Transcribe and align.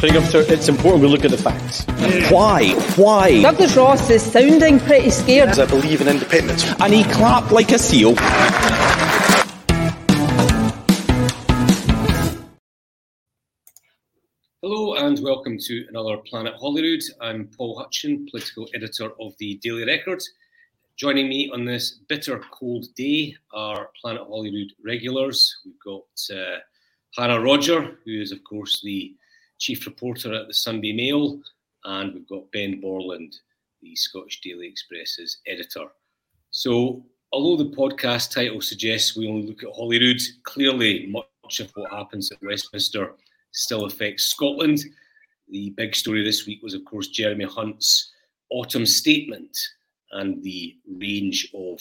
it's 0.00 0.68
important 0.68 1.02
we 1.02 1.08
look 1.08 1.24
at 1.24 1.32
the 1.32 1.36
facts. 1.36 1.84
Why? 2.30 2.72
Why? 2.94 3.42
Douglas 3.42 3.76
Ross 3.76 4.08
is 4.10 4.22
sounding 4.22 4.78
pretty 4.78 5.10
scared. 5.10 5.58
I 5.58 5.66
believe 5.66 6.00
in 6.00 6.06
independence. 6.06 6.64
And 6.80 6.92
he 6.94 7.02
clapped 7.02 7.50
like 7.50 7.72
a 7.72 7.78
seal. 7.80 8.14
Hello 14.62 14.94
and 14.94 15.18
welcome 15.20 15.58
to 15.58 15.86
another 15.88 16.18
Planet 16.18 16.54
Holyrood. 16.54 17.02
I'm 17.20 17.48
Paul 17.56 17.82
Hutcheon, 17.82 18.28
political 18.30 18.68
editor 18.74 19.10
of 19.20 19.32
the 19.38 19.56
Daily 19.64 19.84
Record. 19.84 20.22
Joining 20.96 21.28
me 21.28 21.50
on 21.52 21.64
this 21.64 21.98
bitter 22.08 22.40
cold 22.52 22.86
day 22.94 23.34
are 23.52 23.90
Planet 24.00 24.22
Holyrood 24.22 24.72
regulars. 24.84 25.56
We've 25.64 25.80
got 25.84 26.36
uh, 26.36 26.58
Hannah 27.16 27.40
Rodger, 27.40 27.98
who 28.04 28.20
is, 28.20 28.30
of 28.30 28.44
course, 28.44 28.80
the 28.82 29.14
chief 29.58 29.86
reporter 29.86 30.32
at 30.34 30.46
the 30.46 30.54
Sunday 30.54 30.92
Mail, 30.92 31.40
and 31.84 32.14
we've 32.14 32.28
got 32.28 32.50
Ben 32.52 32.80
Borland, 32.80 33.36
the 33.82 33.94
Scottish 33.94 34.40
Daily 34.40 34.66
Express's 34.66 35.38
editor. 35.46 35.86
So, 36.50 37.04
although 37.32 37.62
the 37.62 37.76
podcast 37.76 38.32
title 38.32 38.60
suggests 38.60 39.16
we 39.16 39.28
only 39.28 39.46
look 39.46 39.62
at 39.62 39.70
Holyrood, 39.70 40.20
clearly 40.44 41.06
much 41.06 41.60
of 41.60 41.70
what 41.74 41.90
happens 41.90 42.32
at 42.32 42.42
Westminster 42.42 43.14
still 43.52 43.84
affects 43.84 44.30
Scotland. 44.30 44.80
The 45.48 45.70
big 45.70 45.94
story 45.94 46.24
this 46.24 46.46
week 46.46 46.62
was, 46.62 46.74
of 46.74 46.84
course, 46.84 47.08
Jeremy 47.08 47.44
Hunt's 47.44 48.12
autumn 48.50 48.86
statement 48.86 49.56
and 50.12 50.42
the 50.42 50.76
range 50.86 51.50
of 51.54 51.80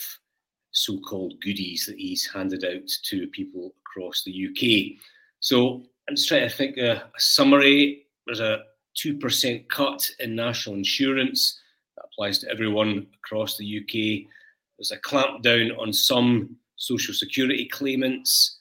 so 0.72 1.00
called 1.00 1.40
goodies 1.42 1.86
that 1.86 1.98
he's 1.98 2.30
handed 2.32 2.64
out 2.64 2.88
to 3.04 3.28
people 3.28 3.74
across 3.86 4.24
the 4.24 4.48
UK. 4.48 5.00
So 5.40 5.84
I'm 6.08 6.16
just 6.16 6.28
trying 6.28 6.48
to 6.48 6.56
think 6.56 6.78
a, 6.78 6.94
a 6.94 7.20
summary. 7.20 8.06
There's 8.26 8.40
a 8.40 8.64
2% 8.98 9.68
cut 9.70 10.10
in 10.20 10.36
national 10.36 10.76
insurance 10.76 11.60
that 11.96 12.06
applies 12.06 12.40
to 12.40 12.50
everyone 12.50 13.08
across 13.24 13.58
the 13.58 13.80
UK. 13.80 14.30
There's 14.78 14.92
a 14.92 15.00
clampdown 15.00 15.78
on 15.78 15.92
some 15.92 16.56
social 16.78 17.14
security 17.14 17.68
claimants. 17.68 18.60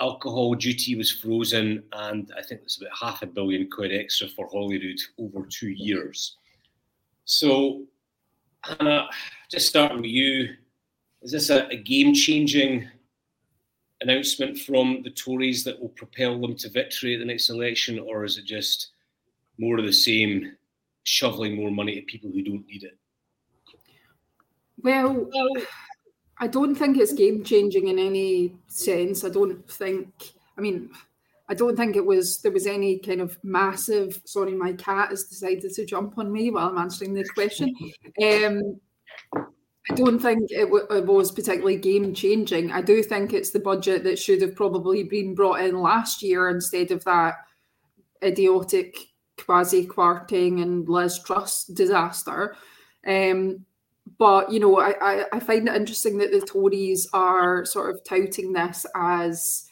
Alcohol 0.00 0.54
duty 0.54 0.96
was 0.96 1.10
frozen, 1.10 1.82
and 1.92 2.32
I 2.36 2.42
think 2.42 2.60
there's 2.60 2.80
about 2.80 2.96
half 2.98 3.22
a 3.22 3.26
billion 3.26 3.70
quid 3.70 3.92
extra 3.92 4.28
for 4.28 4.48
Holyrood 4.48 4.98
over 5.18 5.46
two 5.46 5.70
years. 5.70 6.36
So, 7.24 7.84
Hannah, 8.62 9.08
just 9.50 9.68
starting 9.68 9.98
with 9.98 10.10
you, 10.10 10.54
is 11.22 11.32
this 11.32 11.50
a, 11.50 11.66
a 11.68 11.76
game 11.76 12.12
changing 12.12 12.88
announcement 14.04 14.58
from 14.58 15.02
the 15.02 15.10
Tories 15.10 15.64
that 15.64 15.80
will 15.80 15.88
propel 15.88 16.40
them 16.40 16.54
to 16.56 16.68
victory 16.68 17.14
at 17.14 17.18
the 17.18 17.24
next 17.24 17.50
election, 17.50 17.98
or 17.98 18.24
is 18.24 18.38
it 18.38 18.44
just 18.44 18.90
more 19.58 19.78
of 19.78 19.86
the 19.86 19.92
same, 19.92 20.56
shoveling 21.02 21.56
more 21.56 21.70
money 21.70 21.98
at 21.98 22.06
people 22.06 22.30
who 22.30 22.42
don't 22.42 22.66
need 22.66 22.84
it? 22.84 22.96
Well, 24.82 25.28
I 26.38 26.46
don't 26.46 26.74
think 26.74 26.98
it's 26.98 27.12
game 27.12 27.42
changing 27.44 27.88
in 27.88 27.98
any 27.98 28.54
sense. 28.68 29.24
I 29.24 29.30
don't 29.30 29.68
think, 29.70 30.32
I 30.58 30.60
mean, 30.60 30.90
I 31.48 31.54
don't 31.54 31.76
think 31.76 31.96
it 31.96 32.04
was, 32.04 32.40
there 32.42 32.52
was 32.52 32.66
any 32.66 32.98
kind 32.98 33.20
of 33.20 33.38
massive, 33.42 34.20
sorry, 34.24 34.52
my 34.52 34.72
cat 34.72 35.10
has 35.10 35.24
decided 35.24 35.72
to 35.72 35.86
jump 35.86 36.18
on 36.18 36.32
me 36.32 36.50
while 36.50 36.68
I'm 36.68 36.78
answering 36.78 37.14
the 37.14 37.24
question. 37.34 37.74
Um, 38.22 38.80
I 39.90 39.94
don't 39.94 40.18
think 40.18 40.50
it, 40.50 40.64
w- 40.64 40.86
it 40.90 41.04
was 41.04 41.30
particularly 41.30 41.76
game 41.76 42.14
changing. 42.14 42.72
I 42.72 42.80
do 42.80 43.02
think 43.02 43.32
it's 43.32 43.50
the 43.50 43.60
budget 43.60 44.02
that 44.04 44.18
should 44.18 44.40
have 44.40 44.56
probably 44.56 45.02
been 45.02 45.34
brought 45.34 45.60
in 45.60 45.80
last 45.80 46.22
year 46.22 46.48
instead 46.48 46.90
of 46.90 47.04
that 47.04 47.34
idiotic 48.22 48.96
Kwasi 49.36 49.86
Kwarteng 49.86 50.62
and 50.62 50.88
Liz 50.88 51.18
Truss 51.22 51.64
disaster. 51.64 52.56
Um, 53.06 53.66
but 54.18 54.50
you 54.50 54.58
know, 54.58 54.78
I, 54.78 54.94
I, 55.00 55.24
I, 55.32 55.40
find 55.40 55.68
it 55.68 55.74
interesting 55.74 56.16
that 56.18 56.30
the 56.30 56.40
Tories 56.40 57.06
are 57.12 57.64
sort 57.66 57.94
of 57.94 58.04
touting 58.04 58.52
this 58.52 58.86
as 58.94 59.66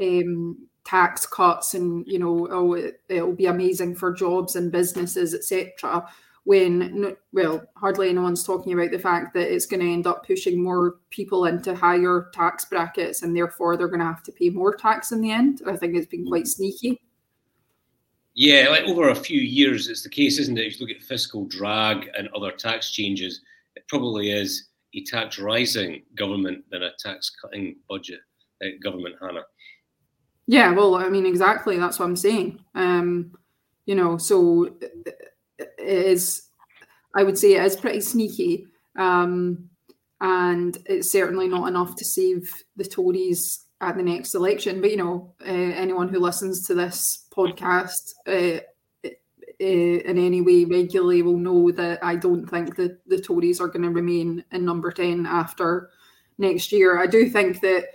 um, 0.00 0.68
tax 0.84 1.26
cuts 1.26 1.74
and 1.74 2.06
you 2.06 2.20
know, 2.20 2.46
oh, 2.50 2.74
it, 2.74 3.00
it'll 3.08 3.32
be 3.32 3.46
amazing 3.46 3.96
for 3.96 4.12
jobs 4.12 4.54
and 4.54 4.70
businesses, 4.70 5.34
etc 5.34 6.06
when 6.46 7.16
well 7.32 7.60
hardly 7.76 8.08
anyone's 8.08 8.44
talking 8.44 8.72
about 8.72 8.92
the 8.92 8.98
fact 8.98 9.34
that 9.34 9.52
it's 9.52 9.66
going 9.66 9.80
to 9.80 9.92
end 9.92 10.06
up 10.06 10.24
pushing 10.24 10.62
more 10.62 10.98
people 11.10 11.46
into 11.46 11.74
higher 11.74 12.30
tax 12.32 12.64
brackets 12.64 13.22
and 13.22 13.36
therefore 13.36 13.76
they're 13.76 13.88
going 13.88 13.98
to 13.98 14.06
have 14.06 14.22
to 14.22 14.30
pay 14.30 14.48
more 14.48 14.72
tax 14.72 15.10
in 15.10 15.20
the 15.20 15.32
end. 15.32 15.60
I 15.66 15.74
think 15.74 15.96
it's 15.96 16.06
been 16.06 16.24
quite 16.24 16.46
sneaky. 16.46 17.00
Yeah 18.34 18.68
like 18.70 18.84
over 18.84 19.08
a 19.08 19.14
few 19.14 19.40
years 19.40 19.88
it's 19.88 20.04
the 20.04 20.08
case 20.08 20.38
isn't 20.38 20.56
it? 20.56 20.66
If 20.66 20.78
you 20.78 20.86
look 20.86 20.96
at 20.96 21.02
fiscal 21.02 21.46
drag 21.46 22.08
and 22.16 22.28
other 22.28 22.52
tax 22.52 22.92
changes 22.92 23.40
it 23.74 23.82
probably 23.88 24.30
is 24.30 24.68
a 24.94 25.02
tax 25.02 25.40
rising 25.40 26.02
government 26.14 26.64
than 26.70 26.84
a 26.84 26.92
tax 27.00 27.28
cutting 27.42 27.74
budget 27.88 28.20
uh, 28.64 28.68
government 28.80 29.16
hannah. 29.20 29.42
Yeah 30.46 30.70
well 30.70 30.94
i 30.94 31.08
mean 31.08 31.26
exactly 31.26 31.76
that's 31.76 31.98
what 31.98 32.04
i'm 32.04 32.14
saying. 32.14 32.60
Um 32.76 33.32
you 33.84 33.96
know 33.96 34.16
so 34.16 34.76
is, 35.78 36.48
I 37.14 37.22
would 37.22 37.38
say, 37.38 37.54
it 37.54 37.64
is 37.64 37.76
pretty 37.76 38.00
sneaky. 38.00 38.66
Um, 38.98 39.68
and 40.20 40.78
it's 40.86 41.10
certainly 41.10 41.48
not 41.48 41.68
enough 41.68 41.96
to 41.96 42.04
save 42.04 42.50
the 42.76 42.84
Tories 42.84 43.66
at 43.80 43.96
the 43.96 44.02
next 44.02 44.34
election. 44.34 44.80
But 44.80 44.90
you 44.90 44.96
know, 44.96 45.34
uh, 45.42 45.50
anyone 45.50 46.08
who 46.08 46.18
listens 46.18 46.66
to 46.66 46.74
this 46.74 47.26
podcast 47.34 48.14
uh, 48.26 48.60
uh, 49.04 49.10
in 49.58 50.18
any 50.18 50.40
way 50.40 50.64
regularly 50.64 51.22
will 51.22 51.38
know 51.38 51.70
that 51.72 52.02
I 52.02 52.16
don't 52.16 52.46
think 52.46 52.76
that 52.76 52.98
the 53.06 53.20
Tories 53.20 53.60
are 53.60 53.68
going 53.68 53.82
to 53.82 53.90
remain 53.90 54.44
in 54.52 54.64
number 54.64 54.90
ten 54.90 55.26
after 55.26 55.90
next 56.38 56.72
year. 56.72 56.98
I 56.98 57.06
do 57.06 57.28
think 57.28 57.60
that 57.60 57.86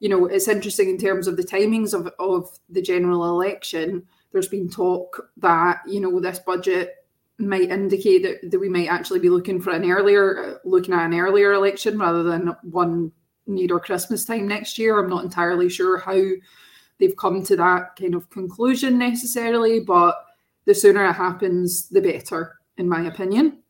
you 0.00 0.08
know 0.08 0.26
it's 0.26 0.48
interesting 0.48 0.90
in 0.90 0.98
terms 0.98 1.26
of 1.26 1.36
the 1.36 1.44
timings 1.44 1.94
of 1.94 2.12
of 2.18 2.58
the 2.68 2.82
general 2.82 3.24
election. 3.24 4.06
There's 4.34 4.48
been 4.48 4.68
talk 4.68 5.30
that 5.38 5.80
you 5.86 6.00
know 6.00 6.20
this 6.20 6.40
budget 6.40 6.96
might 7.38 7.70
indicate 7.70 8.22
that, 8.24 8.50
that 8.50 8.58
we 8.58 8.68
might 8.68 8.88
actually 8.88 9.20
be 9.20 9.30
looking 9.30 9.60
for 9.60 9.70
an 9.70 9.90
earlier 9.90 10.60
looking 10.64 10.92
at 10.92 11.06
an 11.06 11.14
earlier 11.18 11.52
election 11.52 11.98
rather 11.98 12.22
than 12.22 12.54
one 12.62 13.12
near 13.46 13.78
Christmas 13.78 14.24
time 14.24 14.48
next 14.48 14.78
year. 14.78 14.98
I'm 14.98 15.08
not 15.08 15.24
entirely 15.24 15.68
sure 15.68 15.98
how 15.98 16.20
they've 16.98 17.16
come 17.16 17.44
to 17.44 17.56
that 17.56 17.96
kind 17.96 18.14
of 18.14 18.28
conclusion 18.30 18.98
necessarily, 18.98 19.80
but 19.80 20.16
the 20.64 20.74
sooner 20.74 21.04
it 21.04 21.12
happens, 21.12 21.88
the 21.88 22.00
better, 22.00 22.58
in 22.76 22.88
my 22.88 23.02
opinion. 23.06 23.62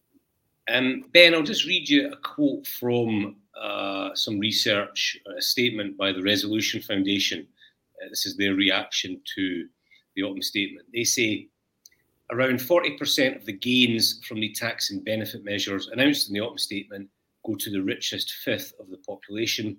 Um, 0.69 1.05
ben, 1.13 1.35
I'll 1.35 1.43
just 1.43 1.67
read 1.67 1.89
you 1.89 2.11
a 2.11 2.17
quote 2.17 2.67
from 2.67 3.37
uh, 3.61 4.15
some 4.15 4.39
research, 4.39 5.19
a 5.37 5.43
statement 5.43 5.97
by 5.99 6.13
the 6.13 6.23
Resolution 6.23 6.81
Foundation. 6.81 7.47
Uh, 8.03 8.09
this 8.09 8.25
is 8.25 8.37
their 8.37 8.55
reaction 8.55 9.21
to 9.37 9.69
the 10.15 10.23
autumn 10.23 10.43
statement. 10.43 10.87
They 10.93 11.05
say, 11.05 11.49
Around 12.31 12.59
40% 12.59 13.37
of 13.37 13.45
the 13.45 13.53
gains 13.53 14.21
from 14.27 14.41
the 14.41 14.53
tax 14.53 14.91
and 14.91 15.05
benefit 15.05 15.45
measures 15.45 15.89
announced 15.89 16.29
in 16.29 16.35
the 16.35 16.41
autumn 16.41 16.59
statement 16.59 17.09
go 17.45 17.55
to 17.55 17.71
the 17.71 17.83
richest 17.83 18.33
fifth 18.45 18.73
of 18.81 18.89
the 18.91 18.97
population. 18.99 19.77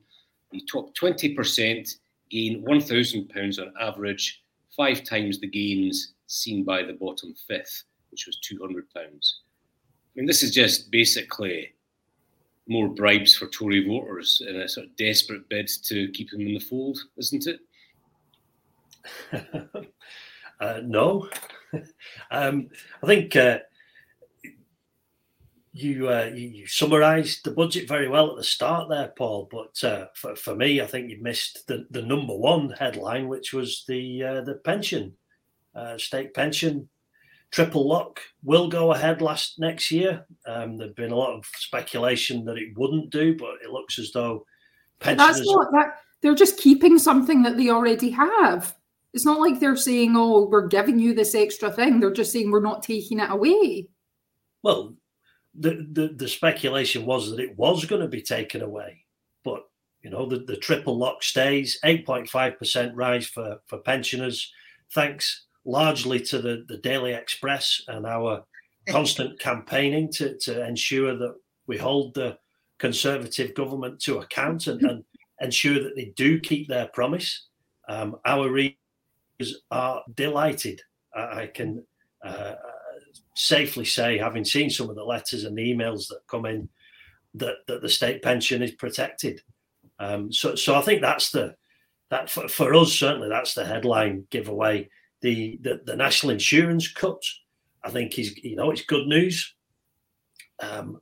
The 0.52 0.62
top 0.72 0.96
20% 0.96 1.96
gain 2.30 2.64
£1,000 2.64 3.60
on 3.60 3.74
average, 3.82 4.44
five 4.76 5.04
times 5.04 5.40
the 5.40 5.48
gains 5.48 6.14
seen 6.28 6.64
by 6.64 6.84
the 6.84 6.94
bottom 6.94 7.34
fifth, 7.48 7.84
which 8.12 8.28
was 8.28 8.40
£200. 8.50 8.84
I 8.96 9.02
mean, 10.16 10.28
this 10.28 10.44
is 10.44 10.52
just 10.52 10.92
basically 10.92 11.74
more 12.68 12.88
bribes 12.88 13.36
for 13.36 13.48
Tory 13.48 13.88
voters 13.88 14.42
in 14.48 14.56
a 14.56 14.68
sort 14.68 14.88
of 14.88 14.96
desperate 14.98 15.50
bid 15.50 15.70
to 15.86 16.10
keep 16.12 16.30
them 16.30 16.42
in 16.42 16.54
the 16.54 16.60
fold, 16.60 17.00
isn't 17.18 17.48
it? 17.48 17.60
uh, 20.60 20.82
no, 20.84 21.30
um, 22.32 22.70
I 23.04 23.08
think 23.08 23.36
uh, 23.36 23.60
you, 25.74 26.08
uh, 26.10 26.32
you, 26.34 26.48
you 26.48 26.68
summarised 26.68 27.44
the 27.44 27.52
budget 27.52 27.88
very 27.88 28.08
well 28.08 28.32
at 28.32 28.38
the 28.38 28.44
start 28.44 28.90
there, 28.90 29.10
Paul. 29.18 29.50
But 29.52 29.84
uh, 29.84 30.08
for, 30.14 30.36
for 30.36 30.56
me, 30.56 30.82
I 30.82 30.86
think 30.86 31.10
you 31.10 31.22
missed 31.22 31.68
the, 31.68 31.86
the 31.92 32.02
number 32.02 32.36
one 32.36 32.70
headline, 32.72 33.28
which 33.28 33.54
was 33.54 33.84
the 33.88 34.24
uh, 34.24 34.42
the 34.42 34.56
pension, 34.56 35.14
uh, 35.76 35.98
state 35.98 36.34
pension, 36.34 36.88
triple 37.52 37.88
lock 37.88 38.22
will 38.44 38.68
go 38.70 38.94
ahead 38.94 39.22
last 39.22 39.60
next 39.60 39.92
year. 39.92 40.26
Um, 40.46 40.78
there'd 40.78 40.96
been 40.96 41.12
a 41.12 41.16
lot 41.16 41.36
of 41.36 41.46
speculation 41.58 42.46
that 42.46 42.58
it 42.58 42.78
wouldn't 42.78 43.10
do, 43.10 43.36
but 43.36 43.56
it 43.64 43.70
looks 43.70 44.00
as 44.00 44.12
though 44.12 44.46
pensioners. 45.00 45.38
That's 45.38 45.46
not 45.46 45.72
that. 45.72 46.00
They're 46.22 46.36
just 46.36 46.58
keeping 46.58 46.98
something 46.98 47.44
that 47.44 47.58
they 47.58 47.70
already 47.70 48.10
have. 48.12 48.76
It's 49.16 49.26
not 49.26 49.40
like 49.40 49.60
they're 49.60 49.78
saying, 49.78 50.14
"Oh, 50.18 50.46
we're 50.46 50.68
giving 50.68 51.00
you 51.00 51.16
this 51.16 51.34
extra 51.34 51.72
thing." 51.72 52.00
They're 52.00 52.12
just 52.12 52.34
saying 52.34 52.52
we're 52.52 52.60
not 52.60 52.84
taking 52.84 53.20
it 53.20 53.32
away. 53.32 53.88
Well, 54.62 54.94
the 55.58 55.88
the, 55.90 56.10
the 56.10 56.28
speculation 56.28 57.06
was 57.06 57.32
that 57.32 57.40
it 57.40 57.58
was 57.58 57.86
going 57.86 58.02
to 58.02 58.10
be 58.10 58.22
taken 58.22 58.62
away, 58.62 59.06
but 59.46 59.64
you 60.04 60.10
know 60.10 60.28
the, 60.28 60.40
the 60.40 60.58
triple 60.58 60.98
lock 60.98 61.24
stays, 61.24 61.80
eight 61.86 62.06
point 62.06 62.30
five 62.30 62.60
percent 62.60 62.94
rise 62.94 63.26
for 63.26 63.60
for 63.68 63.78
pensioners, 63.78 64.52
thanks 64.92 65.46
largely 65.64 66.20
to 66.20 66.40
the, 66.40 66.66
the 66.68 66.78
Daily 66.78 67.14
Express 67.14 67.82
and 67.88 68.06
our 68.06 68.44
constant 68.90 69.40
campaigning 69.40 70.12
to, 70.12 70.38
to 70.40 70.66
ensure 70.68 71.18
that 71.18 71.36
we 71.68 71.78
hold 71.78 72.14
the 72.14 72.38
Conservative 72.78 73.56
government 73.56 74.02
to 74.02 74.20
account 74.20 74.68
and, 74.68 74.82
and 74.82 75.04
ensure 75.40 75.82
that 75.82 75.96
they 75.96 76.12
do 76.18 76.40
keep 76.40 76.68
their 76.68 76.88
promise. 76.88 77.48
Um, 77.88 78.18
our 78.26 78.52
readers 78.52 78.76
are 79.72 80.04
delighted. 80.16 80.82
I, 81.16 81.48
can 81.48 81.84
uh, 82.24 82.56
safely 83.36 83.86
say, 83.86 84.18
having 84.18 84.44
seen 84.44 84.70
some 84.70 84.90
of 84.90 84.96
the 84.96 85.04
letters 85.04 85.46
and 85.46 85.58
the 85.58 85.74
emails 85.74 86.08
that 86.10 86.28
come 86.28 86.46
in, 86.46 86.68
that, 87.36 87.56
that 87.68 87.82
the 87.82 87.90
state 87.90 88.22
pension 88.22 88.62
is 88.62 88.72
protected. 88.72 89.42
Um, 90.00 90.32
so, 90.32 90.56
so 90.56 90.76
I 90.76 90.82
think 90.82 91.02
that's 91.02 91.32
the 91.32 91.56
that 92.10 92.30
for, 92.30 92.48
for 92.48 92.74
us 92.76 92.94
certainly 92.94 93.30
that's 93.30 93.54
the 93.54 93.66
headline 93.66 94.28
giveaway. 94.30 94.90
The, 95.22 95.58
the 95.62 95.82
the 95.86 95.96
national 95.96 96.34
insurance 96.34 96.92
cut, 96.92 97.22
I 97.84 97.90
think 97.90 98.20
is 98.20 98.38
you 98.44 98.56
know 98.56 98.72
it's 98.72 98.84
good 98.84 99.08
news. 99.08 99.56
Um, 100.60 101.02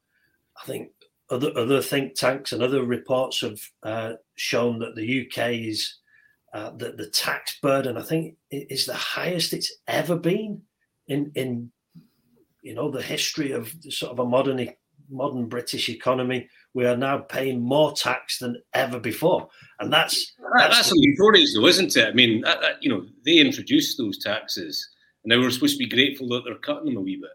I 0.62 0.66
think 0.66 0.92
other 1.30 1.52
other 1.58 1.82
think 1.82 2.16
tanks 2.16 2.54
and 2.54 2.62
other 2.62 2.84
reports 2.84 3.42
have 3.42 3.60
uh, 3.84 4.14
shown 4.36 4.80
that 4.80 4.96
the 4.96 5.28
UK 5.28 5.54
is 5.54 5.96
uh, 6.54 6.72
that 6.78 6.98
the 6.98 7.08
tax 7.08 7.58
burden 7.62 7.98
I 7.98 8.04
think 8.04 8.36
is 8.52 8.86
the 8.86 8.94
highest 8.94 9.54
it's 9.54 9.74
ever 9.88 10.16
been 10.16 10.62
in 11.08 11.32
in 11.36 11.72
you 12.62 12.74
know 12.74 12.92
the 12.92 13.02
history 13.02 13.52
of 13.52 13.74
sort 13.90 14.12
of 14.12 14.20
a 14.20 14.26
modern 14.26 14.70
modern 15.10 15.48
British 15.48 15.90
economy. 15.90 16.48
We 16.74 16.86
are 16.86 16.98
now 16.98 17.20
paying 17.20 17.62
more 17.62 17.94
tax 17.94 18.40
than 18.40 18.62
ever 18.74 19.00
before, 19.00 19.50
and 19.80 19.92
that's 19.92 20.34
that's, 20.54 20.78
that's 20.78 20.90
the 20.92 21.16
Tories, 21.18 21.54
though, 21.54 21.68
isn't 21.68 21.96
it? 21.96 22.08
I 22.08 22.14
mean, 22.14 22.42
that, 22.42 22.62
that, 22.62 22.82
you 22.82 22.90
know, 22.90 23.06
they 23.26 23.38
introduced 23.38 23.98
those 23.98 24.18
taxes, 24.18 24.90
and 25.24 25.30
now 25.30 25.40
we're 25.40 25.52
supposed 25.52 25.78
to 25.78 25.86
be 25.86 25.90
grateful 25.90 26.28
that 26.30 26.44
they're 26.46 26.56
cutting 26.56 26.86
them 26.86 26.98
a 26.98 27.02
wee 27.02 27.18
bit. 27.18 27.32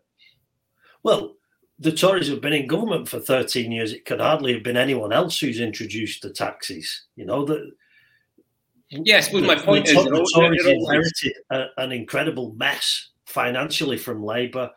Well, 1.03 1.35
the 1.79 1.93
Tories 1.93 2.29
have 2.29 2.41
been 2.41 2.53
in 2.53 2.67
government 2.67 3.09
for 3.09 3.21
13 3.21 3.71
years. 3.71 3.93
It 3.93 4.05
could 4.05 4.21
hardly 4.21 4.53
have 4.55 4.65
been 4.65 4.77
anyone 4.77 5.13
else 5.13 5.39
who's 5.39 5.61
introduced 5.61 6.23
the 6.23 6.31
taxes. 6.31 7.07
You 7.17 7.27
know 7.27 7.45
that. 7.45 7.71
Yes, 8.91 9.29
but 9.29 9.43
my 9.43 9.55
point 9.55 9.87
the, 9.87 9.93
is, 9.93 10.05
the 10.05 10.31
Tories 10.35 10.67
inherited 10.67 11.33
a, 11.51 11.67
an 11.77 11.93
incredible 11.93 12.55
mess 12.55 13.11
financially 13.27 13.99
from 13.99 14.25
Labour. 14.25 14.71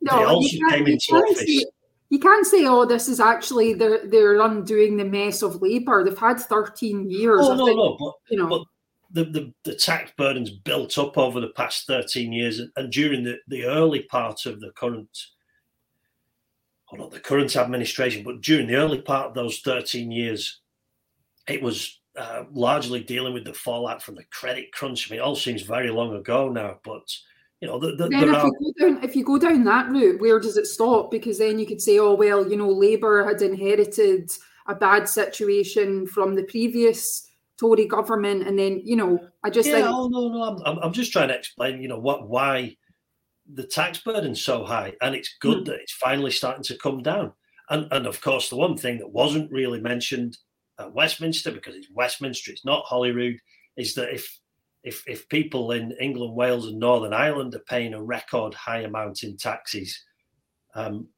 No, 0.00 0.18
they 0.18 0.24
also 0.24 0.56
came 0.70 0.86
into 0.86 1.12
office. 1.12 1.40
See, 1.40 1.66
you 2.08 2.18
can't 2.18 2.46
say, 2.46 2.66
"Oh, 2.66 2.86
this 2.86 3.06
is 3.06 3.20
actually 3.20 3.74
they're 3.74 4.06
they're 4.06 4.40
undoing 4.40 4.96
the 4.96 5.04
mess 5.04 5.42
of 5.42 5.60
Labour." 5.60 6.04
They've 6.04 6.18
had 6.18 6.40
13 6.40 7.10
years. 7.10 7.40
Oh 7.42 7.54
no, 7.54 7.66
think, 7.66 7.76
no, 7.76 7.96
but 7.98 8.12
you 8.30 8.38
know. 8.38 8.48
But, 8.48 8.62
the, 9.10 9.24
the, 9.24 9.54
the 9.64 9.74
tax 9.74 10.12
burden's 10.18 10.50
built 10.50 10.98
up 10.98 11.16
over 11.16 11.40
the 11.40 11.48
past 11.48 11.86
13 11.86 12.30
years 12.30 12.58
and, 12.58 12.70
and 12.76 12.92
during 12.92 13.24
the, 13.24 13.38
the 13.48 13.64
early 13.64 14.02
part 14.02 14.44
of 14.44 14.60
the 14.60 14.70
current 14.72 15.08
or 16.90 16.98
not 16.98 17.10
the 17.10 17.20
current 17.20 17.54
administration, 17.56 18.22
but 18.22 18.40
during 18.40 18.66
the 18.66 18.74
early 18.74 19.00
part 19.00 19.26
of 19.28 19.34
those 19.34 19.60
13 19.60 20.10
years, 20.10 20.60
it 21.46 21.62
was 21.62 21.97
uh, 22.18 22.44
largely 22.52 23.02
dealing 23.02 23.32
with 23.32 23.44
the 23.44 23.54
fallout 23.54 24.02
from 24.02 24.16
the 24.16 24.24
credit 24.24 24.72
crunch. 24.72 25.08
I 25.10 25.14
mean, 25.14 25.20
it 25.20 25.22
all 25.22 25.36
seems 25.36 25.62
very 25.62 25.90
long 25.90 26.14
ago 26.16 26.48
now, 26.48 26.78
but 26.82 27.08
you 27.60 27.68
know, 27.68 27.78
the, 27.78 27.96
the, 27.96 28.08
then 28.08 28.28
if, 28.28 28.34
are... 28.34 28.50
you 28.60 28.74
down, 28.78 29.04
if 29.04 29.16
you 29.16 29.24
go 29.24 29.38
down 29.38 29.64
that 29.64 29.88
route, 29.90 30.20
where 30.20 30.38
does 30.38 30.56
it 30.56 30.66
stop? 30.66 31.10
Because 31.10 31.38
then 31.38 31.58
you 31.58 31.66
could 31.66 31.80
say, 31.80 31.98
oh 31.98 32.14
well, 32.14 32.48
you 32.48 32.56
know, 32.56 32.68
Labour 32.68 33.24
had 33.24 33.42
inherited 33.42 34.30
a 34.66 34.74
bad 34.74 35.08
situation 35.08 36.06
from 36.06 36.34
the 36.34 36.44
previous 36.44 37.28
Tory 37.58 37.86
government, 37.86 38.46
and 38.46 38.58
then 38.58 38.80
you 38.84 38.96
know, 38.96 39.18
I 39.44 39.50
just 39.50 39.68
yeah, 39.68 39.76
think, 39.76 39.86
oh 39.88 40.08
no, 40.08 40.28
no, 40.28 40.62
I'm, 40.64 40.78
I'm 40.78 40.92
just 40.92 41.12
trying 41.12 41.28
to 41.28 41.36
explain, 41.36 41.80
you 41.80 41.88
know, 41.88 41.98
what 41.98 42.28
why 42.28 42.76
the 43.52 43.64
tax 43.64 43.98
burden's 43.98 44.42
so 44.42 44.64
high, 44.64 44.94
and 45.02 45.14
it's 45.14 45.36
good 45.40 45.58
mm. 45.58 45.64
that 45.66 45.80
it's 45.80 45.92
finally 45.92 46.30
starting 46.30 46.64
to 46.64 46.78
come 46.78 47.02
down. 47.02 47.32
And 47.70 47.88
and 47.90 48.06
of 48.06 48.20
course, 48.20 48.48
the 48.48 48.56
one 48.56 48.76
thing 48.76 48.98
that 48.98 49.10
wasn't 49.10 49.50
really 49.50 49.80
mentioned 49.80 50.38
Westminster 50.92 51.50
because 51.50 51.74
it's 51.74 51.90
Westminster, 51.92 52.50
it's 52.50 52.64
not 52.64 52.84
Holyrood, 52.86 53.38
is 53.76 53.94
that 53.94 54.12
if 54.12 54.38
if 54.84 55.02
if 55.06 55.28
people 55.28 55.72
in 55.72 55.92
England, 56.00 56.34
Wales, 56.34 56.66
and 56.66 56.78
Northern 56.78 57.12
Ireland 57.12 57.54
are 57.54 57.60
paying 57.60 57.94
a 57.94 58.02
record 58.02 58.54
high 58.54 58.80
amount 58.80 59.22
in 59.22 59.36
taxes, 59.36 59.98
um, 60.74 61.08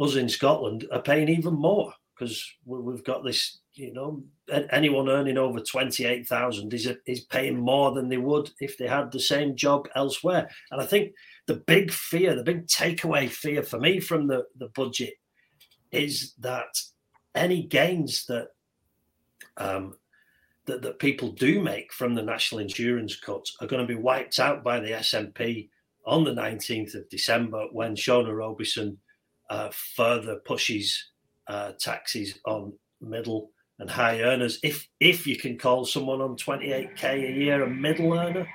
us 0.00 0.16
in 0.16 0.28
Scotland 0.28 0.86
are 0.92 1.02
paying 1.02 1.28
even 1.28 1.54
more 1.54 1.92
because 2.14 2.44
we've 2.64 3.04
got 3.04 3.24
this. 3.24 3.58
You 3.74 3.94
know, 3.94 4.22
anyone 4.70 5.08
earning 5.08 5.38
over 5.38 5.60
twenty 5.60 6.04
eight 6.04 6.26
thousand 6.28 6.74
is 6.74 6.90
is 7.06 7.20
paying 7.20 7.58
more 7.58 7.92
than 7.92 8.08
they 8.08 8.18
would 8.18 8.50
if 8.60 8.76
they 8.76 8.86
had 8.86 9.10
the 9.10 9.20
same 9.20 9.56
job 9.56 9.88
elsewhere. 9.94 10.50
And 10.70 10.80
I 10.80 10.84
think 10.84 11.12
the 11.46 11.54
big 11.54 11.90
fear, 11.90 12.34
the 12.34 12.44
big 12.44 12.66
takeaway 12.66 13.30
fear 13.30 13.62
for 13.62 13.80
me 13.80 13.98
from 13.98 14.26
the, 14.26 14.44
the 14.58 14.68
budget 14.74 15.14
is 15.90 16.34
that 16.40 16.68
any 17.34 17.62
gains 17.62 18.26
that 18.26 18.48
um, 19.56 19.94
that, 20.66 20.82
that 20.82 20.98
people 20.98 21.32
do 21.32 21.60
make 21.60 21.92
from 21.92 22.14
the 22.14 22.22
national 22.22 22.60
insurance 22.60 23.16
cuts 23.16 23.56
are 23.60 23.66
going 23.66 23.86
to 23.86 23.94
be 23.94 24.00
wiped 24.00 24.38
out 24.38 24.62
by 24.62 24.78
the 24.78 24.90
SNP 24.90 25.68
on 26.06 26.24
the 26.24 26.32
19th 26.32 26.94
of 26.94 27.08
December 27.08 27.66
when 27.72 27.94
Shona 27.94 28.36
Robison 28.36 28.98
uh, 29.50 29.70
further 29.96 30.36
pushes 30.36 31.10
uh, 31.48 31.72
taxes 31.78 32.38
on 32.46 32.72
middle 33.00 33.50
and 33.78 33.90
high 33.90 34.22
earners. 34.22 34.58
If 34.62 34.88
if 35.00 35.26
you 35.26 35.36
can 35.36 35.58
call 35.58 35.84
someone 35.84 36.20
on 36.20 36.36
28k 36.36 37.04
a 37.04 37.32
year 37.32 37.62
a 37.64 37.68
middle 37.68 38.14
earner, 38.14 38.48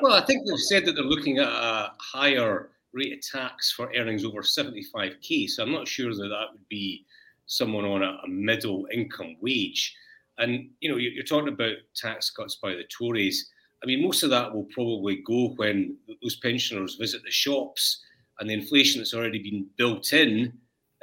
well, 0.00 0.14
I 0.14 0.24
think 0.24 0.46
they've 0.46 0.58
said 0.58 0.84
that 0.86 0.92
they're 0.92 1.04
looking 1.04 1.38
at 1.38 1.48
a 1.48 1.92
higher 1.98 2.70
rate 2.92 3.12
of 3.12 3.20
tax 3.22 3.72
for 3.72 3.92
earnings 3.94 4.24
over 4.24 4.42
75k. 4.42 5.48
So 5.48 5.62
I'm 5.62 5.72
not 5.72 5.86
sure 5.86 6.12
that 6.12 6.28
that 6.28 6.52
would 6.52 6.68
be 6.68 7.04
someone 7.46 7.84
on 7.84 8.02
a, 8.02 8.18
a 8.24 8.28
middle 8.28 8.88
income 8.92 9.36
wage. 9.40 9.94
And 10.38 10.70
you 10.80 10.90
know, 10.90 10.96
you're 10.96 11.24
talking 11.24 11.52
about 11.52 11.76
tax 11.94 12.30
cuts 12.30 12.56
by 12.56 12.74
the 12.74 12.84
Tories. 12.84 13.50
I 13.82 13.86
mean, 13.86 14.02
most 14.02 14.22
of 14.22 14.30
that 14.30 14.52
will 14.52 14.66
probably 14.72 15.22
go 15.26 15.48
when 15.56 15.96
those 16.22 16.36
pensioners 16.36 16.96
visit 16.96 17.22
the 17.22 17.30
shops, 17.30 18.02
and 18.38 18.50
the 18.50 18.54
inflation 18.54 19.00
that's 19.00 19.14
already 19.14 19.42
been 19.42 19.66
built 19.76 20.12
in, 20.12 20.52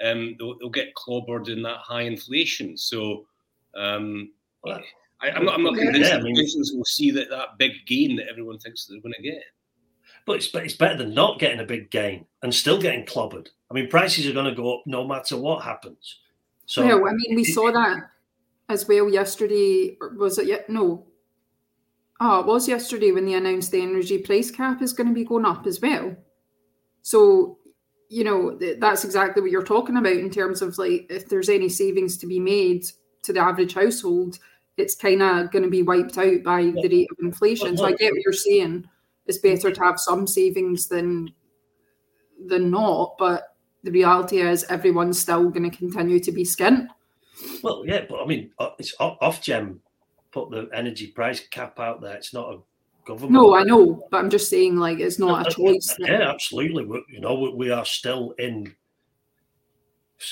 um, 0.03 0.35
they'll, 0.37 0.57
they'll, 0.59 0.69
get 0.69 0.93
clobbered 0.95 1.49
in 1.49 1.61
that 1.63 1.77
high 1.77 2.01
inflation. 2.01 2.77
So. 2.77 3.25
Um, 3.75 4.31
well, 4.63 4.79
I, 5.23 5.29
am 5.29 5.45
not, 5.45 5.55
I'm 5.55 5.63
not 5.63 5.75
convinced 5.75 6.11
yeah, 6.11 6.17
I 6.17 6.21
mean, 6.21 6.35
will 6.35 6.85
see 6.85 7.09
that, 7.11 7.29
that 7.29 7.57
big 7.57 7.71
gain 7.85 8.17
that 8.17 8.27
everyone 8.29 8.59
thinks 8.59 8.85
they're 8.85 8.99
going 8.99 9.13
to 9.13 9.21
get. 9.21 9.43
But 10.25 10.37
it's, 10.37 10.49
it's 10.53 10.75
better 10.75 10.97
than 10.97 11.13
not 11.13 11.39
getting 11.39 11.59
a 11.59 11.65
big 11.65 11.89
gain 11.91 12.25
and 12.41 12.53
still 12.53 12.79
getting 12.79 13.05
clobbered. 13.05 13.47
I 13.71 13.73
mean, 13.73 13.89
prices 13.89 14.27
are 14.27 14.33
going 14.33 14.45
to 14.45 14.55
go 14.55 14.77
up 14.77 14.83
no 14.85 15.05
matter 15.05 15.37
what 15.37 15.63
happens. 15.63 16.19
So, 16.65 16.83
yeah, 16.83 16.95
I 16.95 17.13
mean, 17.13 17.35
we 17.35 17.43
saw 17.43 17.71
that 17.71 18.09
as 18.69 18.87
well 18.87 19.09
yesterday. 19.09 19.97
Was 20.17 20.37
it 20.37 20.47
yet? 20.47 20.69
No. 20.69 21.05
Oh, 22.19 22.39
it 22.39 22.45
was 22.45 22.67
yesterday 22.67 23.11
when 23.11 23.25
they 23.25 23.33
announced 23.33 23.71
the 23.71 23.81
energy 23.81 24.17
price 24.17 24.51
cap 24.51 24.81
is 24.81 24.93
going 24.93 25.07
to 25.07 25.13
be 25.13 25.25
going 25.25 25.45
up 25.45 25.67
as 25.67 25.81
well. 25.81 26.15
So, 27.01 27.57
you 28.09 28.23
know, 28.23 28.57
that's 28.79 29.03
exactly 29.03 29.41
what 29.41 29.51
you're 29.51 29.63
talking 29.63 29.97
about 29.97 30.13
in 30.13 30.29
terms 30.29 30.61
of 30.61 30.77
like 30.77 31.07
if 31.09 31.27
there's 31.27 31.49
any 31.49 31.69
savings 31.69 32.17
to 32.19 32.27
be 32.27 32.39
made 32.39 32.85
to 33.23 33.33
the 33.33 33.39
average 33.39 33.73
household, 33.73 34.39
it's 34.77 34.95
kind 34.95 35.21
of 35.21 35.51
going 35.51 35.63
to 35.63 35.69
be 35.69 35.83
wiped 35.83 36.17
out 36.17 36.43
by 36.43 36.63
the 36.63 36.87
rate 36.89 37.09
of 37.11 37.17
inflation. 37.21 37.77
So 37.77 37.85
I 37.85 37.93
get 37.93 38.13
what 38.13 38.21
you're 38.23 38.33
saying. 38.33 38.85
It's 39.25 39.37
better 39.37 39.71
to 39.71 39.83
have 39.83 39.99
some 39.99 40.27
savings 40.27 40.87
than 40.87 41.33
than 42.45 42.71
not, 42.71 43.15
but 43.17 43.55
the 43.83 43.91
reality 43.91 44.39
is 44.39 44.63
everyone's 44.65 45.19
still 45.19 45.49
going 45.49 45.69
to 45.69 45.77
continue 45.77 46.19
to 46.19 46.31
be 46.31 46.43
skint. 46.43 46.87
Well, 47.61 47.83
yeah, 47.85 48.05
but 48.09 48.21
I 48.21 48.25
mean, 48.25 48.51
uh, 48.59 48.71
it's 48.79 48.95
Ofgem 48.97 49.79
put 50.31 50.51
the 50.51 50.69
energy 50.73 51.07
price 51.07 51.39
cap 51.47 51.79
out 51.79 52.01
there. 52.01 52.15
It's 52.15 52.33
not 52.33 52.53
a 52.53 52.59
government. 53.05 53.33
No, 53.33 53.55
I 53.55 53.63
know, 53.63 54.07
but 54.11 54.17
I'm 54.17 54.29
just 54.29 54.49
saying, 54.49 54.77
like, 54.77 54.99
it's 54.99 55.19
not 55.19 55.47
a 55.47 55.51
choice. 55.51 55.95
Yeah, 55.99 56.29
absolutely. 56.29 56.85
we 56.85 57.03
you 57.09 57.19
know, 57.19 57.53
we 57.55 57.71
are 57.71 57.85
still 57.85 58.33
in, 58.39 58.73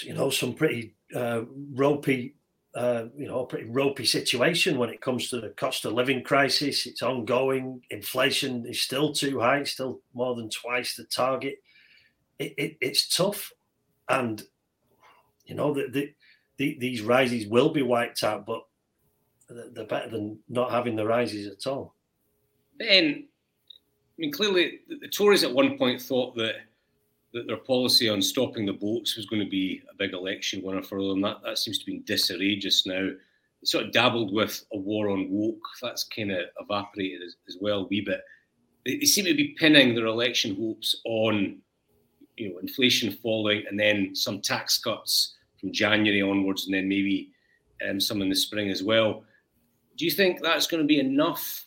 you 0.02 0.14
know, 0.14 0.30
some 0.30 0.54
pretty 0.54 0.96
uh, 1.16 1.44
ropey 1.74 2.36
uh, 2.74 3.06
you 3.18 3.28
know, 3.28 3.40
a 3.40 3.46
pretty 3.46 3.66
ropey 3.66 4.06
situation 4.06 4.78
when 4.78 4.90
it 4.90 5.02
comes 5.02 5.30
to 5.30 5.42
the 5.42 5.50
cost 5.50 5.84
of 5.84 5.94
living 5.94 6.24
crisis. 6.24 6.86
It's 6.86 7.02
ongoing. 7.02 7.82
Inflation 7.90 8.66
is 8.66 8.82
still 8.82 9.12
too 9.12 9.40
high, 9.40 9.64
still 9.64 10.02
more 10.14 10.36
than 10.36 10.50
twice 10.50 10.96
the 10.96 11.04
target. 11.04 11.56
It, 12.40 12.54
it, 12.58 12.78
it's 12.80 13.14
tough, 13.14 13.52
and 14.08 14.42
you 15.46 15.56
know 15.56 15.74
the 15.74 15.90
the, 15.90 16.14
the, 16.62 16.74
the, 16.74 16.78
these 16.80 17.02
rises 17.02 17.48
will 17.48 17.70
be 17.70 17.82
wiped 17.82 18.24
out, 18.24 18.46
but 18.46 18.62
they're 19.50 19.86
better 19.86 20.10
than 20.10 20.40
not 20.48 20.72
having 20.72 20.96
the 20.96 21.06
rises 21.06 21.48
at 21.48 21.70
all. 21.70 21.96
Ben, 22.78 23.26
I 23.26 24.16
mean, 24.18 24.32
clearly 24.32 24.80
the 24.88 25.08
Tories 25.08 25.44
at 25.44 25.54
one 25.54 25.78
point 25.78 26.02
thought 26.02 26.36
that 26.36 26.56
that 27.34 27.48
their 27.48 27.58
policy 27.58 28.10
on 28.10 28.22
stopping 28.22 28.66
the 28.66 28.74
boats 28.74 29.16
was 29.16 29.26
going 29.26 29.42
to 29.42 29.50
be 29.50 29.82
a 29.90 29.96
big 29.96 30.14
election 30.14 30.62
winner 30.62 30.84
for 30.84 31.02
them. 31.02 31.22
That 31.22 31.42
that 31.44 31.58
seems 31.58 31.80
to 31.80 31.86
be 31.86 31.96
in 31.96 32.04
disarray 32.04 32.58
just 32.58 32.86
now. 32.86 33.08
They 33.10 33.66
sort 33.66 33.86
of 33.86 33.94
dabbled 33.94 34.34
with 34.34 34.66
a 34.74 34.78
war 34.78 35.10
on 35.10 35.30
woke. 35.30 35.62
That's 35.82 36.04
kind 36.04 36.32
of 36.32 36.46
evaporated 36.60 37.22
as, 37.24 37.36
as 37.48 37.58
well 37.62 37.80
a 37.80 37.88
wee 37.88 38.02
bit. 38.02 38.22
they, 38.86 38.98
they 38.98 39.06
seem 39.06 39.26
to 39.26 39.34
be 39.34 39.56
pinning 39.58 39.96
their 39.96 40.06
election 40.06 40.56
hopes 40.56 41.02
on 41.06 41.58
you 42.38 42.50
know 42.50 42.60
inflation 42.60 43.12
falling 43.12 43.64
and 43.70 43.80
then 43.80 44.16
some 44.16 44.42
tax 44.42 44.78
cuts 44.78 45.36
from 45.62 45.72
January 45.72 46.22
onwards, 46.22 46.66
and 46.66 46.74
then 46.74 46.90
maybe 46.90 47.30
um, 47.88 48.02
some 48.02 48.22
in 48.22 48.30
the 48.30 48.36
spring 48.36 48.70
as 48.70 48.84
well. 48.84 49.24
Do 49.96 50.06
you 50.06 50.12
think 50.12 50.42
that's 50.42 50.68
going 50.68 50.84
to 50.84 50.88
be 50.88 51.00
enough 51.00 51.66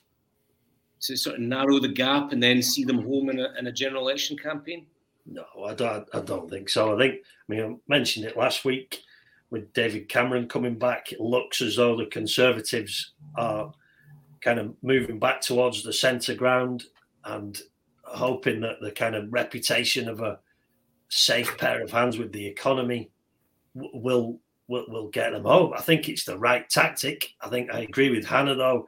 to 1.02 1.16
sort 1.16 1.36
of 1.36 1.42
narrow 1.42 1.78
the 1.78 1.88
gap 1.88 2.32
and 2.32 2.42
then 2.42 2.62
see 2.62 2.84
them 2.84 3.02
home 3.02 3.30
in 3.30 3.38
a, 3.40 3.54
in 3.58 3.68
a 3.68 3.72
general 3.72 4.08
election 4.08 4.36
campaign? 4.36 4.86
No, 5.26 5.44
I 5.64 5.74
don't. 5.74 6.06
I 6.12 6.20
don't 6.20 6.50
think 6.50 6.68
so. 6.68 6.94
I 6.94 6.98
think. 6.98 7.14
I 7.14 7.52
mean, 7.52 7.62
I 7.62 7.76
mentioned 7.88 8.26
it 8.26 8.36
last 8.36 8.64
week 8.64 9.00
with 9.50 9.72
David 9.72 10.08
Cameron 10.08 10.48
coming 10.48 10.78
back. 10.78 11.12
It 11.12 11.20
looks 11.20 11.62
as 11.62 11.76
though 11.76 11.96
the 11.96 12.06
Conservatives 12.06 13.12
are 13.36 13.72
kind 14.40 14.58
of 14.58 14.74
moving 14.82 15.18
back 15.18 15.40
towards 15.40 15.82
the 15.82 15.92
centre 15.92 16.34
ground 16.34 16.84
and 17.24 17.60
hoping 18.02 18.60
that 18.60 18.80
the 18.80 18.90
kind 18.90 19.14
of 19.14 19.32
reputation 19.32 20.08
of 20.08 20.20
a 20.20 20.38
safe 21.08 21.56
pair 21.56 21.82
of 21.82 21.90
hands 21.90 22.18
with 22.18 22.32
the 22.32 22.46
economy 22.46 23.10
will 23.74 24.40
will, 24.66 24.86
will 24.88 25.08
get 25.08 25.32
them 25.32 25.44
home. 25.44 25.72
I 25.76 25.80
think 25.80 26.08
it's 26.08 26.24
the 26.24 26.38
right 26.38 26.68
tactic. 26.68 27.34
I 27.40 27.48
think 27.48 27.70
I 27.72 27.80
agree 27.80 28.10
with 28.10 28.24
Hannah 28.24 28.54
though. 28.54 28.86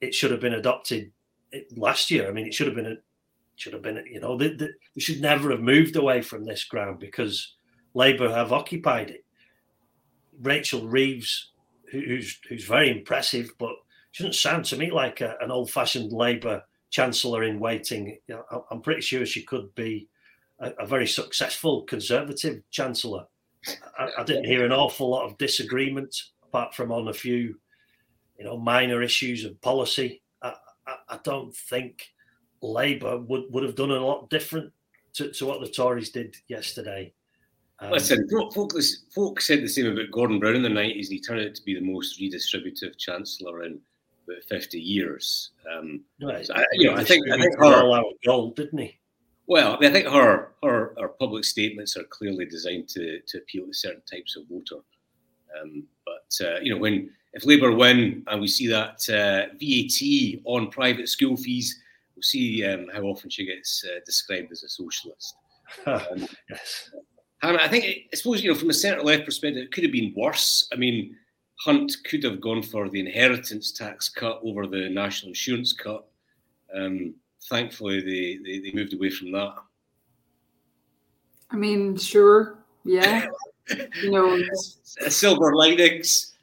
It 0.00 0.14
should 0.14 0.30
have 0.30 0.40
been 0.40 0.54
adopted 0.54 1.10
eh, 1.52 1.62
last 1.76 2.10
year. 2.10 2.28
I 2.28 2.32
mean, 2.32 2.46
it 2.46 2.54
should 2.54 2.66
have 2.66 2.76
been 2.76 2.86
a 2.86 2.96
should 3.56 3.72
have 3.72 3.82
been 3.82 4.04
you 4.10 4.20
know 4.20 4.36
they, 4.36 4.48
they, 4.48 4.68
they 4.94 5.00
should 5.00 5.20
never 5.20 5.50
have 5.50 5.60
moved 5.60 5.96
away 5.96 6.20
from 6.22 6.44
this 6.44 6.64
ground 6.64 6.98
because 6.98 7.54
Labour 7.94 8.28
have 8.28 8.52
occupied 8.52 9.10
it. 9.10 9.24
Rachel 10.42 10.86
Reeves, 10.86 11.52
who's 11.90 12.38
who's 12.48 12.64
very 12.64 12.90
impressive, 12.90 13.50
but 13.58 13.74
doesn't 14.16 14.34
sound 14.34 14.64
to 14.66 14.76
me 14.76 14.90
like 14.90 15.20
a, 15.20 15.36
an 15.40 15.50
old-fashioned 15.50 16.12
Labour 16.12 16.62
chancellor 16.90 17.44
in 17.44 17.60
waiting. 17.60 18.18
You 18.26 18.36
know, 18.36 18.64
I'm 18.70 18.80
pretty 18.80 19.02
sure 19.02 19.26
she 19.26 19.42
could 19.42 19.74
be 19.74 20.08
a, 20.58 20.72
a 20.80 20.86
very 20.86 21.06
successful 21.06 21.82
Conservative 21.82 22.62
chancellor. 22.70 23.24
I, 23.98 24.10
I, 24.18 24.24
didn't 24.24 24.44
hear 24.44 24.64
an 24.64 24.72
awful 24.72 25.08
lot 25.08 25.26
of 25.26 25.38
disagreement, 25.38 26.14
apart 26.42 26.74
from 26.74 26.92
on 26.92 27.08
a 27.08 27.12
few, 27.12 27.58
you 28.38 28.44
know, 28.44 28.56
minor 28.56 29.02
issues 29.02 29.44
of 29.44 29.60
policy. 29.60 30.22
I, 30.42 30.54
I, 30.86 30.96
I 31.10 31.18
don't 31.24 31.54
think 31.54 32.06
Labour 32.62 33.18
would, 33.18 33.44
would 33.50 33.64
have 33.64 33.74
done 33.74 33.90
a 33.90 34.00
lot 34.00 34.30
different 34.30 34.72
to, 35.14 35.30
to 35.32 35.46
what 35.46 35.60
the 35.60 35.68
Tories 35.68 36.10
did 36.10 36.36
yesterday. 36.48 37.12
Um, 37.78 37.92
Listen, 37.92 38.28
folk, 38.30 38.72
folk, 39.14 39.40
said 39.40 39.62
the 39.62 39.68
same 39.68 39.86
about 39.86 40.10
Gordon 40.10 40.38
Brown 40.38 40.56
in 40.56 40.62
the 40.62 40.68
90s. 40.68 41.08
He 41.08 41.20
turned 41.20 41.46
out 41.46 41.54
to 41.54 41.62
be 41.62 41.74
the 41.74 41.80
most 41.80 42.18
redistributive 42.20 42.96
chancellor 42.96 43.64
in 43.64 43.78
about 44.26 44.42
50 44.44 44.80
years. 44.80 45.50
Um, 45.76 46.02
right. 46.22 46.46
so 46.46 46.54
I, 46.54 46.64
you 46.72 46.90
know, 46.90 46.96
I 46.96 47.04
think, 47.04 47.28
I 47.28 47.38
think 47.38 47.54
her, 47.58 47.64
all 47.64 47.94
out 47.94 48.06
gold, 48.24 48.56
didn't 48.56 48.78
he? 48.78 48.98
Well, 49.48 49.76
I, 49.76 49.80
mean, 49.80 49.90
I 49.90 49.92
think 49.92 50.08
her, 50.08 50.52
her 50.62 50.94
her 50.98 51.08
public 51.08 51.44
statements 51.44 51.96
are 51.96 52.04
clearly 52.04 52.46
designed 52.46 52.88
to, 52.90 53.20
to 53.20 53.38
appeal 53.38 53.66
to 53.66 53.72
certain 53.72 54.02
types 54.10 54.36
of 54.36 54.48
voter. 54.48 54.82
Um, 55.60 55.84
but 56.04 56.46
uh, 56.46 56.58
you 56.60 56.72
know, 56.74 56.80
when 56.80 57.10
if 57.32 57.44
Labour 57.44 57.72
win 57.72 58.24
and 58.26 58.40
we 58.40 58.48
see 58.48 58.66
that 58.68 59.08
uh, 59.08 59.52
VAT 59.60 60.40
on 60.44 60.70
private 60.70 61.08
school 61.08 61.36
fees, 61.36 61.78
we'll 62.14 62.22
see 62.22 62.64
um, 62.64 62.88
how 62.92 63.02
often 63.02 63.30
she 63.30 63.46
gets 63.46 63.84
uh, 63.84 64.00
described 64.04 64.50
as 64.52 64.62
a 64.62 64.68
socialist. 64.68 65.34
Um, 65.84 66.28
yes. 66.48 66.90
And 67.42 67.58
I 67.58 67.66
think, 67.66 67.84
I 67.84 68.16
suppose, 68.16 68.40
you 68.42 68.52
know, 68.52 68.58
from 68.58 68.70
a 68.70 68.74
centre 68.74 69.02
left 69.02 69.24
perspective, 69.24 69.64
it 69.64 69.72
could 69.72 69.82
have 69.82 69.92
been 69.92 70.14
worse. 70.16 70.68
I 70.72 70.76
mean, 70.76 71.16
Hunt 71.60 71.96
could 72.04 72.22
have 72.22 72.40
gone 72.40 72.62
for 72.62 72.88
the 72.88 73.00
inheritance 73.00 73.72
tax 73.72 74.08
cut 74.08 74.40
over 74.44 74.66
the 74.66 74.88
national 74.88 75.30
insurance 75.30 75.72
cut. 75.72 76.06
Um, 76.72 77.14
thankfully, 77.48 78.00
they, 78.00 78.38
they, 78.44 78.58
they 78.60 78.72
moved 78.72 78.94
away 78.94 79.10
from 79.10 79.32
that. 79.32 79.54
I 81.50 81.56
mean, 81.56 81.96
sure, 81.96 82.58
yeah. 82.84 83.26
you 84.02 84.10
know, 84.10 84.40
silver 85.08 85.54
linings. 85.54 86.34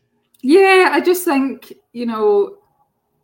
Yeah, 0.41 0.89
I 0.91 0.99
just 0.99 1.23
think 1.23 1.73
you 1.93 2.05
know, 2.05 2.57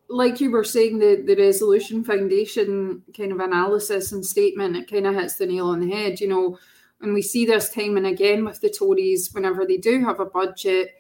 like 0.10 0.40
you 0.40 0.52
were 0.52 0.64
saying, 0.64 1.00
the 1.00 1.24
the 1.26 1.36
Resolution 1.36 2.04
Foundation 2.04 3.04
kind 3.16 3.32
of 3.32 3.40
analysis 3.40 4.12
and 4.12 4.26
statement, 4.26 4.76
it 4.76 4.90
kind 4.90 5.08
of 5.08 5.16
hits 5.16 5.36
the 5.36 5.46
nail 5.46 5.68
on 5.68 5.82
the 5.82 5.92
head. 5.92 6.20
You 6.20 6.28
know, 6.28 6.60
and 7.02 7.14
we 7.14 7.22
see 7.22 7.46
this 7.46 7.70
time 7.70 7.98
and 7.98 8.08
again 8.08 8.46
with 8.46 8.62
the 8.62 8.70
Tories, 8.70 9.34
whenever 9.34 9.66
they 9.66 9.78
do 9.78 10.04
have 10.04 10.20
a 10.20 10.26
budget, 10.26 10.96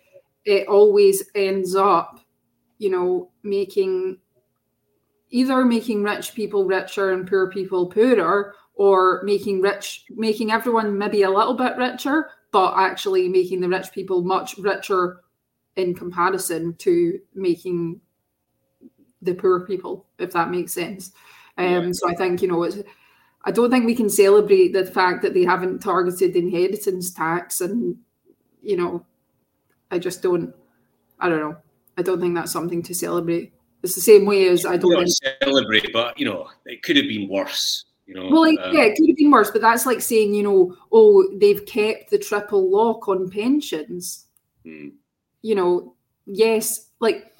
it 0.45 0.67
always 0.67 1.23
ends 1.35 1.75
up, 1.75 2.19
you 2.77 2.89
know, 2.89 3.29
making 3.43 4.17
either 5.29 5.63
making 5.65 6.03
rich 6.03 6.33
people 6.33 6.65
richer 6.65 7.11
and 7.11 7.27
poor 7.27 7.49
people 7.49 7.87
poorer, 7.87 8.53
or 8.73 9.21
making 9.23 9.61
rich, 9.61 10.05
making 10.09 10.51
everyone 10.51 10.97
maybe 10.97 11.23
a 11.23 11.29
little 11.29 11.53
bit 11.53 11.75
richer, 11.77 12.29
but 12.51 12.73
actually 12.77 13.27
making 13.27 13.59
the 13.59 13.69
rich 13.69 13.91
people 13.91 14.23
much 14.23 14.57
richer 14.57 15.21
in 15.75 15.93
comparison 15.93 16.73
to 16.75 17.19
making 17.35 17.99
the 19.21 19.33
poor 19.33 19.65
people, 19.65 20.05
if 20.17 20.31
that 20.31 20.49
makes 20.49 20.73
sense. 20.73 21.11
Um, 21.57 21.93
so 21.93 22.09
I 22.09 22.15
think 22.15 22.41
you 22.41 22.47
know 22.47 22.63
it's. 22.63 22.77
I 23.43 23.51
don't 23.51 23.69
think 23.69 23.85
we 23.85 23.95
can 23.95 24.09
celebrate 24.09 24.73
the 24.73 24.85
fact 24.85 25.21
that 25.21 25.33
they 25.33 25.43
haven't 25.43 25.79
targeted 25.79 26.35
inheritance 26.35 27.11
tax, 27.11 27.61
and 27.61 27.97
you 28.61 28.77
know, 28.77 29.05
I 29.91 29.99
just 29.99 30.21
don't. 30.21 30.53
I 31.19 31.27
don't 31.27 31.39
know. 31.41 31.57
I 31.97 32.01
don't 32.01 32.21
think 32.21 32.35
that's 32.35 32.51
something 32.51 32.81
to 32.83 32.95
celebrate. 32.95 33.53
It's 33.83 33.95
the 33.95 34.01
same 34.01 34.25
way 34.25 34.47
as 34.47 34.65
I 34.65 34.77
don't, 34.77 35.07
celebrate, 35.41 35.93
but 35.93 36.19
you 36.19 36.25
know, 36.25 36.49
it 36.65 36.83
could 36.83 36.97
have 36.97 37.07
been 37.07 37.29
worse. 37.29 37.85
You 38.05 38.15
know, 38.15 38.29
well, 38.29 38.41
like, 38.41 38.59
um, 38.61 38.73
yeah, 38.75 38.83
it 38.83 38.97
could 38.97 39.07
have 39.07 39.17
been 39.17 39.31
worse, 39.31 39.51
but 39.51 39.61
that's 39.61 39.85
like 39.85 40.01
saying, 40.01 40.33
you 40.33 40.43
know, 40.43 40.75
oh, 40.91 41.27
they've 41.39 41.65
kept 41.65 42.09
the 42.09 42.17
triple 42.17 42.69
lock 42.69 43.07
on 43.07 43.29
pensions. 43.29 44.25
Hmm. 44.65 44.89
You 45.41 45.55
know, 45.55 45.95
yes, 46.25 46.89
like 46.99 47.33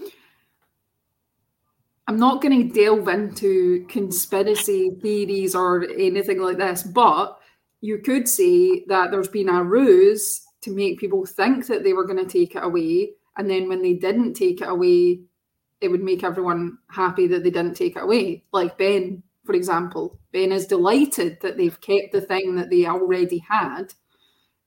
I'm 2.08 2.18
not 2.18 2.42
going 2.42 2.68
to 2.68 2.74
delve 2.74 3.08
into 3.08 3.86
conspiracy 3.88 4.90
theories 5.02 5.54
or 5.54 5.84
anything 5.84 6.40
like 6.40 6.58
this, 6.58 6.82
but 6.82 7.40
you 7.82 8.00
could 8.00 8.28
say 8.28 8.84
that 8.86 9.12
there's 9.12 9.28
been 9.28 9.50
a 9.50 9.64
ruse 9.64 10.46
to 10.62 10.72
make 10.72 11.00
people 11.00 11.26
think 11.26 11.68
that 11.68 11.84
they 11.84 11.94
were 11.94 12.06
going 12.06 12.18
to 12.18 12.32
take 12.32 12.56
it 12.56 12.64
away, 12.64 13.12
and 13.38 13.50
then 13.50 13.70
when 13.70 13.82
they 13.82 13.94
didn't 13.94 14.34
take 14.34 14.62
it 14.62 14.70
away, 14.70 15.22
it 15.82 15.88
would 15.88 16.04
make 16.04 16.24
everyone 16.24 16.78
happy 16.90 17.28
that 17.28 17.44
they 17.44 17.50
didn't 17.50 17.76
take 17.76 17.96
it 17.96 18.04
away. 18.04 18.44
Like 18.52 18.78
Ben, 18.78 19.24
for 19.46 19.54
example, 19.54 20.20
Ben 20.32 20.52
is 20.52 20.68
delighted 20.68 21.40
that 21.42 21.58
they've 21.58 21.80
kept 21.82 22.12
the 22.12 22.22
thing 22.22 22.56
that 22.56 22.70
they 22.70 22.86
already 22.86 23.40
had. 23.40 23.94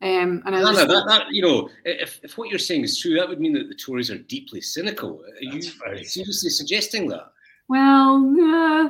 Um, 0.01 0.43
and 0.47 0.57
Anna, 0.57 0.87
that, 0.87 1.05
that, 1.07 1.27
you 1.31 1.43
know, 1.43 1.69
if, 1.85 2.19
if 2.25 2.37
what 2.37 2.49
you're 2.49 2.59
saying 2.59 2.83
is 2.83 2.99
true, 2.99 3.15
that 3.15 3.29
would 3.29 3.41
mean 3.41 3.53
that 3.53 3.69
the 3.69 3.75
Tories 3.75 4.11
are 4.11 4.19
deeply 4.19 4.61
cynical. 4.61 5.23
Are 5.23 5.55
you 5.55 5.63
very... 5.79 6.03
seriously 6.03 6.51
suggesting 6.51 7.07
that? 7.09 7.31
Well, 7.69 8.35
yeah. 8.37 8.89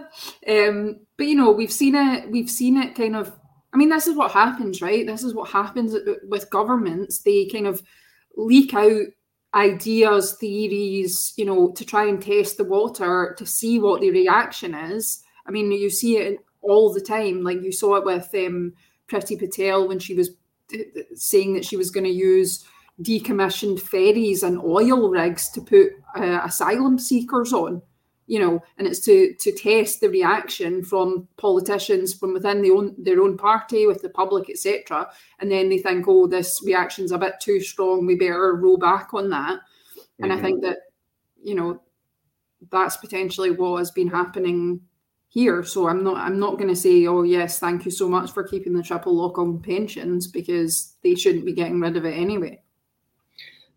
Um, 0.49 1.01
but 1.19 1.27
you 1.27 1.35
know, 1.37 1.51
we've 1.51 1.73
seen 1.73 1.95
it. 1.95 2.31
We've 2.31 2.51
seen 2.51 2.79
it 2.79 2.95
kind 2.95 3.15
of. 3.15 3.31
I 3.75 3.77
mean, 3.77 3.91
this 3.91 4.07
is 4.07 4.17
what 4.17 4.33
happens, 4.33 4.81
right? 4.81 5.07
This 5.07 5.23
is 5.23 5.35
what 5.35 5.51
happens 5.51 5.95
with 6.29 6.51
governments. 6.51 7.19
They 7.19 7.47
kind 7.47 7.67
of 7.67 7.83
leak 8.37 8.73
out 8.73 9.03
ideas, 9.55 10.37
theories, 10.39 11.35
you 11.37 11.45
know, 11.45 11.73
to 11.73 11.85
try 11.85 12.07
and 12.07 12.23
test 12.23 12.57
the 12.57 12.65
water 12.65 13.35
to 13.39 13.47
see 13.47 13.79
what 13.79 14.01
the 14.01 14.11
reaction 14.11 14.75
is. 14.75 15.23
I 15.47 15.51
mean, 15.51 15.71
you 15.73 15.91
see 15.91 16.17
it 16.19 16.39
all 16.63 16.93
the 16.93 17.01
time. 17.01 17.43
Like 17.43 17.63
you 17.63 17.73
saw 17.73 17.97
it 17.97 18.05
with 18.05 18.35
um, 18.35 18.73
Patel 19.09 19.89
when 19.89 19.99
she 19.99 20.15
was 20.15 20.31
saying 21.15 21.55
that 21.55 21.65
she 21.65 21.77
was 21.77 21.91
going 21.91 22.05
to 22.05 22.11
use 22.11 22.65
decommissioned 23.03 23.81
ferries 23.81 24.43
and 24.43 24.59
oil 24.59 25.11
rigs 25.11 25.51
to 25.51 25.61
put 25.61 25.93
uh, 26.17 26.41
asylum 26.45 26.99
seekers 26.99 27.53
on 27.53 27.83
you 28.27 28.39
know, 28.39 28.63
and 28.79 28.87
it's 28.87 29.01
to 29.01 29.35
to 29.41 29.53
test 29.53 30.01
the 30.01 30.09
reaction 30.09 30.85
from 30.85 31.29
politicians 31.37 32.15
from 32.15 32.33
within 32.33 32.63
the 32.63 32.71
own, 32.71 32.95
their 32.97 33.21
own 33.21 33.37
party, 33.37 33.87
with 33.87 34.03
the 34.03 34.09
public, 34.09 34.49
etc. 34.49 35.11
And 35.41 35.51
then 35.51 35.69
they 35.69 35.79
think, 35.79 36.07
oh, 36.09 36.27
this 36.27 36.61
reaction's 36.65 37.13
a 37.13 37.19
bit 37.19 37.35
too 37.41 37.61
strong. 37.61 38.07
We 38.07 38.15
better 38.15 38.55
roll 38.55 38.77
back 38.77 39.13
on 39.13 39.31
that. 39.31 39.61
Mm-hmm. 39.61 40.25
And 40.25 40.33
I 40.33 40.41
think 40.41 40.59
mm-hmm. 40.59 40.71
that, 40.71 40.79
you 41.43 41.55
know, 41.55 41.81
that's 42.71 42.97
potentially 42.97 43.51
what 43.51 43.79
has 43.79 43.91
been 43.91 44.09
happening 44.09 44.81
here. 45.29 45.65
So 45.65 45.89
I'm 45.89 46.05
not 46.05 46.17
I'm 46.17 46.39
not 46.39 46.59
going 46.59 46.69
to 46.69 46.77
say, 46.77 47.07
oh 47.07 47.23
yes, 47.23 47.59
thank 47.59 47.85
you 47.85 47.91
so 47.91 48.09
much 48.09 48.31
for 48.31 48.45
keeping 48.45 48.75
the 48.75 48.83
triple 48.83 49.15
lock 49.15 49.39
on 49.39 49.61
pensions 49.61 50.27
because 50.29 50.97
they 51.03 51.15
shouldn't 51.15 51.47
be 51.47 51.55
getting 51.55 51.81
rid 51.81 51.97
of 51.97 52.05
it 52.05 52.13
anyway. 52.13 52.63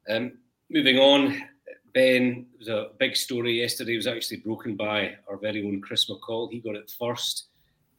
Um, 0.10 0.38
moving 0.70 0.98
on, 0.98 1.42
Ben, 1.96 2.46
it 2.54 2.60
was 2.60 2.68
a 2.68 2.90
big 3.00 3.16
story 3.16 3.62
yesterday. 3.62 3.94
It 3.94 3.98
was 3.98 4.08
actually 4.08 4.38
broken 4.38 4.76
by 4.76 5.16
our 5.30 5.38
very 5.38 5.66
own 5.66 5.80
Chris 5.80 6.10
McCall. 6.10 6.52
He 6.52 6.60
got 6.60 6.76
it 6.76 6.94
first. 7.00 7.46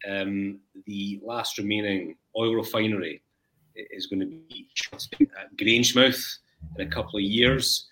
Um, 0.06 0.58
the 0.84 1.18
last 1.24 1.56
remaining 1.56 2.16
oil 2.36 2.54
refinery 2.54 3.22
is 3.74 4.06
going 4.06 4.20
to 4.20 4.26
be 4.26 4.68
at 5.40 5.56
Grangemouth 5.56 6.36
in 6.78 6.86
a 6.86 6.90
couple 6.90 7.16
of 7.16 7.22
years. 7.22 7.86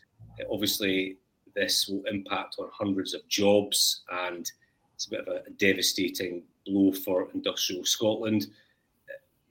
Obviously, 0.53 1.17
this 1.57 1.89
will 1.89 2.03
impact 2.05 2.57
on 2.59 2.69
hundreds 2.71 3.15
of 3.15 3.27
jobs 3.29 4.03
and 4.27 4.53
it's 4.95 5.07
a 5.07 5.11
bit 5.11 5.21
of 5.21 5.29
a, 5.29 5.43
a 5.47 5.51
devastating 5.57 6.43
blow 6.67 6.93
for 6.93 7.29
industrial 7.33 7.87
Scotland. 7.87 8.49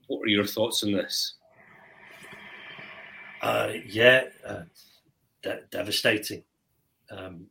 What 0.06 0.22
are 0.22 0.28
your 0.28 0.46
thoughts 0.46 0.84
on 0.84 0.92
this? 0.92 1.34
Uh, 3.42 3.72
yeah, 3.86 4.22
uh, 4.46 4.62
de- 5.44 5.60
devastating. 5.70 6.42
Um, 7.10 7.46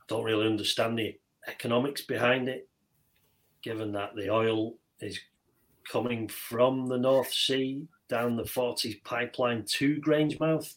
I 0.00 0.04
don't 0.06 0.24
really 0.24 0.46
understand 0.46 0.98
the 0.98 1.18
economics 1.48 2.02
behind 2.02 2.48
it, 2.48 2.68
given 3.62 3.92
that 3.92 4.14
the 4.14 4.30
oil 4.30 4.74
is 5.00 5.18
coming 5.90 6.28
from 6.28 6.86
the 6.86 6.98
North 6.98 7.32
Sea 7.32 7.88
down 8.08 8.36
the 8.36 8.44
Forties 8.44 8.96
pipeline 9.04 9.64
to 9.66 10.00
Grangemouth. 10.00 10.74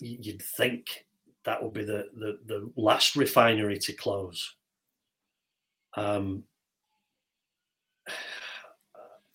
You'd 0.00 0.42
think 0.42 1.06
that 1.44 1.62
would 1.62 1.74
be 1.74 1.84
the, 1.84 2.08
the, 2.14 2.38
the 2.46 2.72
last 2.76 3.14
refinery 3.14 3.78
to 3.78 3.92
close. 3.92 4.56
Um, 5.94 6.44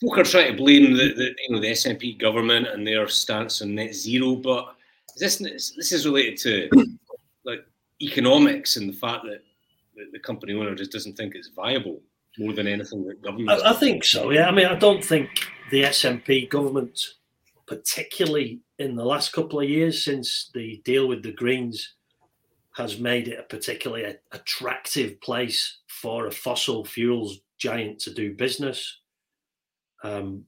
Folk 0.02 0.18
are 0.18 0.24
trying 0.24 0.52
to 0.52 0.58
blame 0.58 0.94
the, 0.94 1.14
the 1.14 1.36
you 1.48 1.56
know 1.56 1.60
the 1.60 1.72
SNP 1.72 2.20
government 2.20 2.68
and 2.68 2.86
their 2.86 3.08
stance 3.08 3.62
on 3.62 3.76
net 3.76 3.96
zero, 3.96 4.36
but 4.36 4.76
this 5.18 5.38
this 5.38 5.92
is 5.92 6.06
related 6.06 6.38
to 6.40 6.70
like 7.46 7.66
economics 8.02 8.78
and 8.78 8.90
the 8.90 8.94
fact 8.94 9.24
that 9.26 9.42
the, 10.12 10.20
company 10.20 10.54
owner 10.54 10.76
just 10.76 10.92
doesn't 10.92 11.18
think 11.18 11.34
it's 11.34 11.50
viable 11.50 12.00
more 12.38 12.54
than 12.54 12.68
anything 12.68 13.04
that 13.08 13.22
government. 13.22 13.50
I, 13.50 13.72
I, 13.72 13.74
think 13.74 14.04
so. 14.04 14.30
Yeah, 14.30 14.48
I 14.48 14.52
mean, 14.52 14.68
I 14.68 14.76
don't 14.76 15.04
think 15.04 15.30
the 15.72 15.84
SNP 15.84 16.50
government, 16.50 17.00
particularly 17.66 18.60
in 18.78 18.96
the 18.96 19.06
last 19.06 19.34
couple 19.34 19.60
of 19.60 19.68
years 19.68 20.06
since 20.06 20.52
the 20.54 20.82
deal 20.86 21.08
with 21.08 21.24
the 21.24 21.32
Greens, 21.32 21.96
has 22.76 23.00
made 23.00 23.28
it 23.28 23.40
a 23.40 23.44
particularly 23.44 24.16
attractive 24.32 25.20
place 25.22 25.80
for 25.88 26.28
a 26.28 26.32
fossil 26.32 26.86
fuels 26.86 27.40
giant 27.58 28.00
to 28.02 28.14
do 28.14 28.36
business. 28.36 29.00
Um, 30.04 30.46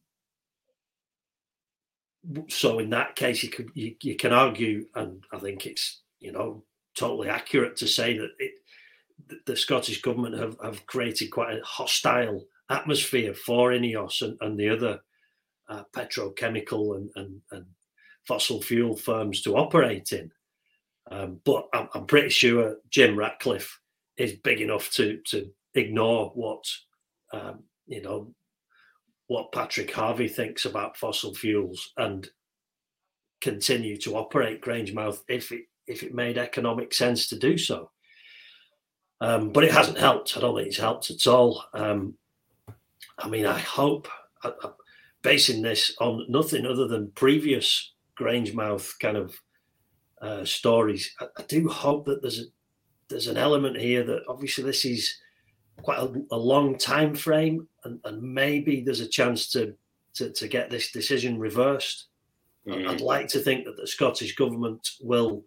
so 2.50 2.80
in 2.80 2.90
that 2.92 3.16
case, 3.16 3.44
you 3.44 3.50
could 3.50 3.70
you, 3.74 3.96
you 4.04 4.16
can 4.16 4.34
argue, 4.34 4.86
and 4.96 5.24
I 5.32 5.40
think 5.40 5.66
it's 5.66 6.02
you 6.20 6.32
know 6.32 6.64
totally 6.96 7.30
accurate 7.30 7.78
to 7.78 7.88
say 7.88 8.18
that 8.18 8.32
it 8.40 8.52
the 9.46 9.56
Scottish 9.56 10.02
government 10.02 10.38
have, 10.38 10.58
have 10.64 10.86
created 10.86 11.32
quite 11.32 11.58
a 11.58 11.64
hostile 11.64 12.46
atmosphere 12.70 13.34
for 13.34 13.72
Ineos 13.72 14.22
and, 14.22 14.38
and 14.42 14.58
the 14.58 14.70
other 14.70 15.00
uh, 15.68 15.84
petrochemical 15.96 16.96
and, 16.96 17.10
and, 17.16 17.42
and, 17.52 17.66
fossil 18.28 18.62
fuel 18.62 18.96
firms 18.96 19.42
to 19.42 19.58
operate 19.58 20.12
in. 20.12 20.30
Um, 21.10 21.40
but 21.46 21.68
I'm, 21.74 21.90
I'm, 21.96 22.06
pretty 22.06 22.30
sure 22.30 22.76
Jim 22.92 23.18
Ratcliffe 23.18 23.80
is 24.18 24.34
big 24.34 24.62
enough 24.62 24.92
to 24.92 25.20
to 25.28 25.50
ignore 25.74 26.30
what 26.36 26.64
um, 27.34 27.64
you 27.88 28.04
know 28.04 28.32
what 29.30 29.52
Patrick 29.52 29.94
Harvie 29.94 30.28
thinks 30.28 30.66
about 30.66 30.98
fossil 30.98 31.36
fuels 31.36 31.94
and 31.98 32.28
continue 33.42 33.96
to 33.98 34.18
operate 34.18 34.62
Grangemouth 34.62 35.20
if 35.30 35.52
it 35.52 35.66
if 35.86 36.02
it 36.04 36.16
made 36.16 36.38
economic 36.38 36.94
sense 36.94 37.30
to 37.30 37.38
do 37.38 37.58
so. 37.58 37.92
Um, 39.22 39.52
but 39.52 39.64
it 39.64 39.72
hasn't 39.72 40.00
helped. 40.00 40.36
I 40.36 40.40
don't 40.40 40.56
think 40.56 40.68
it's 40.68 40.78
helped 40.78 41.12
at 41.12 41.28
all. 41.28 41.64
Um, 41.74 42.16
I 43.18 43.28
mean, 43.28 43.46
I 43.46 43.58
hope, 43.60 44.08
basing 45.22 45.62
this 45.62 45.96
on 46.00 46.26
nothing 46.30 46.66
other 46.66 46.88
than 46.88 47.12
previous 47.12 47.94
Grangemouth 48.20 48.94
kind 49.00 49.18
of 49.18 49.36
uh, 50.22 50.46
stories, 50.46 51.14
I, 51.20 51.26
I, 51.38 51.44
do 51.44 51.68
hope 51.68 52.06
that 52.06 52.22
there's 52.22 52.40
a, 52.40 52.44
there's 53.10 53.28
an 53.28 53.38
element 53.38 53.78
here 53.78 54.04
that 54.04 54.24
obviously 54.28 54.64
this 54.64 54.86
is 54.86 55.14
quite 55.82 56.00
a, 56.00 56.14
a 56.32 56.38
long 56.38 56.78
time 56.78 57.16
frame, 57.16 57.68
and, 57.84 58.00
and, 58.06 58.22
maybe 58.22 58.82
there's 58.82 59.00
a 59.00 59.08
chance 59.08 59.50
to, 59.52 59.74
to, 60.16 60.32
to 60.32 60.48
get 60.48 60.70
this 60.70 60.92
decision 60.92 61.40
reversed. 61.40 62.08
Mm. 62.68 62.88
I'd 62.88 63.02
like 63.02 63.28
to 63.30 63.40
think 63.40 63.66
that 63.66 63.78
the 63.78 63.88
Scottish 63.88 64.36
government 64.36 64.88
will 65.02 65.44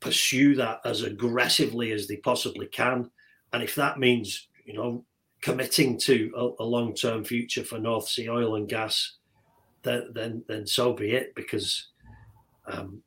pursue 0.00 0.54
that 0.56 0.80
as 0.84 1.02
aggressively 1.02 1.92
as 1.92 2.06
they 2.06 2.16
possibly 2.16 2.66
can. 2.66 3.10
And 3.52 3.62
if 3.62 3.74
that 3.76 3.98
means, 3.98 4.48
you 4.64 4.74
know, 4.74 5.04
committing 5.42 5.98
to 5.98 6.32
a, 6.36 6.62
a 6.62 6.64
long-term 6.64 7.24
future 7.24 7.64
for 7.64 7.78
North 7.78 8.08
Sea 8.08 8.28
oil 8.28 8.56
and 8.56 8.68
gas, 8.68 9.16
then 9.82 10.10
then, 10.12 10.44
then 10.48 10.66
so 10.66 10.92
be 10.92 11.12
it. 11.12 11.34
Because 11.34 11.88
um, 12.66 13.02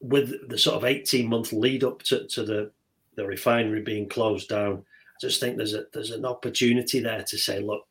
with 0.00 0.48
the 0.48 0.58
sort 0.58 0.76
of 0.76 0.88
18-month 0.88 1.52
lead 1.52 1.84
up 1.84 2.02
to, 2.04 2.26
to 2.28 2.44
the 2.44 2.70
the 3.14 3.26
refinery 3.26 3.82
being 3.82 4.08
closed 4.08 4.48
down, 4.48 4.84
just 5.22 5.40
think 5.40 5.56
there's 5.56 5.74
a 5.74 5.84
there's 5.94 6.10
an 6.10 6.26
opportunity 6.26 7.00
there 7.00 7.22
to 7.22 7.38
say, 7.38 7.60
look, 7.60 7.86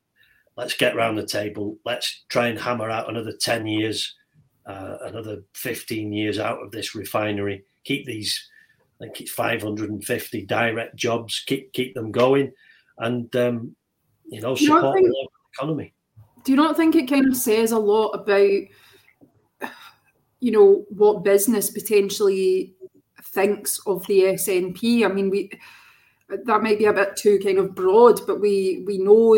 let's 0.55 0.75
get 0.75 0.95
round 0.95 1.17
the 1.17 1.25
table, 1.25 1.77
let's 1.85 2.25
try 2.29 2.47
and 2.47 2.59
hammer 2.59 2.89
out 2.89 3.09
another 3.09 3.33
10 3.33 3.65
years 3.65 4.15
uh, 4.65 4.97
another 5.01 5.43
15 5.53 6.13
years 6.13 6.39
out 6.39 6.61
of 6.61 6.71
this 6.71 6.95
refinery, 6.95 7.63
keep 7.83 8.05
these, 8.05 8.49
I 8.99 9.05
think 9.05 9.21
it's 9.21 9.31
550 9.31 10.45
direct 10.45 10.95
jobs, 10.95 11.43
keep 11.45 11.73
keep 11.73 11.95
them 11.95 12.11
going, 12.11 12.51
and 12.99 13.35
um, 13.35 13.75
you 14.25 14.41
know 14.41 14.55
support 14.55 14.95
think, 14.95 15.07
the 15.07 15.13
local 15.13 15.31
economy. 15.55 15.93
Do 16.43 16.51
you 16.51 16.55
not 16.57 16.77
think 16.77 16.95
it 16.95 17.09
kind 17.09 17.27
of 17.27 17.35
says 17.35 17.71
a 17.71 17.79
lot 17.79 18.09
about, 18.09 18.61
you 20.39 20.51
know, 20.51 20.85
what 20.89 21.23
business 21.23 21.69
potentially 21.69 22.75
thinks 23.23 23.79
of 23.87 24.05
the 24.07 24.21
SNP? 24.23 25.05
I 25.05 25.07
mean, 25.07 25.29
we 25.29 25.49
that 26.45 26.63
might 26.63 26.79
be 26.79 26.85
a 26.85 26.93
bit 26.93 27.15
too 27.15 27.39
kind 27.43 27.57
of 27.57 27.75
broad, 27.75 28.21
but 28.25 28.39
we 28.39 28.83
we 28.85 28.97
know 28.97 29.35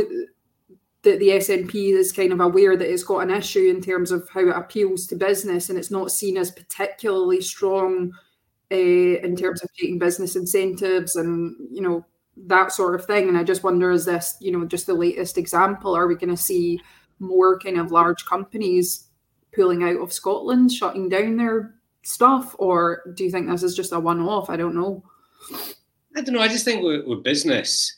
that 1.04 1.20
the 1.20 1.30
SNP 1.30 1.94
is 1.94 2.12
kind 2.12 2.32
of 2.32 2.40
aware 2.40 2.78
that 2.78 2.92
it's 2.92 3.04
got 3.04 3.20
an 3.20 3.30
issue 3.30 3.70
in 3.70 3.82
terms 3.82 4.12
of 4.12 4.28
how 4.30 4.40
it 4.40 4.56
appeals 4.56 5.06
to 5.08 5.16
business 5.16 5.70
and 5.70 5.78
it's 5.78 5.92
not 5.92 6.12
seen 6.12 6.38
as 6.38 6.50
particularly 6.50 7.42
strong 7.42 8.12
uh, 8.72 8.76
in 8.76 9.36
terms 9.36 9.62
of 9.62 9.70
taking 9.74 10.00
business 10.00 10.38
incentives 10.38 11.18
and 11.18 11.56
you 11.70 11.82
know 11.82 12.06
that 12.38 12.72
sort 12.72 12.96
of 12.96 13.06
thing. 13.06 13.28
And 13.28 13.38
i 13.38 13.44
just 13.44 13.64
wonder 13.64 13.92
is 13.92 14.06
this 14.06 14.36
you 14.40 14.52
know 14.52 14.66
just 14.66 14.88
the 14.88 14.94
latest 14.94 15.38
example? 15.38 15.96
Are 15.96 16.08
we 16.08 16.16
going 16.16 16.36
to 16.36 16.38
see 16.38 16.80
more 17.20 17.60
kind 17.60 17.80
of 17.80 17.92
large 17.92 18.26
companies 18.26 19.08
pulling 19.54 19.84
out 19.84 20.02
of 20.02 20.12
scotland 20.12 20.72
shutting 20.72 21.10
down 21.10 21.38
their 21.38 21.76
stuff 22.02 22.56
or 22.58 23.02
do 23.14 23.24
you 23.24 23.30
think 23.30 23.48
this 23.48 23.64
is 23.64 23.76
just 23.76 23.94
a 23.94 24.00
one-off? 24.00 24.50
I 24.50 24.58
don't 24.58 24.76
know 24.76 25.04
i 26.16 26.22
don't 26.22 26.34
know 26.34 26.42
i 26.42 26.48
just 26.48 26.66
think 26.66 26.84
with, 26.84 27.06
with 27.06 27.24
business 27.24 27.98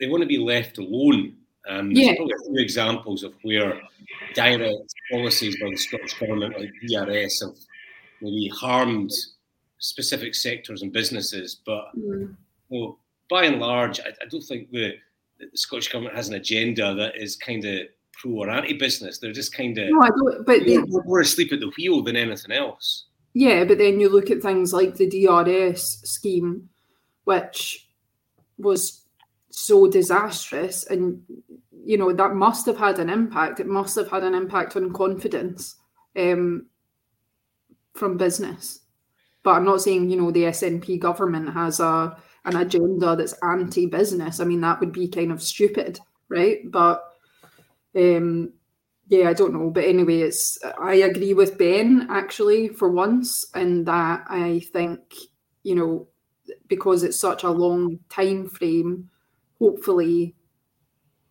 they 0.00 0.08
want 0.08 0.22
to 0.22 0.26
be 0.26 0.38
left 0.38 0.78
alone 0.78 1.36
um, 1.68 1.90
yeah. 1.90 2.08
There's 2.08 2.16
probably 2.16 2.34
a 2.34 2.50
few 2.50 2.62
examples 2.62 3.22
of 3.22 3.32
where 3.42 3.80
direct 4.34 4.94
policies 5.10 5.56
by 5.60 5.70
the 5.70 5.76
Scottish 5.76 6.18
Government, 6.18 6.58
like 6.58 6.70
DRS, 6.86 7.40
have 7.40 7.56
maybe 8.20 8.48
harmed 8.48 9.10
specific 9.78 10.34
sectors 10.34 10.82
and 10.82 10.92
businesses. 10.92 11.60
But 11.64 11.86
mm. 11.96 12.34
well, 12.68 12.98
by 13.30 13.44
and 13.44 13.60
large, 13.60 14.00
I, 14.00 14.08
I 14.08 14.26
don't 14.30 14.42
think 14.42 14.70
the, 14.70 14.94
the, 15.38 15.46
Scottish 15.54 15.90
Government 15.90 16.16
has 16.16 16.28
an 16.28 16.34
agenda 16.34 16.94
that 16.94 17.16
is 17.16 17.36
kind 17.36 17.64
of 17.64 17.86
pro 18.12 18.32
or 18.32 18.50
anti 18.50 18.74
business. 18.74 19.18
They're 19.18 19.32
just 19.32 19.54
kind 19.54 19.76
of 19.78 19.88
no, 19.88 20.02
I 20.02 20.08
don't, 20.08 20.46
but 20.46 20.64
they, 20.66 20.76
more 20.78 21.20
asleep 21.20 21.52
at 21.52 21.60
the 21.60 21.72
wheel 21.78 22.02
than 22.02 22.16
anything 22.16 22.52
else. 22.52 23.06
Yeah, 23.32 23.64
but 23.64 23.78
then 23.78 23.98
you 23.98 24.10
look 24.10 24.30
at 24.30 24.42
things 24.42 24.72
like 24.72 24.94
the 24.94 25.08
DRS 25.08 26.02
scheme, 26.04 26.68
which 27.24 27.88
was 28.58 29.04
so 29.50 29.88
disastrous 29.88 30.84
and 30.84 31.22
you 31.84 31.96
know 31.98 32.12
that 32.12 32.34
must 32.34 32.66
have 32.66 32.78
had 32.78 32.98
an 32.98 33.10
impact. 33.10 33.60
It 33.60 33.66
must 33.66 33.94
have 33.96 34.10
had 34.10 34.22
an 34.24 34.34
impact 34.34 34.76
on 34.76 34.92
confidence 34.92 35.76
um, 36.16 36.66
from 37.94 38.16
business. 38.16 38.80
But 39.42 39.52
i'm 39.52 39.64
not 39.64 39.82
saying 39.82 40.10
you 40.10 40.16
know 40.16 40.30
the 40.30 40.44
snp 40.44 40.98
government 40.98 41.52
has 41.52 41.78
a 41.80 42.16
an 42.46 42.56
agenda 42.56 43.16
that's 43.16 43.34
anti-business. 43.42 44.40
I 44.40 44.44
mean 44.44 44.60
that 44.62 44.80
would 44.80 44.92
be 44.92 45.08
kind 45.08 45.32
of 45.32 45.42
stupid 45.42 46.00
right? 46.28 46.60
But 46.70 47.04
um 47.96 48.52
yeah 49.08 49.28
i 49.28 49.34
don't 49.34 49.52
know. 49.52 49.70
But 49.70 49.84
anyway 49.84 50.20
it's 50.20 50.58
i 50.80 50.94
agree 50.94 51.34
with 51.34 51.58
ben 51.58 52.06
actually 52.10 52.68
for 52.68 52.90
once 52.90 53.46
and 53.54 53.86
that 53.86 54.24
i 54.28 54.60
think 54.72 55.00
you 55.62 55.74
know 55.74 56.08
because 56.68 57.02
it's 57.02 57.18
such 57.18 57.42
a 57.42 57.50
long 57.50 57.98
time 58.08 58.48
frame 58.48 59.08
hopefully 59.58 60.34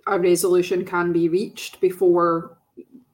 a 0.08 0.20
resolution 0.20 0.86
can 0.86 1.12
be 1.14 1.30
reached 1.30 1.80
before 1.80 2.58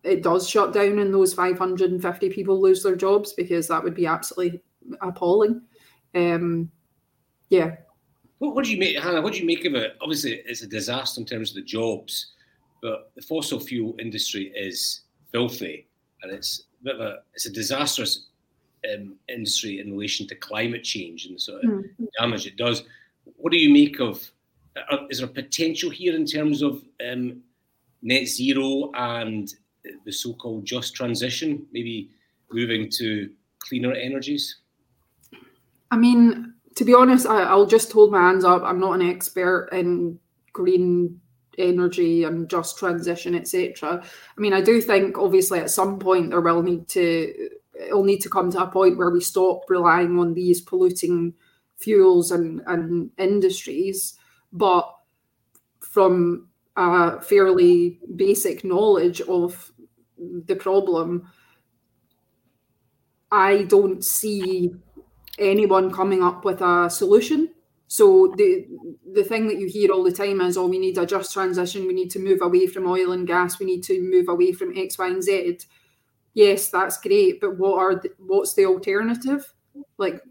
it 0.03 0.23
does 0.23 0.49
shut 0.49 0.73
down 0.73 0.99
and 0.99 1.13
those 1.13 1.33
550 1.33 2.29
people 2.29 2.61
lose 2.61 2.83
their 2.83 2.95
jobs 2.95 3.33
because 3.33 3.67
that 3.67 3.83
would 3.83 3.95
be 3.95 4.05
absolutely 4.05 4.61
appalling. 5.01 5.61
Um, 6.15 6.71
yeah. 7.49 7.75
What, 8.39 8.55
what 8.55 8.65
do 8.65 8.71
you 8.71 8.79
make, 8.79 8.97
Hannah? 8.97 9.21
What 9.21 9.33
do 9.33 9.39
you 9.39 9.45
make 9.45 9.65
of 9.65 9.75
it? 9.75 9.97
Obviously, 10.01 10.41
it's 10.45 10.61
a 10.61 10.67
disaster 10.67 11.19
in 11.19 11.27
terms 11.27 11.49
of 11.49 11.57
the 11.57 11.63
jobs, 11.63 12.33
but 12.81 13.11
the 13.15 13.21
fossil 13.21 13.59
fuel 13.59 13.95
industry 13.99 14.53
is 14.55 15.01
filthy, 15.31 15.87
and 16.23 16.31
it's 16.31 16.63
a 16.79 16.83
bit 16.85 16.95
of 16.95 17.01
a 17.01 17.17
it's 17.33 17.45
a 17.45 17.51
disastrous 17.51 18.27
um, 18.93 19.15
industry 19.27 19.79
in 19.79 19.91
relation 19.91 20.27
to 20.27 20.35
climate 20.35 20.83
change 20.83 21.25
and 21.25 21.35
the 21.35 21.39
sort 21.39 21.63
of 21.63 21.69
mm. 21.69 21.83
damage 22.17 22.45
it 22.47 22.57
does. 22.57 22.83
what 23.37 23.51
do 23.51 23.57
you 23.57 23.71
make 23.71 23.99
of? 23.99 24.29
Uh, 24.91 25.07
is 25.09 25.19
there 25.19 25.27
a 25.27 25.31
potential 25.31 25.89
here 25.89 26.15
in 26.15 26.25
terms 26.25 26.61
of 26.61 26.83
um, 27.09 27.41
net 28.01 28.27
zero 28.27 28.91
and 28.93 29.53
the 30.05 30.11
so-called 30.11 30.65
just 30.65 30.95
transition, 30.95 31.65
maybe 31.71 32.09
moving 32.51 32.89
to 32.89 33.29
cleaner 33.59 33.93
energies? 33.93 34.57
I 35.91 35.97
mean, 35.97 36.53
to 36.75 36.85
be 36.85 36.93
honest, 36.93 37.25
I, 37.25 37.53
will 37.55 37.65
just 37.65 37.91
hold 37.91 38.11
my 38.11 38.19
hands 38.19 38.45
up. 38.45 38.61
I'm 38.63 38.79
not 38.79 38.93
an 38.93 39.07
expert 39.07 39.69
in 39.71 40.19
green 40.53 41.19
energy 41.57 42.23
and 42.23 42.49
just 42.49 42.77
transition, 42.77 43.35
etc. 43.35 44.01
I 44.01 44.41
mean, 44.41 44.53
I 44.53 44.61
do 44.61 44.81
think 44.81 45.17
obviously 45.17 45.59
at 45.59 45.71
some 45.71 45.99
point 45.99 46.29
there 46.29 46.41
will 46.41 46.63
need 46.63 46.87
to 46.89 47.49
it'll 47.79 48.03
need 48.03 48.21
to 48.21 48.29
come 48.29 48.51
to 48.51 48.61
a 48.61 48.67
point 48.67 48.97
where 48.97 49.09
we 49.09 49.21
stop 49.21 49.61
relying 49.69 50.19
on 50.19 50.33
these 50.33 50.61
polluting 50.61 51.33
fuels 51.77 52.31
and, 52.31 52.61
and 52.67 53.11
industries. 53.17 54.17
But 54.51 54.93
from 55.79 56.49
a 56.75 57.21
fairly 57.21 57.99
basic 58.15 58.63
knowledge 58.63 59.21
of 59.21 59.71
the 60.17 60.55
problem, 60.55 61.29
I 63.31 63.63
don't 63.63 64.03
see 64.03 64.71
anyone 65.37 65.91
coming 65.91 66.23
up 66.23 66.43
with 66.43 66.61
a 66.61 66.89
solution. 66.89 67.49
So 67.87 68.33
the 68.37 68.67
the 69.13 69.23
thing 69.23 69.47
that 69.47 69.57
you 69.57 69.67
hear 69.67 69.91
all 69.91 70.03
the 70.03 70.11
time 70.11 70.41
is, 70.41 70.57
oh, 70.57 70.67
we 70.67 70.77
need 70.77 70.97
a 70.97 71.05
just 71.05 71.33
transition. 71.33 71.87
We 71.87 71.93
need 71.93 72.11
to 72.11 72.19
move 72.19 72.41
away 72.41 72.67
from 72.67 72.87
oil 72.87 73.11
and 73.11 73.25
gas. 73.25 73.59
We 73.59 73.65
need 73.65 73.83
to 73.85 73.99
move 74.01 74.27
away 74.29 74.51
from 74.51 74.77
X, 74.77 74.97
Y, 74.99 75.07
and 75.07 75.23
Z. 75.23 75.59
Yes, 76.39 76.69
that's 76.69 76.97
great, 77.01 77.41
but 77.41 77.57
what 77.57 77.77
are 77.77 77.95
the, 77.95 78.11
what's 78.17 78.53
the 78.53 78.65
alternative? 78.65 79.53
Like 79.97 80.21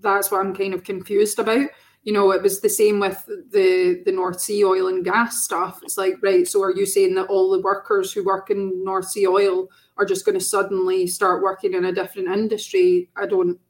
that's 0.00 0.30
what 0.30 0.40
I'm 0.40 0.54
kind 0.54 0.72
of 0.72 0.84
confused 0.84 1.38
about. 1.38 1.68
You 2.02 2.14
know, 2.14 2.30
it 2.30 2.42
was 2.42 2.62
the 2.62 2.70
same 2.70 2.98
with 2.98 3.22
the 3.26 4.02
the 4.06 4.12
North 4.12 4.40
Sea 4.40 4.64
oil 4.64 4.88
and 4.88 5.04
gas 5.04 5.44
stuff. 5.44 5.80
It's 5.82 5.98
like, 5.98 6.14
right, 6.22 6.48
so 6.48 6.62
are 6.62 6.74
you 6.74 6.86
saying 6.86 7.14
that 7.16 7.26
all 7.26 7.50
the 7.50 7.60
workers 7.60 8.10
who 8.10 8.24
work 8.24 8.48
in 8.48 8.82
North 8.82 9.10
Sea 9.10 9.26
oil 9.26 9.68
are 9.98 10.06
just 10.06 10.24
going 10.24 10.38
to 10.38 10.42
suddenly 10.42 11.06
start 11.06 11.42
working 11.42 11.74
in 11.74 11.84
a 11.84 11.92
different 11.92 12.28
industry? 12.28 13.10
I 13.14 13.26
don't, 13.26 13.60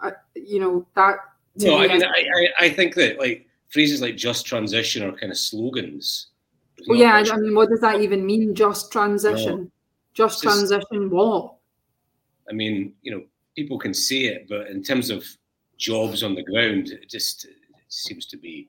I, 0.00 0.14
you 0.34 0.58
know, 0.58 0.84
that 0.96 1.18
no, 1.54 1.78
I 1.78 1.86
mean, 1.86 2.02
I, 2.02 2.24
I, 2.38 2.66
I 2.66 2.70
think 2.70 2.96
that 2.96 3.20
like 3.20 3.46
phrases 3.68 4.02
like 4.02 4.16
just 4.16 4.46
transition 4.46 5.04
are 5.04 5.12
kind 5.12 5.30
of 5.30 5.38
slogans. 5.38 6.30
Well, 6.88 6.98
yeah, 6.98 7.14
I 7.14 7.36
mean, 7.36 7.54
what 7.54 7.68
does 7.68 7.82
that 7.82 8.00
even 8.00 8.26
mean? 8.26 8.52
Just 8.52 8.90
transition. 8.90 9.56
No, 9.56 9.70
just 10.18 10.42
transition 10.42 11.10
what? 11.10 11.54
I 12.50 12.52
mean, 12.52 12.94
you 13.02 13.12
know, 13.12 13.22
people 13.54 13.78
can 13.78 13.94
see 13.94 14.26
it, 14.26 14.46
but 14.48 14.68
in 14.68 14.82
terms 14.82 15.10
of 15.10 15.24
jobs 15.76 16.22
on 16.22 16.34
the 16.34 16.42
ground, 16.42 16.88
it 16.88 17.08
just 17.08 17.44
it 17.44 17.54
seems 17.88 18.26
to 18.26 18.36
be 18.36 18.68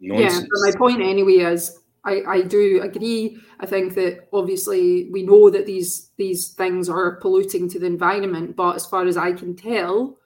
nonsense. 0.00 0.34
Yeah, 0.34 0.46
but 0.50 0.70
my 0.70 0.78
point 0.78 1.02
anyway 1.02 1.52
is 1.52 1.80
I, 2.04 2.22
I 2.26 2.42
do 2.42 2.80
agree. 2.82 3.38
I 3.60 3.66
think 3.66 3.94
that 3.94 4.28
obviously 4.32 5.10
we 5.10 5.22
know 5.22 5.50
that 5.50 5.66
these 5.66 6.10
these 6.16 6.48
things 6.54 6.88
are 6.88 7.16
polluting 7.16 7.68
to 7.70 7.78
the 7.78 7.86
environment, 7.86 8.56
but 8.56 8.76
as 8.76 8.86
far 8.86 9.06
as 9.06 9.16
I 9.16 9.32
can 9.32 9.54
tell, 9.54 10.18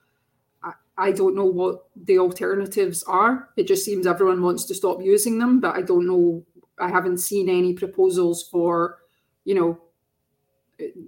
I 0.99 1.11
don't 1.11 1.35
know 1.35 1.47
what 1.47 1.87
the 1.97 2.19
alternatives 2.19 3.03
are. 3.05 3.49
It 3.57 3.67
just 3.67 3.85
seems 3.85 4.07
everyone 4.07 4.43
wants 4.43 4.65
to 4.67 4.75
stop 4.75 5.03
using 5.03 5.39
them, 5.39 5.59
but 5.59 5.75
I 5.75 5.83
don't 5.83 6.07
know. 6.07 6.45
I 6.79 6.89
haven't 6.89 7.19
seen 7.19 7.49
any 7.49 7.75
proposals 7.75 8.49
for, 8.49 8.99
you 9.45 9.55
know, 9.55 9.81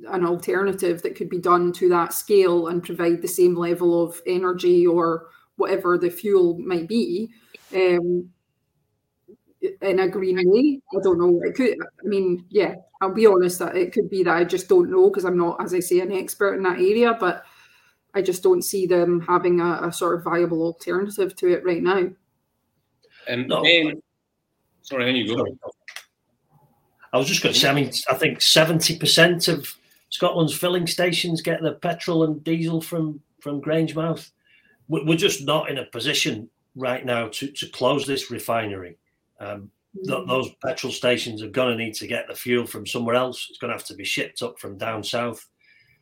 an 0.08 0.24
alternative 0.24 1.02
that 1.02 1.16
could 1.16 1.28
be 1.28 1.38
done 1.38 1.72
to 1.72 1.88
that 1.88 2.12
scale 2.12 2.68
and 2.68 2.82
provide 2.82 3.22
the 3.22 3.28
same 3.28 3.54
level 3.54 4.02
of 4.02 4.20
energy 4.26 4.86
or 4.86 5.26
whatever 5.56 5.98
the 5.98 6.10
fuel 6.10 6.58
might 6.58 6.88
be 6.88 7.30
um, 7.74 8.28
in 9.80 10.00
a 10.00 10.08
green 10.08 10.36
way. 10.44 10.80
I 10.94 11.02
don't 11.02 11.18
know. 11.18 11.40
It 11.42 11.54
could. 11.54 11.76
I 11.80 12.06
mean, 12.06 12.44
yeah. 12.50 12.74
I'll 13.00 13.12
be 13.12 13.26
honest 13.26 13.58
that 13.58 13.76
it 13.76 13.92
could 13.92 14.08
be 14.08 14.22
that 14.22 14.36
I 14.36 14.44
just 14.44 14.68
don't 14.68 14.90
know 14.90 15.10
because 15.10 15.24
I'm 15.24 15.36
not, 15.36 15.62
as 15.62 15.74
I 15.74 15.80
say, 15.80 16.00
an 16.00 16.12
expert 16.12 16.54
in 16.54 16.62
that 16.62 16.78
area, 16.78 17.14
but 17.18 17.44
I 18.14 18.22
just 18.22 18.42
don't 18.42 18.62
see 18.62 18.86
them 18.86 19.20
having 19.20 19.60
a, 19.60 19.88
a 19.88 19.92
sort 19.92 20.16
of 20.16 20.24
viable 20.24 20.62
alternative 20.62 21.36
to 21.36 21.52
it 21.52 21.64
right 21.64 21.82
now. 21.82 22.08
And 23.28 23.48
no. 23.48 23.62
then, 23.62 24.00
sorry, 24.82 25.04
then 25.04 25.16
you 25.16 25.36
go. 25.36 25.44
I 27.14 27.18
was 27.18 27.28
just 27.28 27.44
going 27.44 27.52
to 27.52 27.60
say, 27.60 27.68
I 27.68 27.74
mean, 27.74 27.92
I 28.10 28.14
think 28.14 28.40
70% 28.40 29.48
of 29.48 29.72
Scotland's 30.10 30.52
filling 30.52 30.88
stations 30.88 31.42
get 31.42 31.62
their 31.62 31.74
petrol 31.74 32.24
and 32.24 32.42
diesel 32.42 32.80
from, 32.80 33.20
from 33.40 33.62
Grangemouth. 33.62 34.32
We're 34.88 35.16
just 35.16 35.44
not 35.44 35.70
in 35.70 35.78
a 35.78 35.84
position 35.84 36.50
right 36.74 37.06
now 37.06 37.28
to, 37.28 37.46
to 37.52 37.68
close 37.68 38.04
this 38.04 38.32
refinery. 38.32 38.98
Um, 39.38 39.70
th- 40.04 40.18
mm. 40.18 40.26
those 40.26 40.50
petrol 40.60 40.92
stations 40.92 41.40
are 41.40 41.48
going 41.48 41.78
to 41.78 41.84
need 41.84 41.94
to 41.94 42.08
get 42.08 42.26
the 42.26 42.34
fuel 42.34 42.66
from 42.66 42.84
somewhere 42.84 43.14
else. 43.14 43.46
It's 43.48 43.60
going 43.60 43.70
to 43.70 43.76
have 43.76 43.86
to 43.86 43.94
be 43.94 44.04
shipped 44.04 44.42
up 44.42 44.58
from 44.58 44.76
down 44.76 45.04
south. 45.04 45.46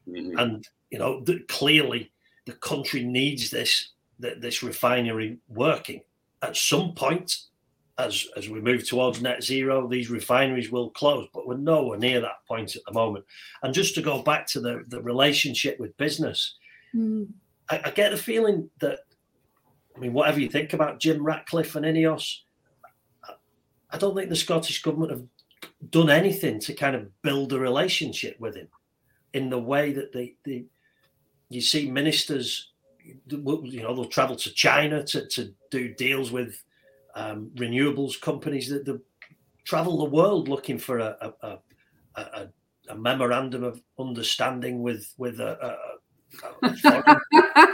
Mm-hmm. 0.09 0.39
And 0.39 0.67
you 0.91 0.99
know, 0.99 1.21
that 1.25 1.47
clearly 1.49 2.11
the 2.47 2.55
country 2.55 3.05
needs 3.05 3.51
this 3.51 3.91
this 4.19 4.63
refinery 4.63 5.39
working. 5.49 6.01
At 6.41 6.57
some 6.57 6.95
point, 6.95 7.37
as 7.99 8.27
as 8.37 8.49
we 8.49 8.61
move 8.61 8.87
towards 8.87 9.21
net 9.21 9.43
zero, 9.43 9.87
these 9.87 10.11
refineries 10.11 10.71
will 10.71 10.91
close, 10.91 11.29
but 11.35 11.47
we're 11.47 11.57
nowhere 11.57 11.99
near 11.99 12.21
that 12.21 12.45
point 12.49 12.75
at 12.75 12.83
the 12.87 12.93
moment. 12.93 13.25
And 13.63 13.75
just 13.75 13.95
to 13.95 14.03
go 14.03 14.23
back 14.23 14.47
to 14.49 14.61
the 14.61 14.85
the 14.89 15.03
relationship 15.03 15.79
with 15.79 15.97
business, 15.97 16.57
mm. 16.95 17.29
I, 17.69 17.81
I 17.85 17.91
get 17.91 18.11
the 18.11 18.17
feeling 18.17 18.71
that, 18.81 19.01
I 19.97 20.01
mean, 20.01 20.13
whatever 20.13 20.41
you 20.41 20.49
think 20.49 20.73
about 20.73 21.01
Jim 21.01 21.23
Ratcliffe 21.23 21.77
and 21.77 21.85
Ineos, 21.85 22.39
I 23.91 23.99
don't 23.99 24.17
think 24.17 24.31
the 24.31 24.37
Scottish 24.37 24.83
government 24.83 25.13
have 25.13 25.25
done 25.91 26.11
anything 26.11 26.61
to 26.61 26.73
kind 26.73 26.97
of 26.97 27.23
build 27.23 27.53
a 27.53 27.59
relationship 27.59 28.41
with 28.41 28.57
him 28.57 28.69
in 29.35 29.51
the 29.51 29.59
way 29.59 29.93
that 29.93 30.13
they, 30.13 30.35
they 30.45 30.65
you 31.51 31.61
see 31.61 31.91
ministers, 31.91 32.73
you 33.05 33.19
know, 33.83 33.95
they'll 33.95 34.05
travel 34.07 34.37
to 34.37 34.51
China 34.53 35.03
to, 35.05 35.27
to 35.29 35.53
do 35.71 35.95
deals 35.95 36.33
with 36.33 36.63
um, 37.15 37.51
renewables 37.55 38.21
companies 38.21 38.69
that 38.69 38.85
they 38.85 38.95
travel 39.65 39.99
the 39.99 40.11
world 40.11 40.49
looking 40.49 40.79
for 40.79 40.99
a, 40.99 41.33
a, 41.43 41.59
a, 42.17 42.49
a 42.89 42.95
memorandum 42.95 43.63
of 43.65 43.81
understanding 43.99 44.83
with 44.83 45.13
with 45.19 45.41
a, 45.41 45.77
foreign, 46.81 47.21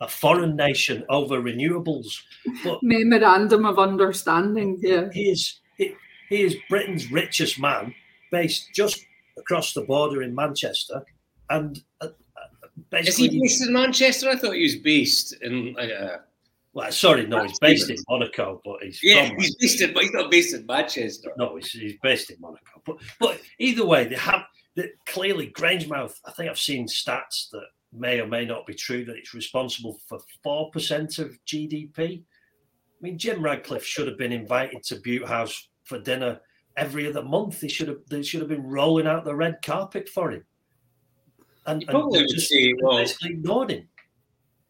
a 0.00 0.08
foreign 0.08 0.56
nation 0.56 1.04
over 1.08 1.40
renewables. 1.40 2.22
But 2.64 2.82
memorandum 2.82 3.66
of 3.66 3.78
understanding. 3.78 4.78
Yeah, 4.80 5.08
he 5.12 5.30
is 5.30 5.60
he, 5.76 5.94
he 6.28 6.42
is 6.42 6.56
Britain's 6.68 7.10
richest 7.10 7.58
man, 7.60 7.94
based 8.30 8.70
just 8.74 9.04
across 9.38 9.74
the 9.74 9.82
border 9.82 10.22
in 10.22 10.34
Manchester, 10.34 11.02
and 11.50 11.82
uh, 12.00 12.08
basically. 12.90 13.26
Is 13.26 13.32
he 13.32 13.40
based 13.40 13.66
in 13.66 13.72
Manchester? 13.72 14.30
I 14.30 14.36
thought 14.36 14.54
he 14.54 14.62
was 14.62 14.76
based 14.76 15.36
in. 15.42 15.76
Uh, 15.78 16.18
well, 16.76 16.92
sorry, 16.92 17.26
no, 17.26 17.42
he's 17.42 17.58
based 17.58 17.88
in 17.88 17.96
Monaco, 18.06 18.60
but 18.62 18.82
he's 18.82 19.00
yeah, 19.02 19.30
he's 19.38 19.56
based 19.56 19.80
in, 19.80 19.94
but 19.94 20.02
he's 20.02 20.12
not 20.12 20.30
based 20.30 20.54
in 20.54 20.66
Manchester. 20.66 21.32
No, 21.38 21.56
he's, 21.56 21.70
he's 21.70 21.96
based 22.02 22.30
in 22.30 22.36
Monaco. 22.38 22.82
But 22.84 22.96
but 23.18 23.40
either 23.58 23.86
way, 23.86 24.04
they 24.04 24.16
have 24.16 24.42
that 24.74 24.90
clearly 25.06 25.50
Grangemouth. 25.56 26.12
I 26.26 26.32
think 26.32 26.50
I've 26.50 26.58
seen 26.58 26.86
stats 26.86 27.48
that 27.52 27.64
may 27.94 28.20
or 28.20 28.26
may 28.26 28.44
not 28.44 28.66
be 28.66 28.74
true 28.74 29.06
that 29.06 29.16
it's 29.16 29.32
responsible 29.32 29.98
for 30.06 30.18
four 30.44 30.70
percent 30.70 31.18
of 31.18 31.38
GDP. 31.46 32.20
I 32.20 32.98
mean, 33.00 33.16
Jim 33.16 33.42
Ratcliffe 33.42 33.86
should 33.86 34.06
have 34.06 34.18
been 34.18 34.32
invited 34.32 34.82
to 34.82 35.00
Bute 35.00 35.26
House 35.26 35.70
for 35.84 35.98
dinner 35.98 36.42
every 36.76 37.08
other 37.08 37.22
month. 37.22 37.58
They 37.60 37.68
should 37.68 37.88
have 37.88 38.00
they 38.10 38.22
should 38.22 38.40
have 38.40 38.50
been 38.50 38.66
rolling 38.66 39.06
out 39.06 39.24
the 39.24 39.34
red 39.34 39.62
carpet 39.62 40.10
for 40.10 40.30
him 40.30 40.44
and, 41.66 41.84
and 41.88 42.04
would 42.04 42.28
say, 42.28 42.74
well, 42.82 42.98
basically 42.98 43.30
ignored 43.30 43.70
him. 43.70 43.88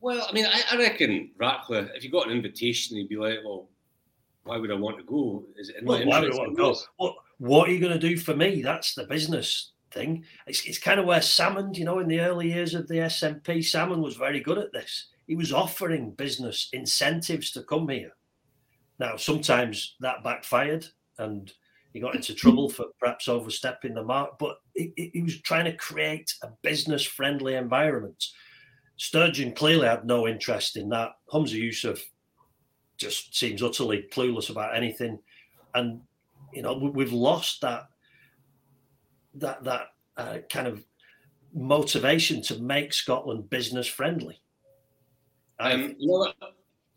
Well, 0.06 0.24
I 0.30 0.32
mean, 0.32 0.46
I, 0.46 0.62
I, 0.70 0.76
reckon 0.76 1.32
Ratcliffe, 1.36 1.90
if 1.96 2.04
you 2.04 2.12
got 2.12 2.28
an 2.28 2.32
invitation, 2.32 2.96
he'd 2.96 3.08
be 3.08 3.16
like, 3.16 3.40
well, 3.44 3.68
why 4.44 4.56
would 4.56 4.70
I 4.70 4.76
want 4.76 4.98
to 4.98 5.02
go? 5.02 5.44
Is 5.56 5.68
it 5.68 5.78
in 5.80 5.84
well, 5.84 6.06
why 6.06 6.20
would 6.20 6.32
I 6.32 6.36
want 6.36 6.50
to 6.50 6.56
go? 6.56 6.76
What, 6.96 7.16
what 7.38 7.68
are 7.68 7.72
you 7.72 7.80
going 7.80 7.92
to 7.92 7.98
do 7.98 8.16
for 8.16 8.36
me? 8.36 8.62
That's 8.62 8.94
the 8.94 9.02
business 9.02 9.72
thing. 9.92 10.22
It's, 10.46 10.64
it's 10.64 10.78
kind 10.78 11.00
of 11.00 11.06
where 11.06 11.18
Salmond, 11.18 11.76
you 11.76 11.84
know, 11.84 11.98
in 11.98 12.06
the 12.06 12.20
early 12.20 12.52
years 12.52 12.72
of 12.74 12.86
the 12.86 12.98
SNP, 12.98 13.46
Salmond 13.46 14.00
was 14.00 14.14
very 14.14 14.38
good 14.38 14.58
at 14.58 14.72
this. 14.72 15.08
He 15.26 15.34
was 15.34 15.52
offering 15.52 16.12
business 16.12 16.68
incentives 16.72 17.50
to 17.50 17.64
come 17.64 17.88
here. 17.88 18.12
Now, 19.00 19.16
sometimes 19.16 19.96
that 19.98 20.22
backfired 20.22 20.86
and 21.18 21.52
he 21.92 21.98
got 21.98 22.14
into 22.14 22.32
trouble 22.32 22.68
for 22.68 22.86
perhaps 23.00 23.26
overstepping 23.26 23.94
the 23.94 24.04
mark, 24.04 24.38
but 24.38 24.58
he, 24.72 25.10
he 25.12 25.22
was 25.22 25.40
trying 25.40 25.64
to 25.64 25.76
create 25.76 26.32
a 26.42 26.48
business 26.62 27.04
friendly 27.04 27.56
environment. 27.56 28.24
Sturgeon 28.96 29.52
clearly 29.52 29.86
had 29.86 30.06
no 30.06 30.26
interest 30.26 30.76
in 30.76 30.88
that. 30.90 31.16
Humza 31.32 31.60
Yousaf 31.60 32.00
just 32.96 33.36
seems 33.36 33.62
utterly 33.62 34.08
clueless 34.12 34.50
about 34.50 34.74
anything. 34.74 35.18
And, 35.74 36.00
you 36.52 36.62
know, 36.62 36.74
we've 36.74 37.12
lost 37.12 37.60
that, 37.60 37.88
that, 39.34 39.62
that 39.64 39.88
uh, 40.16 40.38
kind 40.50 40.66
of 40.66 40.82
motivation 41.52 42.42
to 42.42 42.58
make 42.58 42.92
Scotland 42.92 43.50
business 43.50 43.86
friendly. 43.86 44.40
Um, 45.58 45.94
know, 45.98 46.32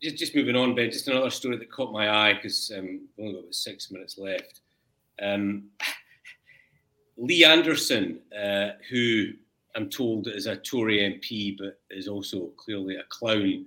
just, 0.02 0.16
just 0.16 0.34
moving 0.34 0.56
on, 0.56 0.74
Ben. 0.74 0.90
Just 0.90 1.08
another 1.08 1.30
story 1.30 1.58
that 1.58 1.70
caught 1.70 1.92
my 1.92 2.08
eye 2.10 2.34
because 2.34 2.72
um, 2.76 3.00
we've 3.16 3.26
only 3.26 3.32
got 3.34 3.40
about 3.40 3.54
six 3.54 3.90
minutes 3.90 4.18
left. 4.18 4.60
Um, 5.20 5.64
Lee 7.18 7.44
Anderson, 7.44 8.20
uh, 8.38 8.70
who 8.88 9.32
I'm 9.76 9.88
told 9.88 10.28
is 10.28 10.46
a 10.46 10.56
Tory 10.56 10.98
MP 10.98 11.56
but 11.56 11.80
is 11.90 12.08
also 12.08 12.48
clearly 12.56 12.96
a 12.96 13.04
clown, 13.08 13.66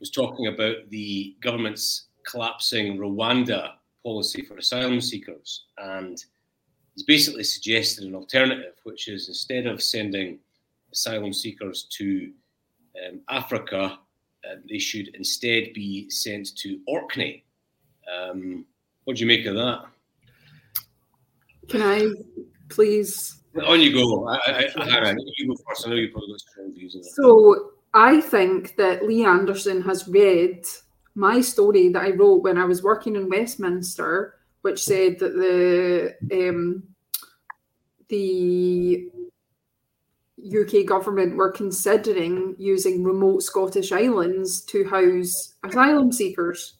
was 0.00 0.10
talking 0.10 0.48
about 0.48 0.88
the 0.90 1.36
government's 1.40 2.06
collapsing 2.28 2.98
Rwanda 2.98 3.74
policy 4.04 4.42
for 4.42 4.56
asylum 4.56 5.00
seekers. 5.00 5.66
And 5.78 6.22
he's 6.94 7.04
basically 7.04 7.44
suggested 7.44 8.04
an 8.04 8.14
alternative, 8.14 8.74
which 8.82 9.08
is 9.08 9.28
instead 9.28 9.66
of 9.66 9.82
sending 9.82 10.38
asylum 10.92 11.32
seekers 11.32 11.86
to 11.98 12.32
um, 13.06 13.20
Africa, 13.28 13.98
uh, 14.44 14.56
they 14.68 14.78
should 14.78 15.08
instead 15.14 15.72
be 15.74 16.08
sent 16.10 16.56
to 16.58 16.80
Orkney. 16.86 17.44
Um, 18.12 18.66
what 19.04 19.16
do 19.16 19.20
you 19.20 19.26
make 19.26 19.46
of 19.46 19.54
that? 19.54 19.84
Can 21.68 21.82
I 21.82 22.12
please? 22.68 23.40
On 23.66 23.80
you 23.80 23.92
go. 23.92 24.28
I, 24.28 24.36
I, 24.46 25.14
you 25.36 25.48
go 25.48 25.56
first. 25.68 25.86
I 25.86 25.90
know 25.90 25.96
you 25.96 26.10
probably 26.10 26.32
got 26.32 26.40
strong 26.40 26.72
views 26.74 26.94
on 26.96 27.02
that. 27.02 27.10
So 27.10 27.70
I 27.94 28.20
think 28.20 28.76
that 28.76 29.04
Lee 29.06 29.24
Anderson 29.24 29.80
has 29.82 30.08
read 30.08 30.64
my 31.14 31.40
story 31.40 31.88
that 31.90 32.02
I 32.02 32.10
wrote 32.10 32.42
when 32.42 32.58
I 32.58 32.64
was 32.64 32.82
working 32.82 33.14
in 33.14 33.28
Westminster, 33.28 34.34
which 34.62 34.82
said 34.82 35.18
that 35.20 35.34
the 35.34 36.48
um, 36.48 36.82
the 38.08 39.08
UK 40.44 40.84
government 40.86 41.36
were 41.36 41.52
considering 41.52 42.54
using 42.58 43.04
remote 43.04 43.42
Scottish 43.42 43.92
islands 43.92 44.62
to 44.62 44.84
house 44.84 45.54
asylum 45.62 46.12
seekers. 46.12 46.74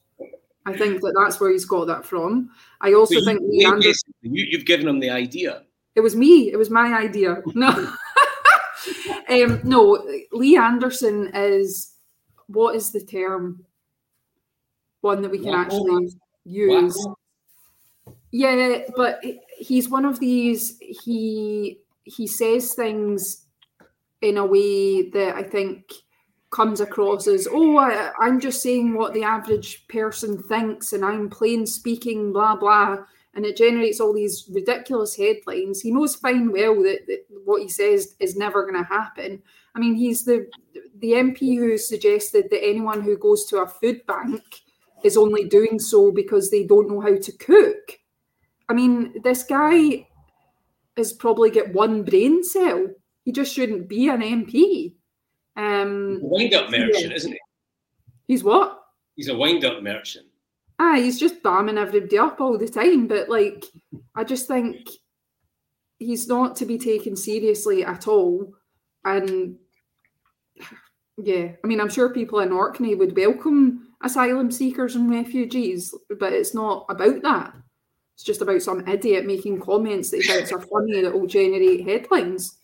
I 0.67 0.77
think 0.77 1.01
that 1.03 1.15
that's 1.17 1.41
where 1.41 1.51
he's 1.53 1.65
got 1.67 1.87
that 1.87 2.05
from. 2.07 2.51
I 2.81 2.95
also 2.95 3.21
So 3.21 3.25
think 3.25 3.41
you, 3.43 3.51
Lee 3.51 3.65
Anderson. 3.67 4.13
you, 4.23 4.47
you've 4.51 4.65
given 4.65 4.89
him 4.89 4.99
the 4.99 5.11
idea. 5.11 5.63
It 5.95 6.01
was 6.01 6.17
me. 6.17 6.51
It 6.51 6.57
was 6.57 6.71
my 6.71 6.95
idea. 6.95 7.43
No, 7.55 7.71
um, 9.31 9.61
no. 9.65 10.05
Lee 10.33 10.57
Anderson 10.59 11.31
is 11.35 11.95
what 12.49 12.77
is 12.77 12.93
the 12.93 13.01
term? 13.01 13.65
One 15.01 15.23
that 15.23 15.31
we 15.31 15.39
can 15.39 15.55
actually 15.55 16.11
use. 16.45 17.07
Yeah, 18.31 18.81
but 18.97 19.23
he's 19.57 19.89
one 19.89 20.05
of 20.05 20.21
these. 20.21 20.77
He 20.81 21.79
he 22.05 22.27
says 22.27 22.75
things 22.75 23.47
in 24.21 24.37
a 24.37 24.45
way 24.45 25.09
that 25.11 25.37
I 25.37 25.43
think 25.43 25.93
comes 26.51 26.81
across 26.81 27.27
as, 27.27 27.49
oh, 27.51 27.79
I, 27.79 28.13
I'm 28.21 28.39
just 28.41 28.63
saying 28.63 28.95
what 28.95 29.13
the 29.13 29.25
average 29.25 29.87
person 29.89 30.43
thinks, 30.43 30.93
and 30.93 31.05
I'm 31.05 31.29
plain 31.29 31.67
speaking, 31.67 32.33
blah 32.33 32.57
blah, 32.57 32.99
and 33.35 33.45
it 33.45 33.57
generates 33.57 34.01
all 34.01 34.13
these 34.13 34.49
ridiculous 34.53 35.17
headlines. 35.17 35.81
He 35.81 35.91
knows 35.91 36.15
fine 36.15 36.53
well 36.53 36.75
that, 36.83 37.01
that 37.07 37.25
what 37.45 37.63
he 37.63 37.69
says 37.69 38.15
is 38.21 38.37
never 38.37 38.63
going 38.63 38.83
to 38.83 38.89
happen. 38.89 39.43
I 39.75 39.81
mean, 39.81 39.95
he's 39.95 40.25
the 40.25 40.49
the 41.01 41.13
MP 41.13 41.59
who 41.59 41.77
suggested 41.77 42.47
that 42.51 42.65
anyone 42.65 43.03
who 43.03 43.19
goes 43.19 43.45
to 43.47 43.59
a 43.59 43.67
food 43.67 44.07
bank 44.07 44.43
is 45.03 45.17
only 45.17 45.45
doing 45.45 45.79
so 45.79 46.11
because 46.13 46.51
they 46.51 46.65
don't 46.65 46.89
know 46.89 47.01
how 47.01 47.17
to 47.17 47.33
cook. 47.33 47.99
I 48.69 48.73
mean, 48.73 49.21
this 49.23 49.43
guy 49.43 50.07
is 50.97 51.13
probably 51.13 51.51
get 51.51 51.75
one 51.75 52.05
brain 52.05 52.43
cell. 52.43 52.89
He 53.25 53.33
just 53.33 53.53
shouldn't 53.53 53.89
be 53.89 54.09
an 54.09 54.21
MP. 54.21 54.95
Um, 55.57 56.21
Wind 56.23 56.55
up 56.55 56.71
merchant, 56.71 57.13
isn't 57.13 57.33
he? 57.33 57.39
he's 58.27 58.45
what? 58.45 58.81
He's 59.17 59.29
a 59.29 59.37
wind 59.37 59.65
up 59.65 59.83
merchant. 59.83 60.27
Ah, 60.79 60.97
he's 60.97 61.21
just 61.21 61.43
bamming 61.43 61.79
everybody 61.79 62.19
up 62.19 62.41
all 62.41 62.59
the 62.59 62.69
time. 62.69 63.07
But 63.07 63.29
like, 63.29 63.65
I 64.15 64.25
just 64.25 64.49
think 64.49 64.89
he's 65.99 66.27
not 66.29 66.57
to 66.57 66.67
be 66.67 66.79
taken 66.79 67.17
seriously 67.17 67.85
at 67.85 68.09
all. 68.09 68.53
And 69.05 69.57
yeah, 71.17 71.53
I 71.63 71.67
mean, 71.67 71.81
I'm 71.81 71.91
sure 71.91 72.09
people 72.11 72.41
in 72.41 72.53
Orkney 72.53 72.95
would 72.95 73.17
welcome 73.17 73.89
asylum 74.03 74.51
seekers 74.51 74.97
and 74.97 75.11
refugees, 75.11 75.95
but 76.19 76.33
it's 76.33 76.55
not 76.55 76.87
about 76.89 77.23
that. 77.23 77.55
It's 78.15 78.25
just 78.25 78.43
about 78.43 78.63
some 78.63 78.87
idiot 78.87 79.27
making 79.27 79.61
comments 79.61 80.11
that 80.11 80.23
he 80.23 80.29
thinks 80.29 80.53
are 80.53 80.61
funny 80.61 81.03
that 81.03 81.13
will 81.13 81.27
generate 81.27 81.87
headlines. 81.87 82.59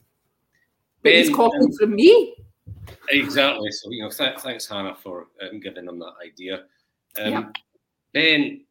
But 1.03 1.13
he's 1.13 1.29
Ben, 1.29 1.37
copied 1.37 1.63
um, 1.63 1.73
from 1.73 1.95
me. 1.95 2.37
Exactly. 3.09 3.71
So, 3.73 3.91
you 3.91 4.03
know, 4.03 4.11
th- 4.11 4.39
thanks, 4.41 4.69
Hannah, 4.69 4.95
for 4.95 5.29
um, 5.43 5.61
giving 5.61 5.87
them 5.87 5.99
that 5.99 6.15
idea. 6.25 6.65
Um, 7.21 7.33
Yeah. 7.33 7.45
Ben, 8.13 8.65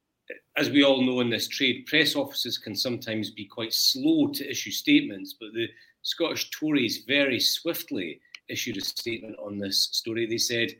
as 0.58 0.69
we 0.69 0.84
all 0.84 1.02
know 1.02 1.21
in 1.21 1.30
this 1.30 1.47
trade, 1.47 1.86
press 1.88 2.15
offices 2.15 2.58
can 2.58 2.75
sometimes 2.75 3.32
be 3.32 3.45
quite 3.45 3.73
slow 3.73 4.28
to 4.28 4.49
issue 4.49 4.71
statements, 4.71 5.36
but 5.39 5.54
the 5.54 5.67
Scottish 6.02 6.49
Tories 6.49 7.04
very 7.08 7.39
swiftly 7.39 8.19
issued 8.49 8.78
a 8.78 8.82
statement 8.82 9.36
on 9.39 9.58
this 9.58 9.89
story. 9.91 10.25
They 10.25 10.38
said, 10.38 10.73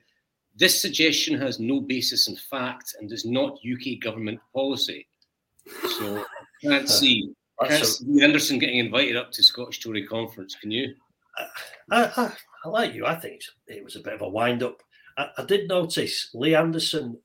This 0.56 0.82
suggestion 0.82 1.40
has 1.40 1.60
no 1.60 1.82
basis 1.82 2.28
in 2.28 2.36
fact 2.36 2.96
and 3.00 3.12
is 3.12 3.26
not 3.26 3.60
UK 3.60 4.00
government 4.02 4.40
policy. 4.54 5.08
So 5.98 6.18
I 6.18 6.24
can't 6.62 6.90
see, 6.90 7.32
can't 7.64 7.86
see 7.86 8.24
Anderson 8.24 8.60
getting 8.60 8.80
invited 8.80 9.16
up 9.16 9.32
to 9.34 9.44
Scottish 9.44 9.80
Tory 9.80 10.06
conference, 10.06 10.56
can 10.56 10.72
you? 10.72 10.94
I, 11.92 12.06
I, 12.18 12.34
I 12.66 12.70
like 12.70 12.94
you. 12.94 13.06
I 13.06 13.16
think 13.16 13.42
it 13.68 13.84
was 13.84 13.96
a 13.96 14.02
bit 14.02 14.14
of 14.14 14.22
a 14.22 14.30
wind 14.30 14.64
up. 14.64 14.82
I, 15.18 15.28
I 15.38 15.46
did 15.46 15.68
notice 15.68 16.30
Lee 16.34 16.56
Anderson 16.56 17.20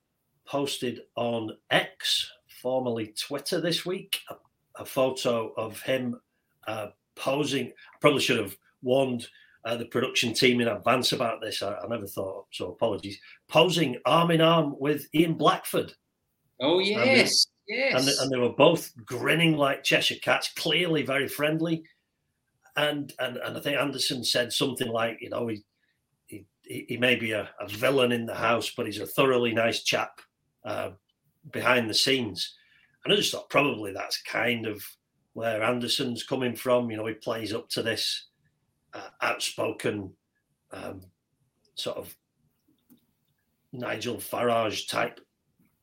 posted 0.47 1.01
on 1.15 1.57
X, 1.69 2.31
formerly 2.61 3.13
Twitter, 3.19 3.59
this 3.59 3.85
week, 3.85 4.19
a, 4.29 4.35
a 4.81 4.85
photo 4.85 5.53
of 5.57 5.81
him 5.81 6.19
uh, 6.67 6.87
posing. 7.15 7.67
I 7.67 7.97
probably 8.01 8.21
should 8.21 8.39
have 8.39 8.55
warned 8.81 9.27
uh, 9.65 9.75
the 9.75 9.85
production 9.85 10.33
team 10.33 10.61
in 10.61 10.67
advance 10.67 11.11
about 11.11 11.41
this. 11.41 11.63
I, 11.63 11.73
I 11.73 11.87
never 11.87 12.07
thought, 12.07 12.45
so 12.51 12.71
apologies. 12.71 13.19
Posing 13.47 13.97
arm 14.05 14.31
in 14.31 14.41
arm 14.41 14.75
with 14.79 15.07
Ian 15.13 15.33
Blackford. 15.33 15.93
Oh, 16.61 16.79
yes, 16.79 17.47
yes. 17.67 17.99
and, 17.99 18.07
and 18.07 18.31
they 18.31 18.37
were 18.37 18.53
both 18.53 18.91
grinning 19.05 19.57
like 19.57 19.83
Cheshire 19.83 20.15
cats, 20.21 20.51
clearly 20.55 21.03
very 21.03 21.27
friendly. 21.27 21.83
And 22.77 23.13
and 23.19 23.37
and 23.37 23.57
I 23.57 23.61
think 23.61 23.77
Anderson 23.77 24.23
said 24.23 24.51
something 24.51 24.89
like, 24.89 25.17
you 25.21 25.29
know, 25.29 25.47
he 25.47 25.63
he, 26.27 26.45
he 26.89 26.97
may 26.97 27.15
be 27.15 27.31
a, 27.31 27.49
a 27.59 27.67
villain 27.67 28.11
in 28.11 28.25
the 28.25 28.35
house, 28.35 28.71
but 28.75 28.85
he's 28.85 28.99
a 28.99 29.05
thoroughly 29.05 29.53
nice 29.53 29.83
chap 29.83 30.19
uh, 30.65 30.89
behind 31.51 31.89
the 31.89 31.93
scenes. 31.93 32.55
And 33.03 33.13
I 33.13 33.17
just 33.17 33.31
thought 33.31 33.49
probably 33.49 33.93
that's 33.93 34.21
kind 34.23 34.65
of 34.65 34.83
where 35.33 35.63
Anderson's 35.63 36.23
coming 36.23 36.55
from. 36.55 36.89
You 36.89 36.97
know, 36.97 37.05
he 37.05 37.13
plays 37.13 37.53
up 37.53 37.69
to 37.69 37.83
this 37.83 38.27
uh, 38.93 39.09
outspoken 39.21 40.11
um, 40.71 41.01
sort 41.75 41.97
of 41.97 42.15
Nigel 43.71 44.17
Farage 44.17 44.87
type 44.87 45.19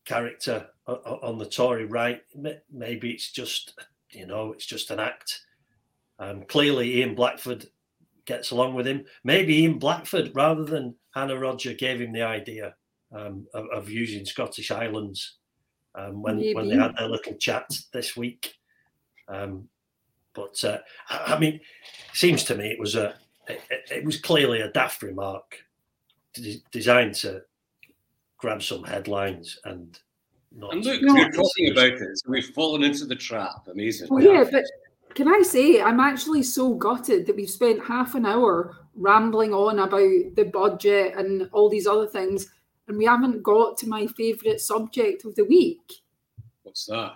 character 0.04 0.66
on 0.86 1.38
the 1.38 1.46
Tory 1.46 1.84
right. 1.84 2.22
Maybe 2.70 3.10
it's 3.10 3.30
just, 3.30 3.78
you 4.10 4.26
know, 4.26 4.52
it's 4.52 4.66
just 4.66 4.90
an 4.90 4.98
act. 4.98 5.40
Um, 6.18 6.42
clearly, 6.42 6.98
Ian 6.98 7.14
Blackford 7.14 7.66
gets 8.24 8.50
along 8.50 8.74
with 8.74 8.86
him. 8.86 9.04
Maybe 9.22 9.62
Ian 9.62 9.78
Blackford, 9.78 10.32
rather 10.34 10.64
than 10.64 10.96
Hannah 11.14 11.38
Rodger, 11.38 11.74
gave 11.74 12.00
him 12.00 12.12
the 12.12 12.22
idea 12.22 12.74
um, 13.12 13.46
of, 13.54 13.66
of 13.72 13.90
using 13.90 14.24
Scottish 14.24 14.70
Islands 14.70 15.36
um, 15.94 16.22
when 16.22 16.38
when 16.54 16.68
they 16.68 16.76
had 16.76 16.96
their 16.96 17.08
little 17.08 17.34
chat 17.34 17.70
this 17.92 18.16
week. 18.16 18.54
Um, 19.28 19.68
but 20.34 20.62
uh, 20.64 20.78
I, 21.10 21.34
I 21.34 21.38
mean, 21.38 21.60
seems 22.14 22.44
to 22.44 22.54
me 22.54 22.68
it 22.68 22.78
was 22.80 22.94
a 22.96 23.14
it, 23.48 23.60
it- 23.70 23.90
it 23.98 24.04
was 24.04 24.20
clearly 24.20 24.60
a 24.60 24.70
daft 24.72 25.02
remark 25.02 25.56
de- 26.34 26.62
designed 26.70 27.14
to 27.16 27.42
grab 28.38 28.62
some 28.62 28.84
headlines 28.84 29.58
and 29.64 29.98
not. 30.54 30.72
And 30.72 30.84
look, 30.84 31.02
No. 31.02 31.14
we're 31.14 31.30
talking 31.30 31.70
about 31.72 31.92
it, 31.92 32.18
so 32.18 32.30
we've 32.30 32.46
fallen 32.54 32.82
into 32.82 33.04
the 33.06 33.14
trap. 33.16 33.68
Amazing. 33.70 34.08
Well, 34.10 34.22
yeah, 34.22 34.44
but 34.50 34.64
can 35.14 35.28
I 35.28 35.42
say 35.42 35.80
I'm 35.82 36.00
actually 36.00 36.42
so 36.42 36.74
gutted 36.74 37.26
that 37.26 37.36
we've 37.36 37.50
spent 37.50 37.84
half 37.84 38.14
an 38.14 38.24
hour 38.26 38.76
rambling 38.94 39.52
on 39.54 39.78
about 39.78 40.34
the 40.36 40.50
budget 40.52 41.14
and 41.16 41.48
all 41.52 41.68
these 41.68 41.86
other 41.86 42.06
things, 42.06 42.50
and 42.88 42.96
we 42.98 43.04
haven't 43.04 43.42
got 43.42 43.76
to 43.78 43.88
my 43.88 44.06
favourite 44.08 44.60
subject 44.60 45.24
of 45.24 45.34
the 45.34 45.44
week, 45.44 45.80
What's 46.62 46.86
that? 46.86 47.12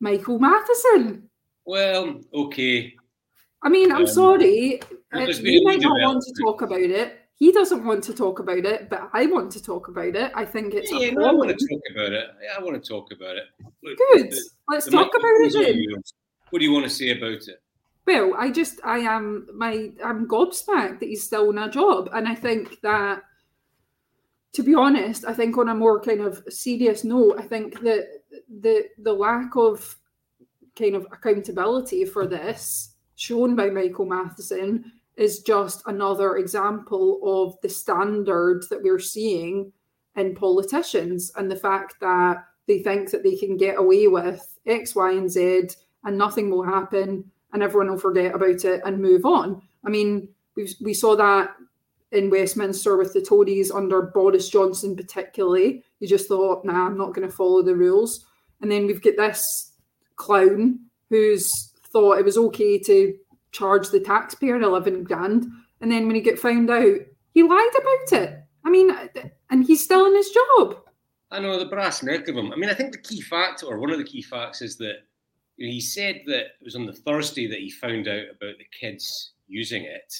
Michael 0.00 0.38
Matheson. 0.38 1.28
Well, 1.64 2.20
okay. 2.34 2.94
I 3.62 3.68
mean, 3.68 3.92
I'm 3.92 4.02
Um, 4.02 4.06
sorry, 4.06 4.80
uh, 5.14 5.18
you 5.20 5.62
might 5.64 5.80
not 5.80 6.00
want 6.00 6.22
to 6.24 6.42
talk 6.42 6.62
about 6.62 6.80
it. 6.80 7.16
He 7.36 7.52
doesn't 7.52 7.84
want 7.84 8.04
to 8.04 8.14
talk 8.14 8.38
about 8.38 8.64
it, 8.66 8.90
but 8.90 9.08
I 9.12 9.26
want 9.26 9.50
to 9.52 9.62
talk 9.62 9.88
about 9.88 10.14
it. 10.16 10.32
I 10.34 10.44
think 10.44 10.74
it's 10.74 10.90
Yeah, 10.92 11.10
no, 11.12 11.24
I 11.26 11.32
want 11.32 11.50
to 11.50 11.66
talk 11.68 11.80
about 11.90 12.12
it. 12.12 12.28
Yeah, 12.42 12.56
I 12.58 12.62
want 12.62 12.82
to 12.82 12.88
talk 12.88 13.12
about 13.12 13.36
it. 13.36 13.44
Look, 13.82 13.98
Good. 14.12 14.30
the- 14.30 14.50
Let's 14.68 14.84
the 14.86 14.90
talk 14.92 15.08
about 15.08 15.40
it 15.40 15.52
then. 15.52 16.02
What 16.50 16.58
do 16.58 16.64
you 16.64 16.72
want 16.72 16.84
to 16.84 16.90
say 16.90 17.10
about 17.10 17.32
it? 17.48 17.62
Well, 18.06 18.34
I 18.36 18.50
just 18.50 18.80
I 18.84 18.98
am 18.98 19.46
my 19.54 19.92
I'm 20.04 20.26
gobsmacked 20.26 21.00
that 21.00 21.08
he's 21.08 21.24
still 21.24 21.50
in 21.50 21.58
a 21.58 21.70
job, 21.70 22.08
and 22.12 22.26
I 22.26 22.34
think 22.34 22.80
that 22.82 23.22
to 24.52 24.62
be 24.62 24.74
honest, 24.74 25.24
I 25.24 25.32
think 25.32 25.56
on 25.56 25.68
a 25.68 25.74
more 25.74 26.00
kind 26.00 26.20
of 26.20 26.42
serious 26.48 27.04
note, 27.04 27.36
I 27.38 27.42
think 27.42 27.80
that 27.80 28.08
the 28.48 28.84
the 28.98 29.12
lack 29.12 29.56
of 29.56 29.96
kind 30.76 30.94
of 30.94 31.06
accountability 31.12 32.04
for 32.04 32.26
this 32.26 32.94
shown 33.16 33.54
by 33.54 33.70
Michael 33.70 34.06
Matheson 34.06 34.92
is 35.16 35.40
just 35.40 35.82
another 35.86 36.36
example 36.36 37.20
of 37.22 37.60
the 37.60 37.68
standard 37.68 38.64
that 38.70 38.82
we're 38.82 38.98
seeing 38.98 39.72
in 40.16 40.34
politicians 40.34 41.30
and 41.36 41.50
the 41.50 41.56
fact 41.56 41.96
that 42.00 42.44
they 42.66 42.78
think 42.78 43.10
that 43.10 43.22
they 43.22 43.36
can 43.36 43.56
get 43.56 43.78
away 43.78 44.06
with 44.06 44.58
X, 44.66 44.94
Y, 44.94 45.12
and 45.12 45.30
Z 45.30 45.68
and 46.04 46.16
nothing 46.16 46.50
will 46.50 46.62
happen 46.62 47.30
and 47.52 47.62
everyone 47.62 47.90
will 47.90 47.98
forget 47.98 48.34
about 48.34 48.64
it 48.64 48.80
and 48.84 49.02
move 49.02 49.24
on. 49.24 49.60
I 49.84 49.90
mean, 49.90 50.28
we 50.56 50.68
we 50.80 50.94
saw 50.94 51.16
that 51.16 51.50
in 52.12 52.30
Westminster 52.30 52.96
with 52.96 53.12
the 53.12 53.22
Tories 53.22 53.70
under 53.70 54.02
Boris 54.02 54.48
Johnson, 54.48 54.96
particularly. 54.96 55.84
You 56.00 56.08
just 56.08 56.28
thought, 56.28 56.64
nah, 56.64 56.86
I'm 56.86 56.98
not 56.98 57.14
going 57.14 57.28
to 57.28 57.34
follow 57.34 57.62
the 57.62 57.76
rules. 57.76 58.26
And 58.60 58.70
then 58.70 58.86
we've 58.86 59.02
got 59.02 59.16
this 59.16 59.72
clown 60.16 60.80
who's 61.08 61.72
thought 61.92 62.18
it 62.18 62.24
was 62.24 62.36
okay 62.36 62.78
to 62.78 63.16
charge 63.52 63.88
the 63.88 64.00
taxpayer 64.00 64.60
11 64.60 65.04
grand. 65.04 65.46
And 65.80 65.90
then 65.90 66.06
when 66.06 66.16
he 66.16 66.20
get 66.20 66.38
found 66.38 66.70
out, 66.70 66.98
he 67.32 67.42
lied 67.42 67.70
about 67.78 68.20
it. 68.20 68.42
I 68.64 68.70
mean, 68.70 68.90
and 69.50 69.64
he's 69.64 69.82
still 69.82 70.06
in 70.06 70.14
his 70.14 70.30
job. 70.30 70.76
I 71.30 71.38
know 71.38 71.58
the 71.58 71.66
brass 71.66 72.02
neck 72.02 72.28
of 72.28 72.36
him. 72.36 72.52
I 72.52 72.56
mean, 72.56 72.70
I 72.70 72.74
think 72.74 72.92
the 72.92 72.98
key 72.98 73.20
fact, 73.20 73.62
or 73.62 73.78
one 73.78 73.90
of 73.90 73.98
the 73.98 74.04
key 74.04 74.20
facts, 74.20 74.62
is 74.62 74.76
that 74.78 74.96
you 75.56 75.66
know, 75.66 75.72
he 75.72 75.80
said 75.80 76.22
that 76.26 76.40
it 76.40 76.64
was 76.64 76.74
on 76.74 76.86
the 76.86 76.92
Thursday 76.92 77.46
that 77.46 77.60
he 77.60 77.70
found 77.70 78.08
out 78.08 78.24
about 78.30 78.58
the 78.58 78.66
kids 78.78 79.32
using 79.46 79.84
it. 79.84 80.12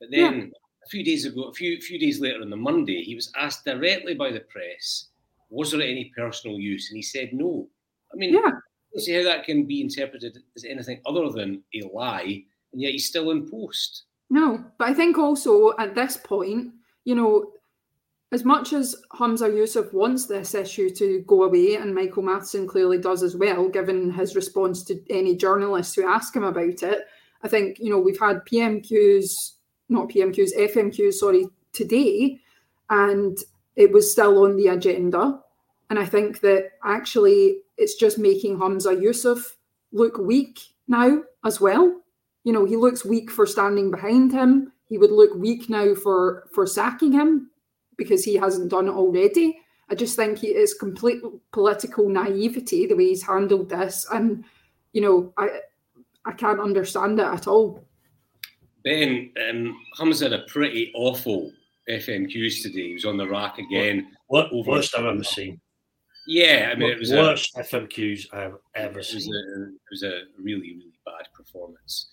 But 0.00 0.10
then 0.10 0.36
yeah. 0.38 0.46
A 0.88 0.90
few 0.90 1.04
days 1.04 1.26
ago, 1.26 1.42
a 1.42 1.52
few 1.52 1.78
few 1.82 1.98
days 1.98 2.18
later 2.18 2.40
on 2.40 2.48
the 2.48 2.56
Monday, 2.56 3.02
he 3.02 3.14
was 3.14 3.30
asked 3.36 3.66
directly 3.66 4.14
by 4.14 4.32
the 4.32 4.40
press, 4.40 5.08
was 5.50 5.70
there 5.70 5.82
any 5.82 6.10
personal 6.16 6.58
use? 6.58 6.88
And 6.88 6.96
he 6.96 7.02
said 7.02 7.34
no. 7.34 7.68
I 8.10 8.16
mean, 8.16 8.32
yeah. 8.32 8.40
I 8.40 8.50
don't 8.94 9.00
see 9.02 9.12
how 9.12 9.24
that 9.24 9.44
can 9.44 9.66
be 9.66 9.82
interpreted 9.82 10.38
as 10.56 10.64
anything 10.64 11.02
other 11.04 11.28
than 11.28 11.62
a 11.74 11.82
lie, 11.92 12.42
and 12.72 12.80
yet 12.80 12.92
he's 12.92 13.06
still 13.06 13.32
in 13.32 13.50
post. 13.50 14.04
No, 14.30 14.64
but 14.78 14.88
I 14.88 14.94
think 14.94 15.18
also 15.18 15.76
at 15.78 15.94
this 15.94 16.16
point, 16.16 16.72
you 17.04 17.14
know, 17.14 17.52
as 18.32 18.46
much 18.46 18.72
as 18.72 18.96
Humza 19.12 19.50
Yousaf 19.50 19.92
wants 19.92 20.24
this 20.24 20.54
issue 20.54 20.88
to 20.94 21.22
go 21.26 21.42
away, 21.42 21.74
and 21.74 21.94
Michael 21.94 22.22
Matheson 22.22 22.66
clearly 22.66 22.96
does 22.96 23.22
as 23.22 23.36
well, 23.36 23.68
given 23.68 24.10
his 24.10 24.34
response 24.34 24.82
to 24.84 24.98
any 25.10 25.36
journalists 25.36 25.94
who 25.94 26.08
ask 26.08 26.34
him 26.34 26.44
about 26.44 26.82
it, 26.82 27.06
I 27.42 27.48
think, 27.48 27.78
you 27.78 27.90
know, 27.90 27.98
we've 27.98 28.18
had 28.18 28.46
PMQs, 28.46 29.52
not 29.88 30.08
PMQs, 30.08 30.56
FMQs, 30.56 31.14
sorry, 31.14 31.46
today, 31.72 32.40
and 32.90 33.38
it 33.76 33.92
was 33.92 34.10
still 34.10 34.44
on 34.44 34.56
the 34.56 34.68
agenda. 34.68 35.40
And 35.90 35.98
I 35.98 36.04
think 36.04 36.40
that 36.40 36.70
actually 36.84 37.58
it's 37.76 37.94
just 37.94 38.18
making 38.18 38.58
Humza 38.58 39.00
Yousaf 39.00 39.54
look 39.92 40.18
weak 40.18 40.60
now 40.86 41.22
as 41.44 41.60
well. 41.60 42.02
You 42.44 42.52
know, 42.52 42.64
he 42.64 42.76
looks 42.76 43.04
weak 43.04 43.30
for 43.30 43.46
standing 43.46 43.90
behind 43.90 44.32
him. 44.32 44.72
He 44.88 44.98
would 44.98 45.10
look 45.10 45.34
weak 45.34 45.68
now 45.68 45.94
for 45.94 46.48
for 46.52 46.66
sacking 46.66 47.12
him 47.12 47.50
because 47.96 48.24
he 48.24 48.36
hasn't 48.36 48.70
done 48.70 48.88
it 48.88 48.92
already. 48.92 49.60
I 49.90 49.94
just 49.94 50.16
think 50.16 50.38
he 50.38 50.48
is 50.48 50.74
complete 50.74 51.22
political 51.52 52.08
naivety 52.08 52.86
the 52.86 52.94
way 52.94 53.06
he's 53.06 53.26
handled 53.26 53.70
this, 53.70 54.06
and 54.10 54.44
you 54.92 55.00
know, 55.00 55.32
I 55.36 55.60
I 56.24 56.32
can't 56.32 56.60
understand 56.60 57.20
it 57.20 57.26
at 57.26 57.46
all. 57.46 57.84
Ben, 58.88 59.30
um, 59.50 59.78
Hum's 59.96 60.20
had 60.20 60.32
a 60.32 60.44
pretty 60.48 60.90
awful 60.94 61.52
FMQs 61.90 62.62
today. 62.62 62.88
He 62.88 62.94
was 62.94 63.04
on 63.04 63.18
the 63.18 63.28
rack 63.28 63.58
again. 63.58 64.12
What, 64.28 64.50
what 64.50 64.66
worst 64.66 64.96
I've 64.96 65.04
ever 65.04 65.22
seen. 65.22 65.60
Yeah, 66.26 66.70
I 66.72 66.74
mean, 66.74 66.90
it 66.90 66.98
was 66.98 67.10
the 67.10 67.18
worst 67.18 67.54
a, 67.58 67.60
FMQs 67.60 68.32
I've 68.32 68.54
ever 68.74 69.00
it 69.00 69.04
seen. 69.04 69.34
a, 69.34 69.64
it 69.64 69.90
was 69.90 70.02
a 70.04 70.22
really, 70.38 70.72
really 70.72 70.98
bad 71.04 71.26
performance 71.34 72.08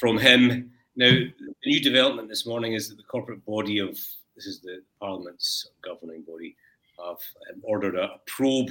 from 0.00 0.18
him. 0.18 0.72
Now, 0.96 1.10
the 1.10 1.32
new 1.66 1.80
development 1.80 2.28
this 2.28 2.44
morning 2.44 2.72
is 2.72 2.88
that 2.88 2.96
the 2.96 3.04
corporate 3.04 3.46
body 3.46 3.78
of 3.78 3.90
this 4.34 4.46
is 4.46 4.60
the 4.60 4.82
Parliament's 4.98 5.70
governing 5.84 6.22
body 6.22 6.56
have 6.98 7.18
um, 7.52 7.60
ordered 7.62 7.94
a 7.94 8.16
probe 8.26 8.70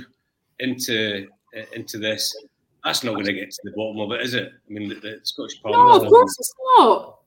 into 0.60 1.26
uh, 1.58 1.62
into 1.72 2.00
this. 2.00 2.36
That's 2.84 3.06
not 3.06 3.14
going 3.14 3.26
to 3.26 3.34
get 3.34 3.52
to 3.52 3.62
the 3.64 3.72
bottom 3.72 4.02
of 4.02 4.12
it, 4.12 4.26
is 4.26 4.34
it? 4.34 4.52
I 4.52 4.74
mean, 4.74 4.90
the, 4.90 4.96
the 4.96 5.20
Scottish 5.24 5.62
Parliament. 5.62 6.02
No, 6.02 6.06
of 6.06 6.10
course 6.10 6.36
it's 6.38 6.54
not. 6.78 7.19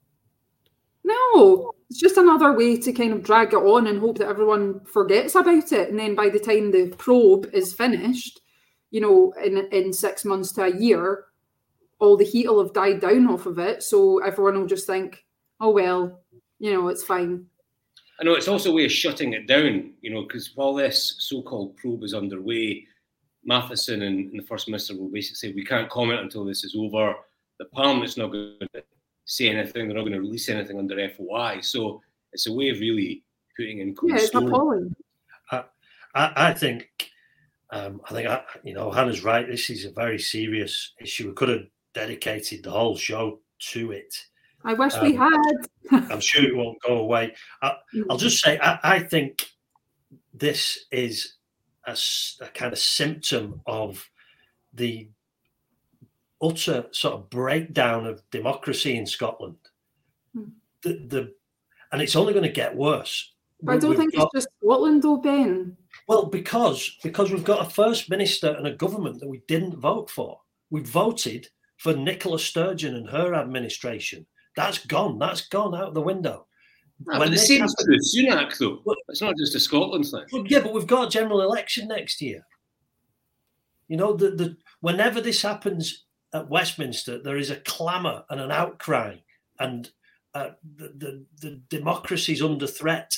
No, 1.04 1.72
it's 1.90 1.98
just 1.98 2.16
another 2.16 2.52
way 2.52 2.76
to 2.78 2.92
kind 2.92 3.12
of 3.12 3.22
drag 3.22 3.52
it 3.52 3.56
on 3.56 3.86
and 3.86 3.98
hope 3.98 4.18
that 4.18 4.28
everyone 4.28 4.80
forgets 4.84 5.34
about 5.34 5.72
it. 5.72 5.90
And 5.90 5.98
then 5.98 6.14
by 6.14 6.28
the 6.28 6.38
time 6.38 6.70
the 6.70 6.94
probe 6.96 7.50
is 7.52 7.74
finished, 7.74 8.40
you 8.90 9.00
know, 9.00 9.32
in 9.44 9.58
in 9.72 9.92
six 9.92 10.24
months 10.24 10.52
to 10.52 10.64
a 10.64 10.76
year, 10.76 11.24
all 11.98 12.16
the 12.16 12.24
heat 12.24 12.46
will 12.46 12.62
have 12.62 12.72
died 12.72 13.00
down 13.00 13.26
off 13.28 13.46
of 13.46 13.58
it. 13.58 13.82
So 13.82 14.18
everyone 14.18 14.58
will 14.58 14.66
just 14.66 14.86
think, 14.86 15.24
oh 15.60 15.70
well, 15.70 16.20
you 16.58 16.72
know, 16.72 16.88
it's 16.88 17.04
fine. 17.04 17.46
I 18.20 18.24
know 18.24 18.34
it's 18.34 18.48
also 18.48 18.70
a 18.70 18.74
way 18.74 18.84
of 18.84 18.92
shutting 18.92 19.32
it 19.32 19.48
down, 19.48 19.94
you 20.00 20.12
know, 20.12 20.22
because 20.22 20.52
while 20.54 20.74
this 20.74 21.16
so-called 21.18 21.76
probe 21.76 22.04
is 22.04 22.14
underway, 22.14 22.86
Matheson 23.44 24.02
and, 24.02 24.30
and 24.30 24.38
the 24.38 24.46
First 24.46 24.68
Minister 24.68 24.96
will 24.96 25.08
basically 25.08 25.48
say 25.48 25.54
we 25.54 25.64
can't 25.64 25.90
comment 25.90 26.20
until 26.20 26.44
this 26.44 26.62
is 26.62 26.76
over. 26.78 27.14
The 27.58 27.64
Parliament's 27.64 28.16
not 28.16 28.30
going 28.30 28.58
to 28.74 28.84
say 29.24 29.48
anything. 29.48 29.88
They're 29.88 29.96
not 29.96 30.02
going 30.02 30.12
to 30.12 30.20
release 30.20 30.48
anything 30.48 30.78
under 30.78 31.08
FOI. 31.11 31.61
So 31.62 32.02
it's 32.32 32.46
a 32.46 32.52
way 32.52 32.68
of 32.70 32.80
really 32.80 33.22
putting 33.56 33.80
in. 33.80 33.94
Yeah, 34.04 34.16
it's 34.16 34.35
appalling. 34.35 34.94
I, 35.50 35.64
I, 36.14 36.32
I 36.37 36.54
think, 36.54 36.88
um, 37.70 38.00
I 38.08 38.14
think, 38.14 38.28
I, 38.28 38.42
you 38.62 38.74
know, 38.74 38.90
Hannah's 38.90 39.24
right. 39.24 39.46
This 39.46 39.70
is 39.70 39.85
a 39.85 39.90
very 39.90 40.18
serious 40.18 40.92
issue. 41.00 41.28
We 41.28 41.35
could 41.35 41.48
have 41.48 41.66
dedicated 41.94 42.62
the 42.62 42.70
whole 42.70 42.96
show 42.96 43.40
to 43.70 43.92
it. 43.92 44.14
I 44.64 44.74
wish 44.74 44.94
um, 44.94 45.04
we 45.04 45.14
had. 45.14 45.30
I'm 45.90 46.20
sure 46.20 46.44
it 46.44 46.56
won't 46.56 46.80
go 46.87 46.98
away. 46.98 47.35
I, 47.61 47.76
will 47.92 48.16
just 48.16 48.42
say, 48.42 48.58
I, 48.58 48.78
I, 48.82 48.98
think 49.00 49.46
this 50.32 50.87
is 50.90 51.35
a, 51.85 51.96
a 52.40 52.46
kind 52.48 52.72
of 52.72 52.78
symptom 52.78 53.61
of 53.66 54.08
the 54.72 55.08
utter 56.42 56.87
sort 56.90 57.14
of 57.14 57.31
breakdown 57.31 58.07
of 58.07 58.22
democracy 58.31 58.96
in 58.96 59.07
Scotland. 59.07 59.57
Hmm. 60.35 60.44
The, 60.83 60.92
the 61.07 61.35
and 61.92 62.02
it's 62.02 62.16
only 62.16 62.33
going 62.33 62.44
to 62.44 62.50
get 62.52 62.74
worse. 62.74 63.33
I 63.68 63.76
don't 63.76 63.90
we've 63.90 63.98
think 63.98 64.14
got, 64.14 64.28
it's 64.35 64.44
just 64.44 64.48
Scotland, 64.62 65.02
though, 65.02 65.18
Ben. 65.18 65.76
Well, 66.09 66.26
because 66.26 66.98
because 67.02 67.31
we've 67.31 67.44
got 67.44 67.66
a 67.66 67.70
first 67.70 68.11
minister 68.11 68.50
and 68.50 68.66
a 68.66 68.74
government 68.74 69.20
that 69.20 69.28
we 69.28 69.42
didn't 69.46 69.78
vote 69.78 70.11
for. 70.11 70.40
We 70.70 70.81
voted 70.81 71.48
for 71.76 71.94
Nicola 71.94 72.38
Sturgeon 72.38 72.96
and 72.96 73.09
her 73.09 73.35
administration. 73.35 74.26
That's 74.57 74.85
gone. 74.85 75.18
That's 75.18 75.48
gone 75.48 75.74
out 75.74 75.94
the 75.94 76.00
window. 76.00 76.46
Ah, 77.11 77.18
but 77.18 77.31
the 77.31 77.38
same 77.38 77.66
for 77.66 77.92
Sunak, 77.98 78.57
though. 78.59 78.81
Well, 78.85 78.96
it's 79.09 79.22
not 79.22 79.37
just 79.37 79.55
a 79.55 79.61
Scotland 79.61 80.07
thing. 80.07 80.24
Well, 80.33 80.44
yeah, 80.46 80.61
but 80.61 80.72
we've 80.72 80.87
got 80.87 81.07
a 81.07 81.11
general 81.11 81.42
election 81.42 81.88
next 81.88 82.20
year. 82.20 82.44
You 83.88 83.96
know, 83.96 84.14
the, 84.14 84.31
the 84.31 84.57
whenever 84.81 85.20
this 85.20 85.42
happens 85.42 86.05
at 86.34 86.48
Westminster, 86.48 87.22
there 87.22 87.36
is 87.36 87.50
a 87.50 87.56
clamour 87.56 88.24
and 88.30 88.40
an 88.40 88.50
outcry, 88.50 89.16
and 89.58 89.90
uh, 90.34 90.50
the, 90.76 90.92
the, 90.96 91.24
the 91.40 91.60
democracy's 91.68 92.42
under 92.42 92.66
threat. 92.66 93.16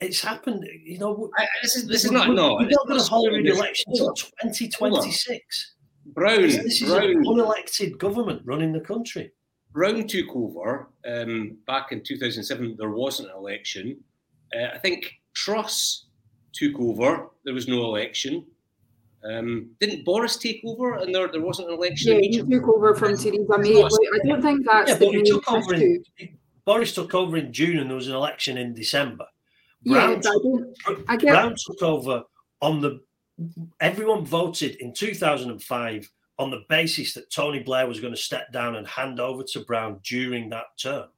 It's 0.00 0.20
happened, 0.20 0.66
you 0.84 0.98
know. 0.98 1.30
I, 1.38 1.46
this 1.62 1.76
is 1.76 1.86
this 1.86 2.04
is 2.04 2.10
not 2.10 2.28
no. 2.30 2.54
We're 2.54 2.68
not 2.68 2.88
going 2.88 2.98
to 2.98 3.06
hold 3.06 3.32
an 3.32 3.46
election 3.46 3.92
until 3.92 4.14
twenty 4.40 4.68
twenty 4.68 5.12
six. 5.12 5.74
Brown, 6.06 6.42
this 6.42 6.82
is 6.82 6.90
Brown. 6.90 7.04
an 7.04 7.24
unelected 7.24 7.98
government 7.98 8.42
running 8.44 8.72
the 8.72 8.80
country. 8.80 9.30
Brown 9.72 10.06
took 10.06 10.34
over 10.34 10.90
um, 11.08 11.56
back 11.66 11.92
in 11.92 12.02
2007. 12.02 12.76
There 12.78 12.90
wasn't 12.90 13.30
an 13.30 13.36
election. 13.36 13.98
Uh, 14.54 14.74
I 14.74 14.78
think 14.78 15.12
Truss 15.34 16.06
took 16.52 16.78
over. 16.78 17.30
There 17.44 17.54
was 17.54 17.68
no 17.68 17.84
election. 17.84 18.44
Um, 19.24 19.70
didn't 19.80 20.04
Boris 20.04 20.36
take 20.36 20.62
over 20.64 20.94
and 20.94 21.14
there, 21.14 21.28
there 21.28 21.40
wasn't 21.40 21.68
an 21.68 21.74
election? 21.74 22.14
Yeah, 22.14 22.20
he 22.20 22.38
took 22.38 22.68
over 22.68 22.94
from 22.94 23.16
Theresa 23.16 23.58
May. 23.58 23.82
I 23.82 24.26
don't 24.26 24.42
think 24.42 24.66
that's 24.66 24.90
yeah, 24.90 24.96
the 24.96 25.22
took 25.24 25.50
over 25.52 25.74
in, 25.74 26.04
Boris 26.64 26.94
took 26.94 27.14
over 27.14 27.36
in 27.36 27.52
June 27.52 27.78
and 27.78 27.88
there 27.88 27.96
was 27.96 28.08
an 28.08 28.14
election 28.14 28.58
in 28.58 28.74
December. 28.74 29.26
Brown, 29.84 30.20
yeah, 30.24 30.30
took, 30.32 31.04
I 31.08 31.16
get, 31.16 31.30
Brown 31.30 31.54
took 31.56 31.82
over 31.82 32.24
on 32.60 32.80
the. 32.80 33.00
Everyone 33.80 34.24
voted 34.24 34.76
in 34.76 34.92
2005 34.92 36.10
on 36.38 36.50
the 36.50 36.64
basis 36.68 37.14
that 37.14 37.30
Tony 37.30 37.60
Blair 37.60 37.86
was 37.86 38.00
going 38.00 38.12
to 38.12 38.20
step 38.20 38.52
down 38.52 38.76
and 38.76 38.86
hand 38.86 39.20
over 39.20 39.42
to 39.44 39.60
Brown 39.60 40.00
during 40.04 40.48
that 40.50 40.66
term. 40.76 41.08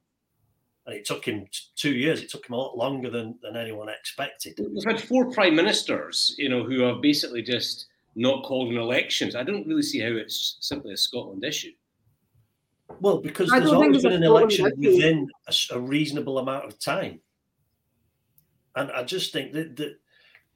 And 0.85 0.95
it 0.95 1.05
took 1.05 1.25
him 1.25 1.47
two 1.75 1.93
years. 1.93 2.21
It 2.21 2.29
took 2.29 2.47
him 2.47 2.53
a 2.53 2.57
lot 2.57 2.77
longer 2.77 3.09
than, 3.09 3.35
than 3.41 3.55
anyone 3.55 3.89
expected. 3.89 4.59
We've 4.59 4.83
had 4.85 5.01
four 5.01 5.31
prime 5.31 5.55
ministers, 5.55 6.35
you 6.37 6.47
know, 6.47 6.63
who 6.63 6.81
have 6.81 7.01
basically 7.01 7.41
just 7.41 7.87
not 8.15 8.43
called 8.43 8.69
an 8.69 8.77
elections. 8.77 9.35
I 9.35 9.43
don't 9.43 9.67
really 9.67 9.83
see 9.83 9.99
how 9.99 10.11
it's 10.11 10.57
simply 10.61 10.93
a 10.93 10.97
Scotland 10.97 11.43
issue. 11.43 11.71
Well, 12.99 13.19
because 13.19 13.49
there's 13.49 13.71
always 13.71 14.03
been 14.03 14.13
an 14.13 14.23
election 14.23 14.71
within 14.77 15.27
a, 15.47 15.53
a, 15.75 15.79
reasonable 15.79 16.37
amount 16.37 16.65
of 16.65 16.79
time. 16.79 17.19
and 18.75 18.91
I 18.91 19.03
just 19.03 19.33
think 19.33 19.53
that 19.53 19.75
that 19.77 19.97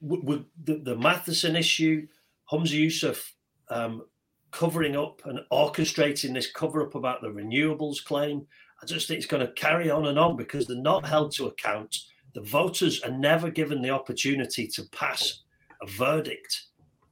with 0.00 0.44
the, 0.64 0.76
the 0.76 0.96
Matheson 0.96 1.56
issue, 1.56 2.06
Humza 2.50 2.86
Yousaf 2.86 3.22
um, 3.68 4.04
covering 4.52 4.96
up 4.96 5.20
and 5.26 5.40
orchestrating 5.52 6.32
this 6.32 6.50
cover 6.50 6.82
up 6.82 6.94
about 6.94 7.20
the 7.20 7.28
renewables 7.28 8.02
claim, 8.02 8.46
I 8.82 8.86
just 8.86 9.08
think 9.08 9.18
it's 9.18 9.26
going 9.26 9.46
to 9.46 9.52
carry 9.52 9.90
on 9.90 10.06
and 10.06 10.18
on 10.18 10.36
because 10.36 10.66
they're 10.66 10.76
not 10.76 11.04
held 11.04 11.32
to 11.32 11.46
account. 11.48 11.94
The 12.32 12.42
voters 12.42 13.02
are 13.02 13.10
never 13.10 13.50
given 13.50 13.82
the 13.82 13.90
opportunity 13.90 14.66
to 14.68 14.84
pass 14.92 15.42
a 15.82 15.86
verdict 15.86 16.69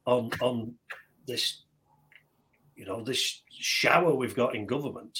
on 0.08 0.30
on 0.40 0.74
this, 1.26 1.62
you 2.74 2.86
know, 2.86 3.04
this 3.04 3.42
shower 3.50 4.14
we've 4.14 4.34
got 4.34 4.54
in 4.54 4.66
government, 4.66 5.18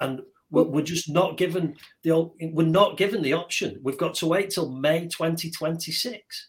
and 0.00 0.20
we're, 0.50 0.64
we're 0.64 0.84
just 0.84 1.08
not 1.08 1.36
given 1.36 1.74
the 2.02 2.30
we're 2.52 2.66
not 2.66 2.96
given 2.96 3.22
the 3.22 3.32
option. 3.32 3.80
We've 3.82 3.98
got 3.98 4.14
to 4.16 4.26
wait 4.26 4.50
till 4.50 4.70
May 4.70 5.08
2026. 5.08 6.48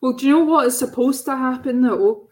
Well, 0.00 0.14
do 0.14 0.26
you 0.26 0.32
know 0.32 0.44
what 0.44 0.66
is 0.66 0.78
supposed 0.78 1.24
to 1.26 1.36
happen 1.36 1.82
though? 1.82 2.28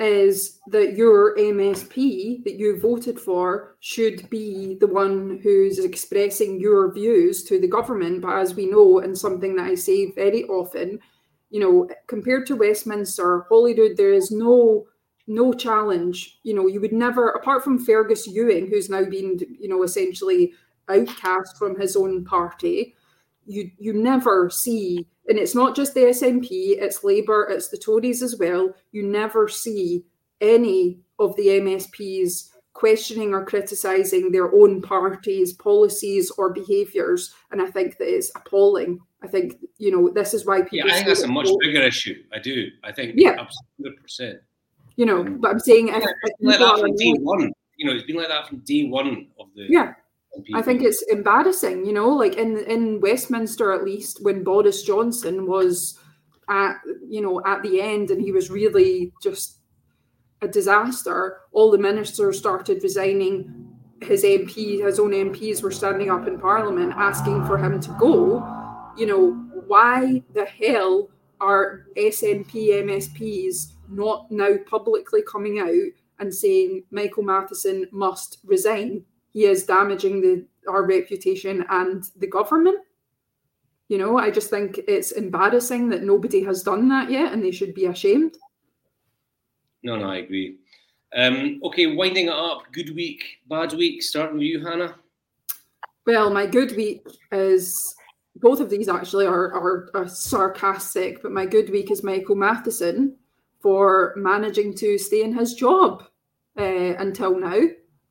is 0.00 0.60
that 0.68 0.96
your 0.96 1.36
MSP 1.36 2.44
that 2.44 2.54
you 2.54 2.78
voted 2.78 3.18
for 3.18 3.76
should 3.80 4.30
be 4.30 4.76
the 4.80 4.86
one 4.86 5.40
who's 5.42 5.80
expressing 5.80 6.60
your 6.60 6.92
views 6.92 7.42
to 7.44 7.60
the 7.60 7.66
government. 7.66 8.22
But 8.22 8.36
as 8.36 8.54
we 8.54 8.66
know, 8.66 9.00
and 9.00 9.18
something 9.18 9.56
that 9.56 9.66
I 9.66 9.74
say 9.74 10.12
very 10.12 10.44
often, 10.44 11.00
you 11.50 11.60
know, 11.60 11.88
compared 12.06 12.46
to 12.46 12.56
Westminster, 12.56 13.46
Holyrood, 13.48 13.96
there 13.96 14.12
is 14.12 14.30
no 14.30 14.86
no 15.26 15.52
challenge. 15.52 16.38
You 16.42 16.54
know, 16.54 16.66
you 16.66 16.80
would 16.80 16.92
never, 16.92 17.28
apart 17.28 17.62
from 17.62 17.78
Fergus 17.78 18.26
Ewing, 18.26 18.68
who's 18.68 18.88
now 18.88 19.04
been, 19.04 19.38
you 19.58 19.68
know, 19.68 19.82
essentially 19.82 20.54
outcast 20.88 21.58
from 21.58 21.78
his 21.78 21.96
own 21.96 22.24
party, 22.24 22.94
you 23.46 23.70
you 23.78 23.92
never 23.92 24.50
see 24.50 25.06
and 25.28 25.38
it's 25.38 25.54
not 25.54 25.76
just 25.76 25.92
the 25.92 26.00
SNP, 26.00 26.48
it's 26.50 27.04
Labour, 27.04 27.46
it's 27.50 27.68
the 27.68 27.76
Tories 27.76 28.22
as 28.22 28.36
well. 28.38 28.74
You 28.92 29.02
never 29.02 29.46
see 29.46 30.04
any 30.40 31.00
of 31.18 31.36
the 31.36 31.48
MSPs 31.48 32.48
questioning 32.72 33.34
or 33.34 33.44
criticising 33.44 34.32
their 34.32 34.54
own 34.54 34.80
party's 34.80 35.52
policies 35.52 36.30
or 36.38 36.52
behaviours. 36.52 37.34
And 37.50 37.60
I 37.60 37.66
think 37.66 37.98
that 37.98 38.08
is 38.08 38.32
appalling. 38.34 39.00
I 39.22 39.26
think, 39.26 39.56
you 39.78 39.90
know, 39.90 40.10
this 40.10 40.32
is 40.32 40.46
why 40.46 40.62
people. 40.62 40.78
Yeah, 40.78 40.92
I 40.92 40.96
think 40.96 41.06
that's 41.08 41.22
a 41.22 41.28
much 41.28 41.48
bigger 41.60 41.82
issue. 41.82 42.22
I 42.32 42.38
do. 42.38 42.68
I 42.84 42.92
think, 42.92 43.14
yeah, 43.16 43.46
100%. 43.84 44.38
You 44.96 45.06
know, 45.06 45.24
but 45.24 45.50
I'm 45.50 45.60
saying. 45.60 45.88
If, 45.88 46.04
if 46.04 46.32
like 46.40 46.58
that 46.58 46.78
from 46.80 46.94
day 46.96 47.12
one. 47.18 47.52
You 47.76 47.86
know, 47.86 47.94
it's 47.94 48.04
been 48.04 48.16
like 48.16 48.28
that 48.28 48.48
from 48.48 48.58
day 48.58 48.84
one 48.84 49.28
of 49.38 49.46
the. 49.54 49.66
Yeah. 49.68 49.94
I 50.54 50.62
think 50.62 50.82
it's 50.82 51.02
embarrassing, 51.02 51.84
you 51.84 51.92
know, 51.92 52.08
like 52.10 52.36
in 52.36 52.58
in 52.58 53.00
Westminster 53.00 53.72
at 53.72 53.84
least 53.84 54.22
when 54.22 54.44
Boris 54.44 54.82
Johnson 54.82 55.46
was 55.46 55.98
at 56.48 56.76
you 57.08 57.20
know 57.20 57.42
at 57.44 57.62
the 57.62 57.80
end 57.80 58.10
and 58.10 58.20
he 58.20 58.30
was 58.30 58.50
really 58.50 59.12
just 59.22 59.58
a 60.42 60.48
disaster. 60.48 61.38
All 61.52 61.70
the 61.70 61.78
ministers 61.78 62.38
started 62.38 62.82
resigning. 62.82 63.64
His 64.00 64.22
MP, 64.22 64.84
his 64.84 65.00
own 65.00 65.10
MPs 65.10 65.60
were 65.60 65.72
standing 65.72 66.08
up 66.08 66.28
in 66.28 66.38
Parliament 66.38 66.92
asking 66.96 67.44
for 67.46 67.58
him 67.58 67.80
to 67.80 67.90
go. 67.98 68.67
You 68.98 69.06
know, 69.06 69.30
why 69.66 70.22
the 70.34 70.44
hell 70.44 71.08
are 71.40 71.86
SNP 71.96 72.52
MSPs 72.52 73.72
not 73.88 74.30
now 74.30 74.56
publicly 74.68 75.22
coming 75.22 75.60
out 75.60 75.92
and 76.18 76.34
saying 76.34 76.82
Michael 76.90 77.22
Matheson 77.22 77.86
must 77.92 78.38
resign? 78.44 79.04
he 79.38 79.44
is 79.44 79.64
damaging 79.64 80.20
the 80.20 80.44
our 80.68 80.84
reputation 80.84 81.64
and 81.70 82.04
the 82.16 82.26
government. 82.26 82.80
You 83.88 83.98
know, 83.98 84.18
I 84.18 84.30
just 84.30 84.50
think 84.50 84.80
it's 84.86 85.12
embarrassing 85.12 85.88
that 85.90 86.02
nobody 86.02 86.42
has 86.44 86.62
done 86.62 86.88
that 86.90 87.10
yet, 87.10 87.32
and 87.32 87.42
they 87.42 87.52
should 87.52 87.74
be 87.74 87.86
ashamed. 87.86 88.36
No, 89.82 89.96
no, 89.96 90.10
I 90.10 90.16
agree. 90.16 90.56
Um, 91.16 91.60
okay, 91.64 91.86
winding 91.86 92.26
it 92.26 92.34
up. 92.34 92.64
Good 92.72 92.94
week, 92.94 93.22
bad 93.48 93.72
week. 93.72 94.02
Starting 94.02 94.38
with 94.38 94.46
you, 94.46 94.62
Hannah. 94.62 94.96
Well, 96.06 96.30
my 96.30 96.44
good 96.44 96.76
week 96.76 97.06
is 97.32 97.94
both 98.40 98.60
of 98.60 98.70
these 98.70 98.88
actually 98.88 99.26
are, 99.26 99.52
are, 99.52 99.90
are 99.94 100.08
sarcastic, 100.08 101.22
but 101.22 101.32
my 101.32 101.46
good 101.46 101.70
week 101.70 101.90
is 101.90 102.02
Michael 102.02 102.36
Matheson 102.36 103.16
for 103.60 104.14
managing 104.16 104.74
to 104.76 104.98
stay 104.98 105.22
in 105.22 105.36
his 105.36 105.54
job 105.54 106.04
uh, 106.58 106.62
until 106.98 107.38
now. 107.38 107.60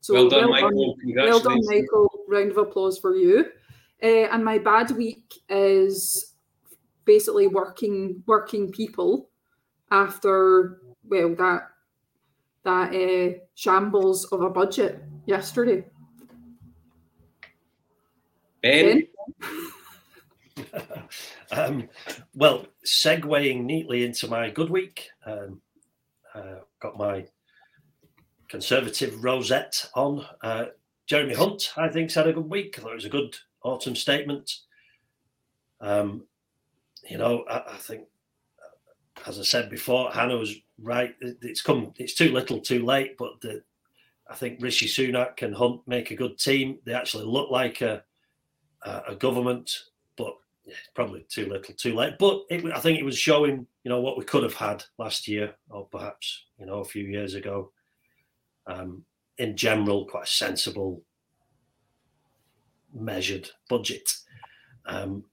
So 0.01 0.13
well 0.13 0.29
done, 0.29 0.49
well 0.49 0.61
Michael. 0.61 0.95
Done, 0.95 1.25
well 1.25 1.39
done, 1.39 1.59
Michael. 1.63 2.09
Round 2.27 2.51
of 2.51 2.57
applause 2.57 2.97
for 2.97 3.15
you. 3.15 3.45
Uh, 4.03 4.27
and 4.31 4.43
my 4.43 4.57
bad 4.57 4.91
week 4.91 5.33
is 5.49 6.35
basically 7.05 7.47
working 7.47 8.21
working 8.27 8.71
people 8.71 9.29
after 9.91 10.81
well 11.03 11.33
that 11.35 11.69
that 12.63 12.93
uh, 12.93 13.39
shambles 13.55 14.25
of 14.25 14.41
a 14.41 14.49
budget 14.49 15.01
yesterday. 15.25 15.85
Ben. 18.61 19.07
ben? 19.39 19.71
Um, 21.51 21.89
well, 22.35 22.65
segueing 22.85 23.63
neatly 23.63 24.05
into 24.05 24.27
my 24.27 24.49
good 24.49 24.69
week, 24.69 25.09
um, 25.25 25.61
uh, 26.33 26.59
got 26.79 26.97
my 26.97 27.25
Conservative 28.49 29.23
rosette 29.23 29.89
on. 29.93 30.25
Uh, 30.41 30.65
Jeremy 31.05 31.33
Hunt, 31.33 31.73
I 31.75 31.89
think, 31.89 32.11
had 32.11 32.27
a 32.27 32.33
good 32.33 32.49
week. 32.49 32.77
I 32.77 32.81
thought 32.81 32.91
it 32.91 32.95
was 32.95 33.05
a 33.05 33.09
good 33.09 33.35
autumn 33.61 33.95
statement. 33.95 34.59
Um, 35.81 36.25
you 37.09 37.17
know, 37.17 37.43
I, 37.49 37.73
I, 37.73 37.77
think, 37.77 38.07
as 39.25 39.37
I 39.37 39.43
said 39.43 39.69
before, 39.69 40.11
Hannah 40.11 40.37
was 40.37 40.55
right. 40.81 41.13
It's 41.19 41.61
come. 41.61 41.93
It's 41.97 42.13
too 42.13 42.31
little, 42.31 42.61
too 42.61 42.85
late. 42.85 43.17
But 43.17 43.41
the, 43.41 43.63
I 44.29 44.35
think 44.35 44.61
Rishi 44.61 44.87
Sunak 44.87 45.41
and 45.41 45.53
Hunt 45.53 45.81
make 45.85 46.11
a 46.11 46.15
good 46.15 46.37
team. 46.37 46.79
They 46.85 46.93
actually 46.93 47.25
look 47.25 47.51
like 47.51 47.81
a 47.81 48.03
a, 48.83 49.15
government, 49.15 49.83
yeah, 50.67 50.75
probably 50.93 51.25
too 51.29 51.47
little, 51.47 51.73
too 51.75 51.95
late. 51.95 52.15
But 52.19 52.41
it, 52.49 52.65
I 52.73 52.79
think 52.79 52.99
it 52.99 53.05
was 53.05 53.17
showing, 53.17 53.65
you 53.83 53.89
know, 53.89 54.01
what 54.01 54.17
we 54.17 54.25
could 54.25 54.43
have 54.43 54.53
had 54.53 54.83
last 54.97 55.27
year, 55.27 55.55
or 55.69 55.87
perhaps 55.87 56.45
you 56.59 56.65
know 56.65 56.79
a 56.79 56.85
few 56.85 57.03
years 57.03 57.35
ago 57.35 57.71
um, 58.67 59.03
in 59.37 59.55
general, 59.55 60.05
quite 60.05 60.25
a 60.25 60.27
sensible, 60.27 61.01
measured 62.93 63.49
budget. 63.69 64.11
Um, 64.85 65.23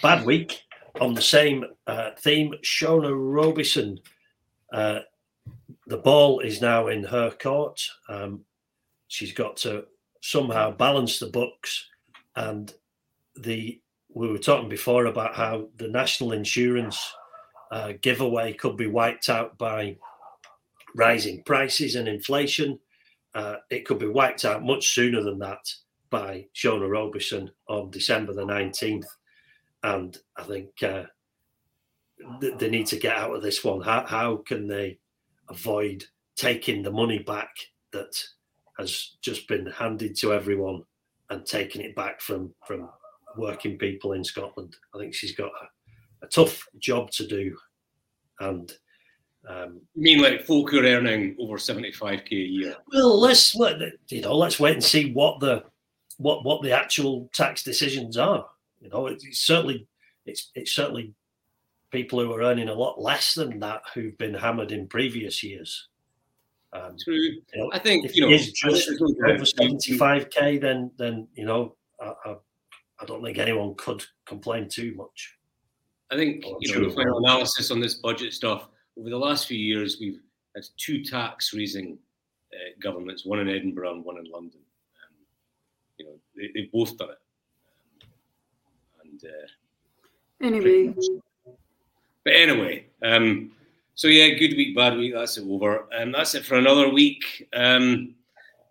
bad 0.00 0.24
week 0.24 0.62
on 1.00 1.14
the 1.14 1.22
same 1.22 1.64
uh, 1.86 2.10
theme. 2.18 2.54
Shona 2.62 3.12
Robison, 3.12 3.98
uh, 4.72 5.00
the 5.86 5.98
ball 5.98 6.40
is 6.40 6.60
now 6.60 6.88
in 6.88 7.02
her 7.04 7.30
court. 7.30 7.80
Um, 8.08 8.44
she's 9.08 9.32
got 9.32 9.56
to 9.58 9.86
somehow 10.20 10.70
balance 10.70 11.18
the 11.18 11.26
books, 11.26 11.86
and 12.36 12.72
the 13.36 13.80
we 14.14 14.28
were 14.28 14.38
talking 14.38 14.68
before 14.68 15.06
about 15.06 15.34
how 15.34 15.68
the 15.76 15.88
national 15.88 16.32
insurance 16.32 17.12
uh, 17.70 17.92
giveaway 18.00 18.52
could 18.52 18.76
be 18.76 18.86
wiped 18.86 19.28
out 19.28 19.58
by 19.58 19.96
rising 20.94 21.42
prices 21.44 21.94
and 21.94 22.08
inflation. 22.08 22.78
Uh, 23.34 23.56
it 23.70 23.84
could 23.84 23.98
be 23.98 24.06
wiped 24.06 24.44
out 24.44 24.64
much 24.64 24.94
sooner 24.94 25.22
than 25.22 25.38
that 25.38 25.60
by 26.10 26.46
Shona 26.54 26.90
Robison 26.90 27.50
on 27.68 27.90
December 27.90 28.32
the 28.32 28.44
19th. 28.44 29.06
And 29.82 30.16
I 30.36 30.42
think 30.44 30.70
uh, 30.82 31.04
th- 32.40 32.58
they 32.58 32.70
need 32.70 32.86
to 32.88 32.96
get 32.96 33.16
out 33.16 33.34
of 33.34 33.42
this 33.42 33.62
one. 33.62 33.82
How, 33.82 34.04
how 34.06 34.36
can 34.38 34.66
they 34.66 34.98
avoid 35.48 36.04
taking 36.36 36.82
the 36.82 36.90
money 36.90 37.18
back 37.18 37.50
that 37.92 38.22
has 38.78 39.16
just 39.20 39.46
been 39.48 39.66
handed 39.66 40.16
to 40.16 40.32
everyone 40.32 40.82
and 41.30 41.44
taking 41.44 41.82
it 41.82 41.94
back 41.94 42.20
from, 42.20 42.54
from 42.66 42.88
working 43.38 43.78
people 43.78 44.12
in 44.12 44.24
Scotland? 44.24 44.76
I 44.94 44.98
think 44.98 45.14
she's 45.14 45.34
got 45.34 45.50
a, 45.62 46.26
a 46.26 46.28
tough 46.28 46.66
job 46.78 47.10
to 47.12 47.26
do. 47.26 47.56
And 48.40 48.72
um, 49.48 49.80
you 49.94 50.02
mean 50.02 50.20
like 50.20 50.44
folk 50.44 50.70
who 50.70 50.80
are 50.80 50.84
earning 50.84 51.36
over 51.38 51.56
75k 51.56 52.32
a 52.32 52.34
year? 52.34 52.76
Well, 52.92 53.18
let's 53.18 53.54
let 53.54 53.80
you 54.08 54.20
know. 54.20 54.36
Let's 54.36 54.60
wait 54.60 54.74
and 54.74 54.84
see 54.84 55.12
what 55.12 55.40
the 55.40 55.64
what 56.18 56.44
what 56.44 56.62
the 56.62 56.72
actual 56.72 57.30
tax 57.32 57.62
decisions 57.62 58.16
are. 58.16 58.46
You 58.80 58.90
know, 58.90 59.06
it's 59.06 59.40
certainly 59.40 59.86
it's 60.26 60.50
it's 60.54 60.72
certainly 60.72 61.14
people 61.90 62.20
who 62.20 62.32
are 62.32 62.42
earning 62.42 62.68
a 62.68 62.74
lot 62.74 63.00
less 63.00 63.34
than 63.34 63.58
that 63.60 63.82
who've 63.94 64.16
been 64.18 64.34
hammered 64.34 64.72
in 64.72 64.86
previous 64.86 65.42
years. 65.42 65.88
Um, 66.72 66.96
True. 67.02 67.14
You 67.14 67.42
know, 67.56 67.70
I 67.72 67.78
think 67.78 68.04
if 68.04 68.14
you 68.14 68.22
know 68.22 68.28
it's 68.28 68.52
just 68.52 68.90
over 68.90 69.44
75k, 69.44 70.60
then 70.60 70.90
then 70.98 71.26
you 71.34 71.46
know 71.46 71.76
I, 72.00 72.12
I, 72.26 72.36
I 73.00 73.04
don't 73.04 73.22
think 73.22 73.38
anyone 73.38 73.74
could 73.76 74.04
complain 74.26 74.68
too 74.68 74.94
much. 74.96 75.36
I 76.10 76.16
think 76.16 76.44
you 76.60 76.74
know 76.74 76.88
the 76.88 76.94
final 76.94 77.18
analysis 77.18 77.70
on 77.70 77.80
this 77.80 77.94
budget 77.94 78.32
stuff 78.32 78.68
over 78.98 79.10
the 79.10 79.18
last 79.18 79.46
few 79.46 79.58
years, 79.58 79.98
we've 80.00 80.20
had 80.54 80.64
two 80.76 81.04
tax 81.04 81.54
raising 81.54 81.98
uh, 82.52 82.70
governments, 82.82 83.24
one 83.24 83.38
in 83.38 83.48
Edinburgh 83.48 83.92
and 83.94 84.04
one 84.04 84.18
in 84.18 84.30
London. 84.30 84.60
Um, 85.04 85.16
you 85.98 86.06
know, 86.06 86.12
they, 86.36 86.62
have 86.62 86.72
both 86.72 86.96
done 86.96 87.10
it. 87.10 87.18
Um, 89.00 89.10
and 89.10 89.24
uh, 89.24 89.46
Anyway, 90.40 90.94
But 92.24 92.32
anyway, 92.32 92.86
um, 93.02 93.50
so 93.94 94.06
yeah, 94.06 94.28
good 94.38 94.56
week, 94.56 94.76
bad 94.76 94.96
week. 94.96 95.14
That's 95.14 95.36
it 95.36 95.44
over, 95.48 95.86
and 95.92 96.14
that's 96.14 96.36
it 96.36 96.44
for 96.44 96.56
another 96.56 96.88
week. 96.88 97.48
Um, 97.52 98.14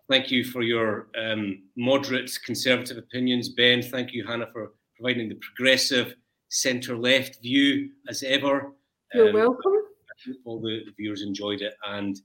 thank 0.08 0.30
you 0.30 0.44
for 0.44 0.62
your 0.62 1.08
um, 1.18 1.62
moderate 1.76 2.30
conservative 2.44 2.96
opinions, 2.96 3.50
Ben. 3.50 3.82
Thank 3.82 4.12
you, 4.12 4.26
Hannah, 4.26 4.48
for 4.52 4.72
providing 4.96 5.28
the 5.28 5.36
progressive 5.36 6.14
centre-left 6.48 7.42
view 7.42 7.90
as 8.08 8.22
ever. 8.22 8.72
you're 9.14 9.28
Um, 9.28 9.34
welcome. 9.34 9.72
I 9.74 10.30
hope 10.30 10.36
all 10.44 10.60
the 10.60 10.80
viewers 10.96 11.22
enjoyed 11.22 11.60
it, 11.60 11.74
and 11.86 12.16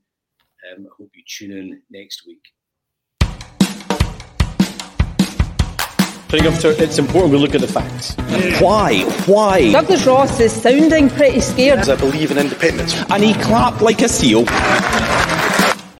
um, 0.72 0.86
I 0.86 0.90
hope 0.98 1.12
you 1.14 1.24
tune 1.28 1.52
in 1.52 1.82
next 1.92 2.26
week. 2.26 2.42
I 6.26 6.38
think 6.38 6.48
Officer, 6.48 6.72
it's 6.82 6.98
important 6.98 7.32
we 7.32 7.38
look 7.38 7.54
at 7.54 7.62
the 7.62 7.68
facts. 7.68 8.16
Why? 8.60 9.04
Why? 9.28 9.72
Douglas 9.72 10.04
Ross 10.08 10.40
is 10.40 10.52
sounding 10.52 11.08
pretty 11.12 11.40
scared. 11.42 11.88
I 11.88 11.96
believe 11.96 12.32
in 12.32 12.40
independence. 12.40 12.96
And 13.12 13.24
he 13.24 13.36
clapped 13.36 13.84
like 13.84 14.02
a 14.02 14.10
seal. 14.10 14.44